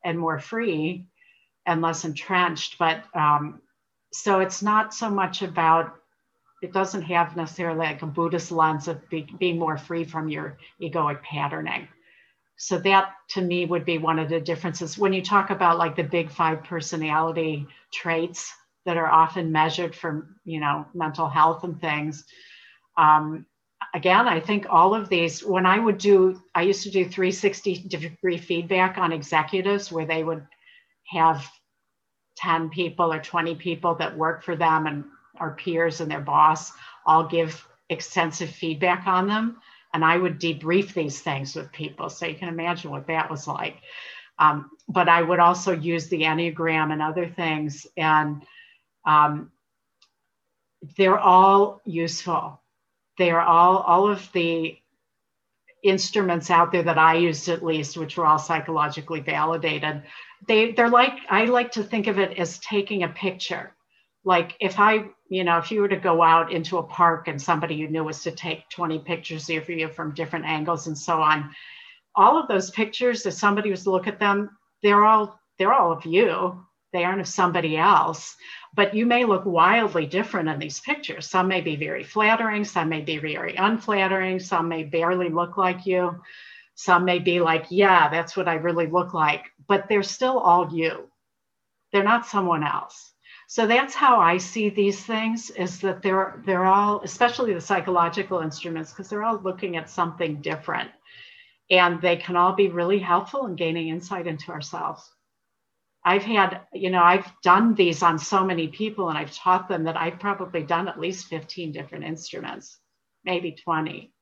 and 0.05 0.17
more 0.17 0.39
free 0.39 1.07
and 1.65 1.81
less 1.81 2.05
entrenched. 2.05 2.77
But 2.79 3.03
um, 3.13 3.61
so 4.13 4.39
it's 4.39 4.61
not 4.61 4.93
so 4.93 5.09
much 5.09 5.41
about, 5.41 5.95
it 6.61 6.71
doesn't 6.71 7.01
have 7.01 7.35
necessarily 7.35 7.79
like 7.79 8.01
a 8.01 8.05
Buddhist 8.05 8.51
lens 8.51 8.87
of 8.87 9.09
be, 9.09 9.27
being 9.39 9.59
more 9.59 9.77
free 9.77 10.05
from 10.05 10.29
your 10.29 10.57
egoic 10.81 11.21
patterning. 11.23 11.89
So 12.57 12.77
that 12.79 13.15
to 13.31 13.41
me 13.41 13.65
would 13.65 13.83
be 13.83 13.97
one 13.97 14.19
of 14.19 14.29
the 14.29 14.39
differences. 14.39 14.97
When 14.97 15.11
you 15.11 15.21
talk 15.21 15.49
about 15.49 15.77
like 15.77 15.97
the 15.97 16.03
big 16.03 16.31
five 16.31 16.63
personality 16.63 17.67
traits 17.91 18.53
that 18.85 18.95
are 18.95 19.11
often 19.11 19.51
measured 19.51 19.93
for, 19.93 20.29
you 20.45 20.61
know, 20.61 20.85
mental 20.93 21.27
health 21.27 21.65
and 21.65 21.81
things, 21.81 22.23
um, 22.97 23.45
again, 23.95 24.27
I 24.27 24.41
think 24.41 24.67
all 24.69 24.93
of 24.93 25.07
these, 25.07 25.41
when 25.41 25.65
I 25.65 25.79
would 25.79 25.97
do, 25.97 26.41
I 26.53 26.63
used 26.63 26.83
to 26.83 26.91
do 26.91 27.05
360 27.05 27.87
degree 27.87 28.37
feedback 28.37 28.97
on 28.97 29.13
executives 29.13 29.89
where 29.89 30.05
they 30.05 30.21
would 30.21 30.45
have 31.07 31.49
10 32.35 32.69
people 32.69 33.13
or 33.13 33.21
20 33.21 33.55
people 33.55 33.95
that 33.95 34.17
work 34.17 34.43
for 34.43 34.57
them 34.57 34.85
and 34.85 35.05
our 35.39 35.55
peers 35.55 36.01
and 36.01 36.11
their 36.11 36.19
boss 36.19 36.73
all 37.05 37.25
give 37.25 37.65
extensive 37.89 38.49
feedback 38.49 39.07
on 39.07 39.27
them. 39.27 39.61
And 39.93 40.03
I 40.03 40.17
would 40.17 40.41
debrief 40.41 40.93
these 40.93 41.21
things 41.21 41.55
with 41.55 41.71
people. 41.71 42.09
So 42.09 42.25
you 42.25 42.35
can 42.35 42.49
imagine 42.49 42.91
what 42.91 43.07
that 43.07 43.31
was 43.31 43.47
like. 43.47 43.77
Um, 44.37 44.71
but 44.89 45.07
I 45.07 45.21
would 45.21 45.39
also 45.39 45.71
use 45.71 46.09
the 46.09 46.23
Enneagram 46.23 46.91
and 46.91 47.01
other 47.01 47.29
things. 47.29 47.87
And 47.95 48.45
um, 49.05 49.53
they're 50.97 51.17
all 51.17 51.79
useful 51.85 52.59
they 53.17 53.31
are 53.31 53.41
all 53.41 53.77
all 53.77 54.09
of 54.09 54.29
the 54.33 54.77
instruments 55.83 56.49
out 56.49 56.71
there 56.71 56.83
that 56.83 56.97
I 56.97 57.15
used 57.15 57.47
at 57.47 57.63
least, 57.63 57.95
which 57.97 58.17
were 58.17 58.25
all 58.25 58.39
psychologically 58.39 59.21
validated. 59.21 60.03
They 60.47 60.71
they're 60.71 60.89
like 60.89 61.13
I 61.29 61.45
like 61.45 61.71
to 61.73 61.83
think 61.83 62.07
of 62.07 62.19
it 62.19 62.37
as 62.37 62.59
taking 62.59 63.03
a 63.03 63.09
picture. 63.09 63.75
Like 64.23 64.55
if 64.59 64.79
I, 64.79 65.05
you 65.29 65.43
know, 65.43 65.59
if 65.59 65.71
you 65.71 65.81
were 65.81 65.87
to 65.87 65.97
go 65.97 66.23
out 66.23 66.51
into 66.51 66.79
a 66.79 66.83
park 66.83 67.27
and 67.27 67.39
somebody 67.39 67.75
you 67.75 67.87
knew 67.87 68.03
was 68.03 68.23
to 68.23 68.31
take 68.31 68.67
20 68.69 68.99
pictures 68.99 69.49
of 69.51 69.69
you 69.69 69.87
from 69.87 70.15
different 70.15 70.45
angles 70.45 70.87
and 70.87 70.97
so 70.97 71.21
on, 71.21 71.51
all 72.15 72.41
of 72.41 72.47
those 72.47 72.71
pictures, 72.71 73.25
if 73.27 73.35
somebody 73.35 73.69
was 73.69 73.83
to 73.83 73.91
look 73.91 74.07
at 74.07 74.19
them, 74.19 74.49
they're 74.81 75.05
all 75.05 75.39
they're 75.57 75.73
all 75.73 75.91
of 75.91 76.05
you. 76.05 76.65
They 76.91 77.03
aren't 77.03 77.21
of 77.21 77.27
somebody 77.27 77.77
else 77.77 78.35
but 78.75 78.93
you 78.93 79.05
may 79.05 79.23
look 79.23 79.45
wildly 79.45 80.05
different 80.05 80.49
in 80.49 80.59
these 80.59 80.81
pictures. 80.81 81.27
Some 81.27 81.47
may 81.47 81.61
be 81.61 81.77
very 81.77 82.03
flattering, 82.03 82.65
some 82.65 82.89
may 82.89 83.01
be 83.01 83.17
very 83.17 83.55
unflattering, 83.55 84.39
some 84.39 84.67
may 84.67 84.83
barely 84.83 85.29
look 85.29 85.57
like 85.57 85.85
you, 85.85 86.19
some 86.75 87.05
may 87.05 87.19
be 87.19 87.39
like, 87.39 87.67
yeah, 87.69 88.09
that's 88.09 88.35
what 88.35 88.49
I 88.49 88.55
really 88.55 88.87
look 88.87 89.13
like, 89.13 89.45
but 89.67 89.87
they're 89.87 90.03
still 90.03 90.37
all 90.37 90.73
you. 90.73 91.09
They're 91.93 92.03
not 92.03 92.25
someone 92.25 92.63
else. 92.63 93.13
So 93.47 93.65
that's 93.67 93.95
how 93.95 94.19
I 94.19 94.37
see 94.37 94.69
these 94.69 95.01
things 95.05 95.51
is 95.51 95.79
that 95.81 96.01
they're 96.01 96.41
they're 96.45 96.65
all, 96.65 97.01
especially 97.03 97.53
the 97.53 97.61
psychological 97.61 98.39
instruments, 98.39 98.91
because 98.91 99.07
they're 99.07 99.23
all 99.23 99.39
looking 99.39 99.77
at 99.77 99.89
something 99.89 100.41
different. 100.41 100.89
And 101.69 102.01
they 102.01 102.17
can 102.17 102.35
all 102.35 102.53
be 102.53 102.69
really 102.69 102.99
helpful 102.99 103.45
in 103.45 103.55
gaining 103.55 103.87
insight 103.87 104.27
into 104.27 104.51
ourselves. 104.51 105.09
I've 106.07 106.23
had, 106.23 106.61
you 106.71 106.91
know, 106.91 107.01
I've 107.01 107.25
done 107.41 107.73
these 107.73 108.03
on 108.03 108.19
so 108.19 108.45
many 108.45 108.67
people 108.67 109.09
and 109.09 109.17
I've 109.17 109.35
taught 109.35 109.67
them 109.67 109.85
that 109.85 109.97
I've 109.97 110.19
probably 110.19 110.61
done 110.61 110.87
at 110.87 110.99
least 110.99 111.25
15 111.25 111.71
different 111.71 112.05
instruments, 112.05 112.77
maybe 113.23 113.53
20. 113.53 114.13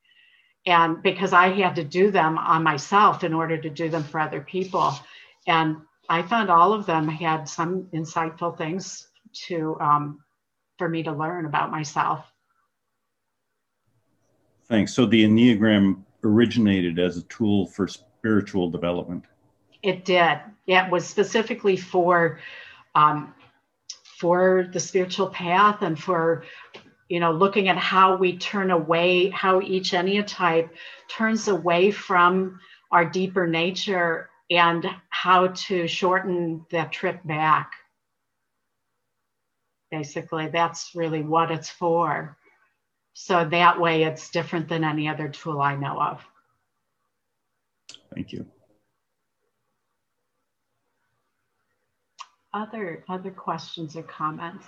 and 0.66 1.02
because 1.02 1.34
I 1.34 1.48
had 1.48 1.76
to 1.76 1.84
do 1.84 2.10
them 2.10 2.38
on 2.38 2.62
myself 2.62 3.22
in 3.22 3.34
order 3.34 3.58
to 3.58 3.68
do 3.68 3.90
them 3.90 4.02
for 4.02 4.18
other 4.18 4.40
people. 4.40 4.94
And 5.46 5.76
I 6.08 6.22
found 6.22 6.48
all 6.50 6.72
of 6.72 6.86
them 6.86 7.06
had 7.06 7.46
some 7.46 7.84
insightful 7.92 8.56
things 8.56 9.06
to 9.46 9.76
um, 9.78 10.20
for 10.78 10.88
me 10.88 11.02
to 11.02 11.12
learn 11.12 11.44
about 11.44 11.70
myself. 11.70 12.24
Thanks. 14.68 14.94
So 14.94 15.04
the 15.04 15.24
Enneagram 15.24 16.02
originated 16.22 16.98
as 16.98 17.18
a 17.18 17.22
tool 17.24 17.66
for 17.66 17.86
spiritual 17.86 18.70
development. 18.70 19.24
It 19.84 20.06
did. 20.06 20.38
Yeah, 20.64 20.86
it 20.86 20.90
was 20.90 21.06
specifically 21.06 21.76
for 21.76 22.40
um, 22.94 23.34
for 24.18 24.66
the 24.72 24.80
spiritual 24.80 25.28
path 25.28 25.82
and 25.82 26.02
for 26.02 26.44
you 27.10 27.20
know 27.20 27.32
looking 27.32 27.68
at 27.68 27.76
how 27.76 28.16
we 28.16 28.38
turn 28.38 28.70
away, 28.70 29.28
how 29.28 29.60
each 29.60 29.92
enneatype 29.92 30.70
turns 31.08 31.48
away 31.48 31.90
from 31.90 32.58
our 32.90 33.04
deeper 33.04 33.46
nature 33.46 34.30
and 34.50 34.86
how 35.10 35.48
to 35.48 35.86
shorten 35.86 36.64
that 36.70 36.90
trip 36.90 37.20
back. 37.24 37.72
Basically, 39.90 40.48
that's 40.48 40.92
really 40.94 41.22
what 41.22 41.50
it's 41.50 41.68
for. 41.68 42.38
So 43.12 43.44
that 43.44 43.78
way 43.78 44.04
it's 44.04 44.30
different 44.30 44.66
than 44.66 44.82
any 44.82 45.08
other 45.08 45.28
tool 45.28 45.60
I 45.60 45.76
know 45.76 46.00
of. 46.00 46.24
Thank 48.14 48.32
you. 48.32 48.46
Other, 52.54 53.04
other 53.08 53.32
questions 53.32 53.96
or 53.96 54.04
comments? 54.04 54.64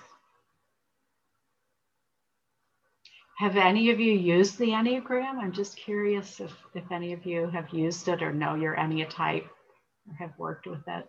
Have 3.38 3.56
any 3.56 3.90
of 3.90 4.00
you 4.00 4.12
used 4.12 4.58
the 4.58 4.70
Enneagram? 4.70 5.38
I'm 5.38 5.52
just 5.52 5.76
curious 5.76 6.40
if, 6.40 6.52
if 6.74 6.90
any 6.90 7.12
of 7.12 7.24
you 7.24 7.48
have 7.48 7.68
used 7.70 8.08
it 8.08 8.22
or 8.22 8.32
know 8.32 8.54
your 8.54 8.74
Enneatype 8.74 9.44
or 9.44 10.14
have 10.18 10.32
worked 10.36 10.66
with 10.66 10.82
it. 10.88 11.08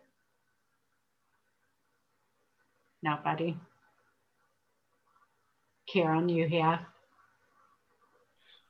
Nobody. 3.01 3.57
Karen, 5.91 6.29
you 6.29 6.47
have? 6.61 6.81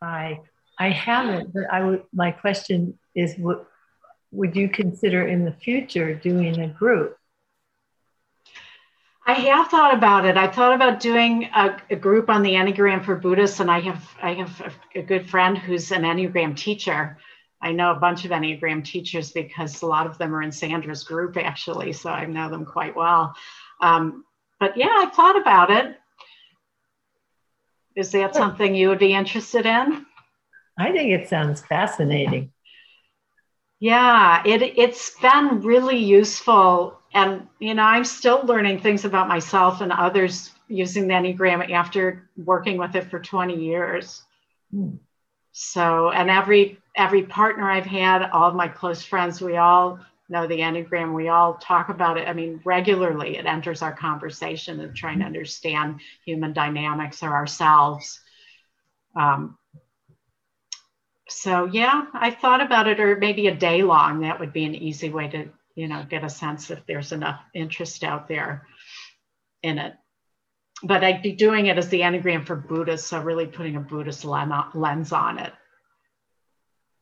I 0.02 0.40
I 0.80 0.90
haven't, 0.90 1.54
but 1.54 1.64
I 1.72 1.84
would. 1.84 2.04
My 2.14 2.32
question 2.32 3.00
is, 3.16 3.36
what 3.38 3.68
would 4.32 4.56
you 4.56 4.70
consider 4.70 5.28
in 5.28 5.44
the 5.44 5.54
future 5.54 6.14
doing 6.14 6.60
a 6.60 6.68
group? 6.68 7.18
I 9.28 9.34
have 9.34 9.68
thought 9.68 9.94
about 9.94 10.26
it. 10.26 10.38
I 10.38 10.48
thought 10.48 10.74
about 10.74 11.02
doing 11.02 11.50
a, 11.54 11.78
a 11.90 11.98
group 11.98 12.30
on 12.30 12.44
the 12.44 12.54
Enneagram 12.54 13.04
for 13.04 13.18
Buddhists, 13.18 13.60
and 13.60 13.70
I 13.70 13.82
have 13.82 14.10
I 14.22 14.34
have 14.36 14.62
a, 14.62 15.00
a 15.00 15.04
good 15.04 15.30
friend 15.30 15.58
who's 15.58 15.92
an 15.92 16.04
Enneagram 16.04 16.56
teacher. 16.56 17.18
I 17.62 17.74
know 17.74 17.92
a 17.92 18.00
bunch 18.00 18.24
of 18.24 18.32
Enneagram 18.32 18.86
teachers 18.86 19.32
because 19.34 19.82
a 19.82 19.86
lot 19.86 20.08
of 20.08 20.18
them 20.18 20.34
are 20.34 20.42
in 20.44 20.52
Sandra's 20.52 21.04
group 21.04 21.36
actually, 21.36 21.92
so 21.92 22.10
I 22.10 22.26
know 22.26 22.50
them 22.50 22.64
quite 22.64 22.96
well. 22.96 23.36
Um, 23.82 24.24
but 24.62 24.78
yeah, 24.78 24.88
I 24.90 25.12
thought 25.14 25.40
about 25.40 25.72
it. 25.72 25.98
Is 27.98 28.12
that 28.12 28.34
something 28.34 28.76
you 28.76 28.88
would 28.88 29.00
be 29.00 29.14
interested 29.14 29.66
in? 29.66 30.06
I 30.78 30.92
think 30.94 31.12
it 31.12 31.28
sounds 31.28 31.60
fascinating. 31.62 32.54
Yeah, 33.80 34.42
it 34.46 34.62
it's 34.62 35.20
been 35.20 35.62
really 35.62 35.98
useful 35.98 36.98
and 37.18 37.48
you 37.60 37.74
know, 37.74 37.84
I'm 37.84 38.06
still 38.06 38.46
learning 38.46 38.80
things 38.80 39.04
about 39.04 39.28
myself 39.28 39.82
and 39.82 39.92
others 39.92 40.52
using 40.68 41.08
the 41.08 41.16
Enneagram 41.16 41.72
after 41.72 42.30
working 42.38 42.78
with 42.78 42.96
it 42.96 43.10
for 43.10 43.20
20 43.20 43.56
years. 43.56 44.24
Hmm. 44.72 44.98
So, 45.52 46.12
and 46.12 46.30
every 46.30 46.80
every 46.96 47.24
partner 47.24 47.70
I've 47.70 47.86
had, 47.86 48.30
all 48.30 48.50
of 48.50 48.56
my 48.56 48.68
close 48.68 49.02
friends, 49.02 49.42
we 49.42 49.58
all 49.58 50.00
know 50.30 50.46
the 50.46 50.60
Enneagram. 50.60 51.14
We 51.14 51.30
all 51.30 51.56
talk 51.56 51.90
about 51.90 52.18
it. 52.18 52.28
I 52.28 52.34
mean, 52.34 52.62
regularly 52.64 53.38
it 53.38 53.48
enters 53.48 53.82
our 53.82 53.94
conversation 53.94 54.80
of 54.80 54.94
trying 54.94 55.20
to 55.20 55.26
mm-hmm. 55.26 55.34
understand 55.34 56.02
human 56.24 56.54
dynamics 56.54 57.24
or 57.24 57.34
ourselves. 57.34 58.20
Um, 59.16 59.58
so 61.28 61.66
yeah, 61.66 62.06
I 62.14 62.30
thought 62.30 62.62
about 62.62 62.88
it, 62.88 63.00
or 63.00 63.18
maybe 63.18 63.48
a 63.48 63.56
day 63.56 63.82
long. 63.82 64.22
That 64.22 64.40
would 64.40 64.54
be 64.54 64.66
an 64.66 64.76
easy 64.76 65.10
way 65.10 65.28
to, 65.30 65.50
you 65.78 65.88
know, 65.88 66.04
get 66.10 66.24
a 66.24 66.30
sense 66.30 66.72
if 66.72 66.84
there's 66.88 67.12
enough 67.12 67.40
interest 67.54 68.04
out 68.04 68.28
there 68.28 68.66
in 69.62 69.78
it. 69.78 69.94
But 70.82 71.04
I'd 71.04 71.22
be 71.22 71.34
doing 71.34 71.68
it 71.68 71.78
as 71.78 71.88
the 71.90 72.02
Enneagram 72.02 72.48
for 72.48 72.56
Buddhists, 72.56 73.08
so 73.08 73.22
really 73.22 73.46
putting 73.46 73.76
a 73.76 73.80
Buddhist 73.80 74.26
lens 74.26 75.12
on 75.12 75.38
it. 75.38 75.54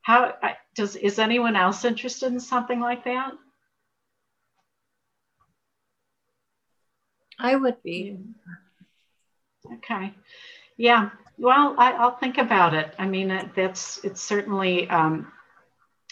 How 0.01 0.35
does 0.75 0.97
is 0.97 1.19
anyone 1.19 1.55
else 1.55 1.85
interested 1.85 2.33
in 2.33 2.39
something 2.41 2.81
like 2.81 3.05
that? 3.05 3.31
I 7.39 7.55
would 7.55 7.81
be. 7.81 8.17
Okay. 9.75 10.13
Yeah. 10.75 11.11
Well, 11.37 11.75
I, 11.77 12.03
will 12.03 12.11
think 12.11 12.37
about 12.37 12.73
it. 12.73 12.93
I 12.99 13.07
mean, 13.07 13.51
that's 13.55 14.03
it's 14.03 14.21
certainly 14.21 14.89
um, 14.89 15.31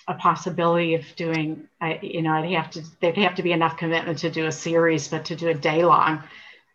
a 0.08 0.14
possibility 0.16 0.96
of 0.96 1.04
doing. 1.16 1.68
I, 1.80 2.00
you 2.02 2.22
know, 2.22 2.34
I'd 2.34 2.52
have 2.52 2.72
to. 2.72 2.84
There'd 3.00 3.18
have 3.18 3.36
to 3.36 3.44
be 3.44 3.52
enough 3.52 3.78
commitment 3.78 4.20
to 4.20 4.30
do 4.30 4.46
a 4.46 4.52
series, 4.52 5.08
but 5.08 5.26
to 5.26 5.36
do 5.36 5.50
a 5.50 5.54
day 5.54 5.84
long, 5.84 6.24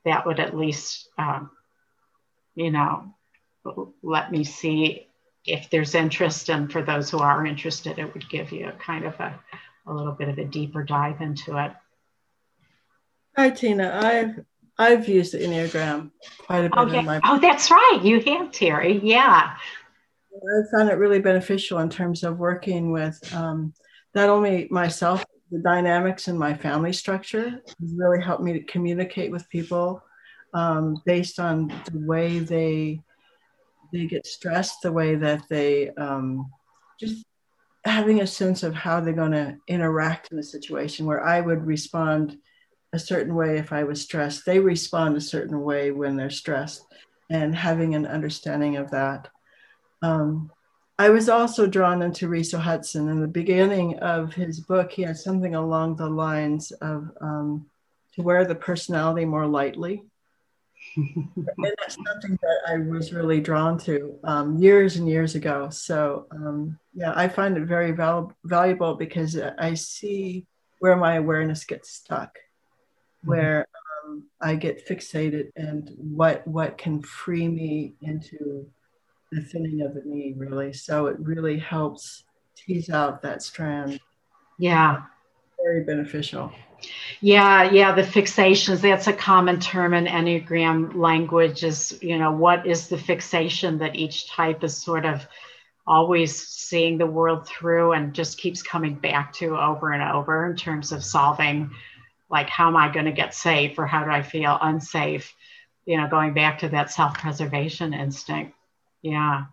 that 0.04 0.26
would 0.26 0.40
at 0.40 0.56
least, 0.56 1.08
um, 1.18 1.50
you 2.54 2.70
know, 2.70 3.14
let 4.02 4.32
me 4.32 4.44
see 4.44 5.06
if 5.44 5.70
there's 5.70 5.94
interest 5.94 6.48
and 6.48 6.70
for 6.70 6.82
those 6.82 7.10
who 7.10 7.18
are 7.18 7.46
interested, 7.46 7.98
it 7.98 8.12
would 8.12 8.28
give 8.28 8.52
you 8.52 8.68
a 8.68 8.72
kind 8.72 9.04
of 9.04 9.14
a, 9.20 9.38
a 9.86 9.92
little 9.92 10.12
bit 10.12 10.28
of 10.28 10.38
a 10.38 10.44
deeper 10.44 10.82
dive 10.82 11.20
into 11.20 11.56
it. 11.56 11.72
Hi, 13.36 13.50
Tina. 13.50 14.00
I've 14.02 14.44
I've 14.78 15.08
used 15.08 15.32
the 15.32 15.38
Enneagram 15.38 16.10
quite 16.38 16.64
a 16.64 16.68
bit 16.68 16.78
okay. 16.78 16.98
in 16.98 17.04
my 17.04 17.20
Oh, 17.24 17.38
that's 17.38 17.70
right. 17.70 18.00
You 18.02 18.20
have, 18.20 18.52
Terry. 18.52 19.00
Yeah. 19.02 19.56
I 20.39 20.76
found 20.76 20.91
it 20.91 20.99
really 20.99 21.20
beneficial 21.20 21.78
in 21.80 21.89
terms 21.89 22.22
of 22.22 22.39
working 22.39 22.93
with 22.93 23.18
um, 23.34 23.72
not 24.14 24.28
only 24.28 24.68
myself, 24.70 25.24
the 25.51 25.59
dynamics 25.59 26.28
in 26.28 26.36
my 26.36 26.55
family 26.55 26.93
structure 26.93 27.51
has 27.51 27.95
really 27.95 28.22
helped 28.22 28.43
me 28.43 28.53
to 28.53 28.62
communicate 28.64 29.30
with 29.30 29.49
people 29.49 30.03
um, 30.55 31.01
based 31.07 31.39
on 31.39 31.68
the 31.91 32.07
way 32.07 32.39
they 32.39 33.01
they 33.93 34.07
get 34.07 34.26
stressed 34.26 34.82
the 34.82 34.93
way 34.93 35.14
that 35.14 35.43
they 35.49 35.89
um, 35.93 36.51
just 37.01 37.24
having 37.86 38.20
a 38.20 38.26
sense 38.26 38.62
of 38.62 38.74
how 38.74 39.01
they're 39.01 39.14
going 39.14 39.32
to 39.32 39.57
interact 39.66 40.30
in 40.30 40.39
a 40.39 40.43
situation 40.43 41.07
where 41.07 41.24
I 41.24 41.41
would 41.41 41.64
respond 41.64 42.36
a 42.93 42.99
certain 42.99 43.34
way 43.34 43.57
if 43.57 43.72
I 43.72 43.84
was 43.84 44.03
stressed. 44.03 44.45
They 44.45 44.59
respond 44.59 45.16
a 45.16 45.22
certain 45.22 45.62
way 45.62 45.91
when 45.91 46.16
they're 46.16 46.28
stressed, 46.28 46.84
and 47.30 47.55
having 47.55 47.95
an 47.95 48.07
understanding 48.07 48.76
of 48.76 48.91
that. 48.91 49.28
Um, 50.03 50.51
I 50.99 51.11
was 51.11 51.28
also 51.28 51.66
drawn 51.66 52.03
into 52.03 52.28
Riso 52.28 52.59
Hudson. 52.59 53.09
In 53.09 53.20
the 53.20 53.28
beginning 53.28 53.99
of 54.01 54.34
his 54.34 54.61
book, 54.61 54.90
he 54.90 55.03
had 55.03 55.16
something 55.16 55.55
along 55.55 55.96
the 55.96 56.09
lines 56.09 56.72
of 56.72 57.11
um, 57.20 57.66
to 58.14 58.22
wear 58.22 58.44
the 58.44 58.55
personality 58.55 59.24
more 59.24 59.46
lightly 59.46 60.03
and 60.96 61.74
that's 61.78 61.96
something 62.07 62.38
that 62.42 62.59
I 62.68 62.78
was 62.78 63.12
really 63.12 63.40
drawn 63.40 63.78
to 63.80 64.18
um, 64.24 64.59
years 64.59 64.96
and 64.96 65.09
years 65.09 65.34
ago. 65.34 65.68
So 65.70 66.26
um, 66.30 66.78
yeah, 66.94 67.12
I 67.14 67.28
find 67.28 67.57
it 67.57 67.64
very 67.64 67.92
val- 67.92 68.32
valuable 68.44 68.94
because 68.94 69.38
I 69.59 69.74
see 69.74 70.46
where 70.80 70.96
my 70.96 71.16
awareness 71.16 71.64
gets 71.64 71.90
stuck, 71.90 72.34
mm-hmm. 72.34 73.30
where 73.30 73.66
um, 74.05 74.24
I 74.40 74.55
get 74.55 74.88
fixated, 74.88 75.51
and 75.57 75.90
what 75.99 76.46
what 76.46 76.78
can 76.78 77.03
free 77.03 77.49
me 77.49 77.94
into 78.01 78.68
the 79.32 79.42
thinning 79.42 79.82
of 79.82 79.94
the 79.94 80.02
knee, 80.04 80.34
really. 80.36 80.72
So 80.72 81.06
it 81.06 81.18
really 81.18 81.58
helps 81.58 82.24
tease 82.56 82.90
out 82.90 83.22
that 83.22 83.42
strand. 83.42 84.00
Yeah, 84.58 85.02
very 85.62 85.84
beneficial. 85.84 86.52
Yeah, 87.20 87.70
yeah, 87.72 87.94
the 87.94 88.02
fixations, 88.02 88.80
that's 88.80 89.08
a 89.08 89.12
common 89.12 89.58
term 89.58 89.94
in 89.94 90.06
Enneagram 90.06 90.94
language 90.94 91.64
is, 91.64 91.98
you 92.00 92.18
know, 92.18 92.30
what 92.30 92.66
is 92.66 92.86
the 92.86 92.98
fixation 92.98 93.78
that 93.78 93.96
each 93.96 94.30
type 94.30 94.62
is 94.62 94.76
sort 94.76 95.04
of 95.04 95.26
always 95.86 96.46
seeing 96.46 96.98
the 96.98 97.06
world 97.06 97.48
through 97.48 97.92
and 97.92 98.14
just 98.14 98.38
keeps 98.38 98.62
coming 98.62 98.94
back 98.94 99.32
to 99.32 99.58
over 99.58 99.92
and 99.92 100.02
over 100.02 100.48
in 100.48 100.56
terms 100.56 100.92
of 100.92 101.02
solving 101.02 101.70
like 102.30 102.48
how 102.48 102.68
am 102.68 102.76
I 102.76 102.92
going 102.92 103.06
to 103.06 103.12
get 103.12 103.34
safe 103.34 103.78
or 103.78 103.86
how 103.86 104.04
do 104.04 104.10
I 104.10 104.22
feel 104.22 104.58
unsafe? 104.60 105.34
You 105.86 105.96
know, 105.96 106.08
going 106.08 106.34
back 106.34 106.58
to 106.60 106.68
that 106.68 106.90
self-preservation 106.90 107.94
instinct. 107.94 108.54
Yeah 109.03 109.44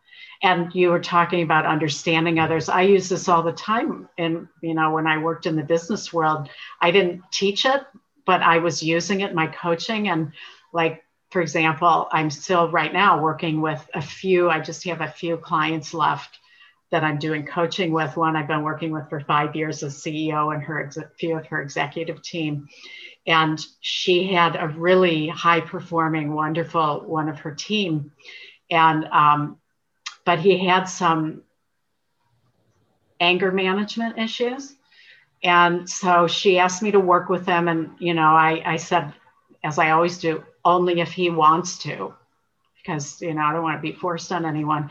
and 0.42 0.74
you 0.74 0.90
were 0.90 1.00
talking 1.00 1.42
about 1.44 1.66
understanding 1.66 2.40
others 2.40 2.70
i 2.70 2.82
use 2.82 3.10
this 3.10 3.28
all 3.28 3.44
the 3.44 3.52
time 3.52 4.08
and 4.18 4.48
you 4.62 4.74
know 4.74 4.92
when 4.92 5.08
i 5.08 5.18
worked 5.18 5.46
in 5.46 5.56
the 5.56 5.64
business 5.64 6.14
world 6.14 6.50
i 6.82 6.92
didn't 6.92 7.22
teach 7.32 7.66
it 7.66 7.82
but 8.26 8.42
i 8.42 8.58
was 8.58 8.84
using 8.84 9.22
it 9.22 9.30
in 9.30 9.36
my 9.36 9.48
coaching 9.48 10.10
and 10.10 10.32
like 10.74 11.04
for 11.32 11.42
example 11.42 12.08
i'm 12.12 12.30
still 12.30 12.70
right 12.70 12.94
now 12.94 13.22
working 13.22 13.62
with 13.62 13.88
a 13.94 14.02
few 14.02 14.50
i 14.50 14.60
just 14.60 14.84
have 14.84 15.02
a 15.02 15.08
few 15.08 15.38
clients 15.38 15.94
left 15.94 16.40
that 16.92 17.04
I'm 17.04 17.18
doing 17.18 17.46
coaching 17.46 17.92
with. 17.92 18.16
One 18.16 18.36
I've 18.36 18.48
been 18.48 18.64
working 18.64 18.92
with 18.92 19.10
for 19.10 19.20
five 19.20 19.56
years 19.56 19.82
as 19.84 19.96
CEO 19.96 20.54
and 20.54 20.64
her 20.64 20.90
few 21.18 21.36
of 21.36 21.46
her 21.48 21.62
executive 21.62 22.22
team. 22.22 22.70
And 23.28 23.60
she 23.82 24.32
had 24.32 24.56
a 24.56 24.68
really 24.68 25.28
high 25.28 25.62
performing, 25.62 26.34
wonderful 26.34 27.02
one 27.06 27.28
of 27.28 27.40
her 27.40 27.54
team. 27.54 28.12
And, 28.70 29.06
um, 29.06 29.58
but 30.26 30.40
he 30.40 30.66
had 30.66 30.86
some 30.86 31.44
anger 33.20 33.52
management 33.52 34.18
issues. 34.18 34.76
And 35.44 35.90
so 35.90 36.28
she 36.28 36.58
asked 36.58 36.82
me 36.82 36.92
to 36.92 37.00
work 37.00 37.30
with 37.30 37.46
him 37.46 37.68
And, 37.68 37.92
you 38.00 38.14
know, 38.14 38.30
I, 38.30 38.62
I 38.66 38.78
said, 38.78 39.14
as 39.64 39.78
I 39.80 39.92
always 39.92 40.18
do, 40.18 40.44
only 40.64 41.00
if 41.00 41.12
he 41.12 41.30
wants 41.30 41.78
to, 41.80 42.14
because, 42.78 43.22
you 43.22 43.34
know, 43.34 43.42
I 43.42 43.54
don't 43.54 43.64
want 43.64 43.78
to 43.78 43.82
be 43.82 43.94
forced 43.94 44.32
on 44.32 44.46
anyone. 44.46 44.90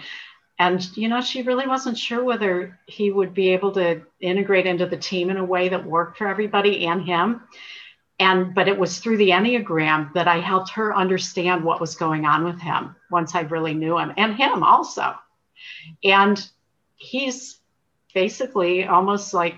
And, 0.59 0.97
you 0.97 1.09
know, 1.09 1.21
she 1.21 1.43
really 1.43 1.67
wasn't 1.67 1.99
sure 1.99 2.23
whether 2.23 2.79
he 2.87 3.11
would 3.11 3.35
be 3.35 3.51
able 3.51 3.73
to 3.73 4.03
integrate 4.21 4.67
into 4.67 4.87
the 4.87 4.97
team 4.97 5.31
in 5.31 5.37
a 5.37 5.45
way 5.45 5.69
that 5.69 5.85
worked 5.85 6.19
for 6.19 6.29
everybody 6.29 6.87
and 6.87 7.03
him. 7.03 7.43
And, 8.21 8.55
but 8.55 8.69
it 8.69 8.79
was 8.79 8.99
through 8.99 9.17
the 9.17 9.31
Enneagram 9.31 10.13
that 10.15 10.29
I 10.29 10.39
helped 10.39 10.71
her 10.71 10.95
understand 10.95 11.65
what 11.65 11.81
was 11.81 11.97
going 11.97 12.25
on 12.27 12.45
with 12.45 12.61
him 12.61 12.95
once 13.11 13.35
I 13.35 13.41
really 13.41 13.75
knew 13.75 13.99
him 13.99 14.13
and 14.17 14.37
him 14.37 14.63
also. 14.63 15.15
And 16.05 16.49
he's 16.95 17.59
basically 18.15 18.85
almost 18.85 19.35
like 19.35 19.57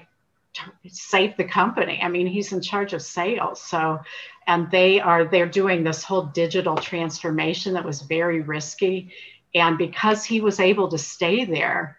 save 0.89 1.37
the 1.37 1.45
company. 1.45 2.01
I 2.03 2.09
mean, 2.09 2.27
he's 2.27 2.53
in 2.53 2.63
charge 2.63 2.95
of 2.95 3.03
sales. 3.03 3.61
So, 3.61 4.01
and 4.47 4.71
they 4.71 5.01
are, 5.01 5.27
they're 5.27 5.47
doing 5.47 5.85
this 5.85 6.03
whole 6.03 6.23
digital 6.23 6.77
transformation 6.77 7.75
that 7.75 7.85
was 7.85 8.01
very 8.01 8.41
risky. 8.41 9.13
And 9.55 9.77
because 9.77 10.25
he 10.25 10.41
was 10.41 10.61
able 10.61 10.89
to 10.89 10.99
stay 10.99 11.45
there, 11.45 11.99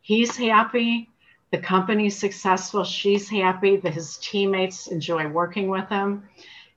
he's 0.00 0.34
happy. 0.34 1.09
The 1.50 1.58
company's 1.58 2.16
successful. 2.16 2.84
She's 2.84 3.28
happy 3.28 3.76
that 3.76 3.94
his 3.94 4.18
teammates 4.18 4.86
enjoy 4.86 5.26
working 5.26 5.68
with 5.68 5.88
him. 5.88 6.28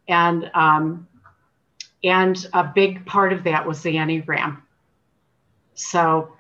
And, 0.08 0.50
um, 0.54 1.08
and 2.04 2.46
a 2.54 2.64
big 2.64 3.06
part 3.06 3.34
of 3.34 3.44
that 3.44 3.66
was 3.66 3.82
the 3.82 3.96
Enneagram. 3.96 4.62
So 5.76 6.34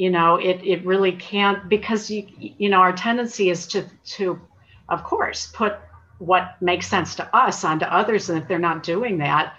you 0.00 0.08
know 0.08 0.36
it 0.36 0.62
it 0.64 0.82
really 0.86 1.12
can't 1.12 1.68
because 1.68 2.10
you 2.10 2.26
you 2.38 2.70
know 2.70 2.78
our 2.78 2.94
tendency 2.94 3.50
is 3.50 3.66
to 3.66 3.84
to 4.02 4.40
of 4.88 5.04
course 5.04 5.52
put 5.52 5.76
what 6.16 6.56
makes 6.62 6.86
sense 6.86 7.14
to 7.14 7.36
us 7.36 7.64
onto 7.64 7.84
others 7.84 8.30
and 8.30 8.40
if 8.40 8.48
they're 8.48 8.58
not 8.58 8.82
doing 8.82 9.18
that 9.18 9.56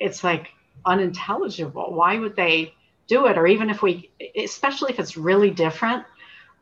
it's 0.00 0.24
like 0.24 0.48
unintelligible 0.84 1.94
why 1.94 2.18
would 2.18 2.34
they 2.34 2.74
do 3.06 3.26
it 3.26 3.38
or 3.38 3.46
even 3.46 3.70
if 3.70 3.80
we 3.80 4.10
especially 4.36 4.90
if 4.90 4.98
it's 4.98 5.16
really 5.16 5.50
different 5.50 6.04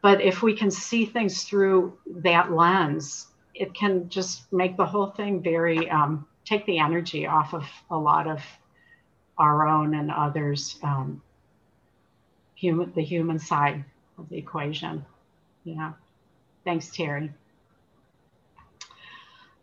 but 0.06 0.20
if 0.20 0.40
we 0.40 0.54
can 0.54 0.70
see 0.70 1.04
things 1.04 1.42
through 1.42 1.98
that 2.06 2.52
lens 2.52 3.26
it 3.54 3.74
can 3.74 4.08
just 4.08 4.52
make 4.52 4.76
the 4.76 4.86
whole 4.86 5.08
thing 5.08 5.42
very 5.42 5.90
um, 5.90 6.24
take 6.44 6.64
the 6.66 6.78
energy 6.78 7.26
off 7.26 7.52
of 7.52 7.64
a 7.90 7.98
lot 7.98 8.28
of 8.28 8.40
our 9.36 9.66
own 9.66 9.96
and 9.96 10.12
others 10.12 10.78
um, 10.84 11.20
human 12.54 12.92
the 12.94 13.02
human 13.02 13.36
side 13.36 13.84
of 14.16 14.28
the 14.28 14.38
equation. 14.38 15.04
Yeah. 15.64 15.94
Thanks, 16.64 16.88
Terry. 16.94 17.32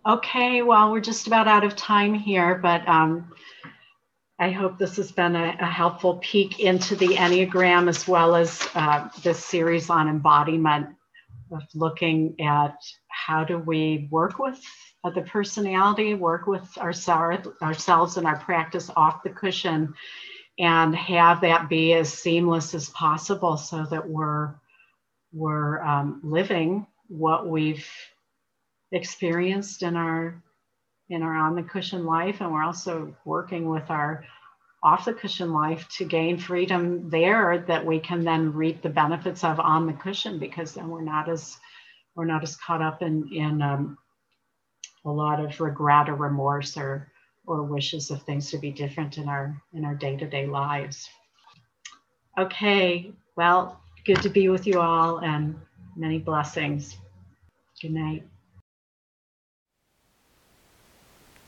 Okay, 0.05 0.61
well, 0.61 0.91
we're 0.91 0.99
just 0.99 1.25
about 1.25 1.47
out 1.47 1.63
of 1.63 1.77
time 1.77 2.13
here, 2.13 2.55
but 2.55 2.85
um, 2.85 3.31
I 4.43 4.51
hope 4.51 4.77
this 4.77 4.97
has 4.97 5.09
been 5.09 5.37
a, 5.37 5.55
a, 5.57 5.65
helpful 5.65 6.17
peek 6.17 6.59
into 6.59 6.97
the 6.97 7.15
Enneagram 7.15 7.87
as 7.87 8.09
well 8.09 8.35
as 8.35 8.67
uh, 8.75 9.07
this 9.23 9.43
series 9.45 9.89
on 9.89 10.09
embodiment 10.09 10.89
of 11.49 11.63
looking 11.73 12.35
at 12.41 12.75
how 13.07 13.45
do 13.45 13.57
we 13.57 14.09
work 14.11 14.39
with 14.39 14.61
the 15.15 15.21
personality, 15.21 16.13
work 16.13 16.45
with 16.45 16.77
ourselves, 16.77 17.47
ourselves 17.61 18.17
and 18.17 18.27
our 18.27 18.37
practice 18.37 18.89
off 18.97 19.23
the 19.23 19.29
cushion 19.29 19.93
and 20.59 20.93
have 20.93 21.39
that 21.39 21.69
be 21.69 21.93
as 21.93 22.11
seamless 22.11 22.75
as 22.75 22.89
possible 22.89 23.55
so 23.55 23.85
that 23.85 24.09
we're 24.09 24.55
we're 25.31 25.81
um, 25.81 26.19
living 26.21 26.85
what 27.07 27.47
we've 27.47 27.87
experienced 28.91 29.83
in 29.83 29.95
our 29.95 30.43
in 31.09 31.21
our 31.21 31.35
on 31.35 31.55
the 31.55 31.63
cushion 31.63 32.05
life 32.05 32.41
and 32.41 32.51
we're 32.51 32.63
also 32.63 33.15
working 33.25 33.69
with 33.69 33.89
our 33.89 34.23
off 34.83 35.05
the 35.05 35.13
cushion 35.13 35.53
life 35.53 35.87
to 35.87 36.03
gain 36.03 36.37
freedom 36.37 37.09
there 37.09 37.63
that 37.67 37.85
we 37.85 37.99
can 37.99 38.23
then 38.23 38.51
reap 38.51 38.81
the 38.81 38.89
benefits 38.89 39.43
of 39.43 39.59
on 39.59 39.87
the 39.87 39.93
cushion 39.93 40.37
because 40.37 40.73
then 40.73 40.89
we're 40.89 41.01
not 41.01 41.29
as 41.29 41.57
we're 42.15 42.25
not 42.25 42.43
as 42.43 42.57
caught 42.57 42.81
up 42.81 43.01
in 43.01 43.27
in 43.33 43.61
um, 43.61 43.97
a 45.05 45.09
lot 45.09 45.39
of 45.39 45.59
regret 45.59 46.09
or 46.09 46.15
remorse 46.15 46.77
or 46.77 47.09
or 47.45 47.63
wishes 47.63 48.11
of 48.11 48.21
things 48.23 48.49
to 48.51 48.57
be 48.57 48.71
different 48.71 49.17
in 49.17 49.27
our 49.27 49.61
in 49.73 49.85
our 49.85 49.95
day-to-day 49.95 50.47
lives. 50.47 51.09
Okay 52.37 53.11
well 53.35 53.81
good 54.05 54.21
to 54.21 54.29
be 54.29 54.49
with 54.49 54.67
you 54.67 54.79
all 54.79 55.19
and 55.19 55.55
many 55.95 56.19
blessings. 56.19 56.97
Good 57.81 57.93
night 57.93 58.27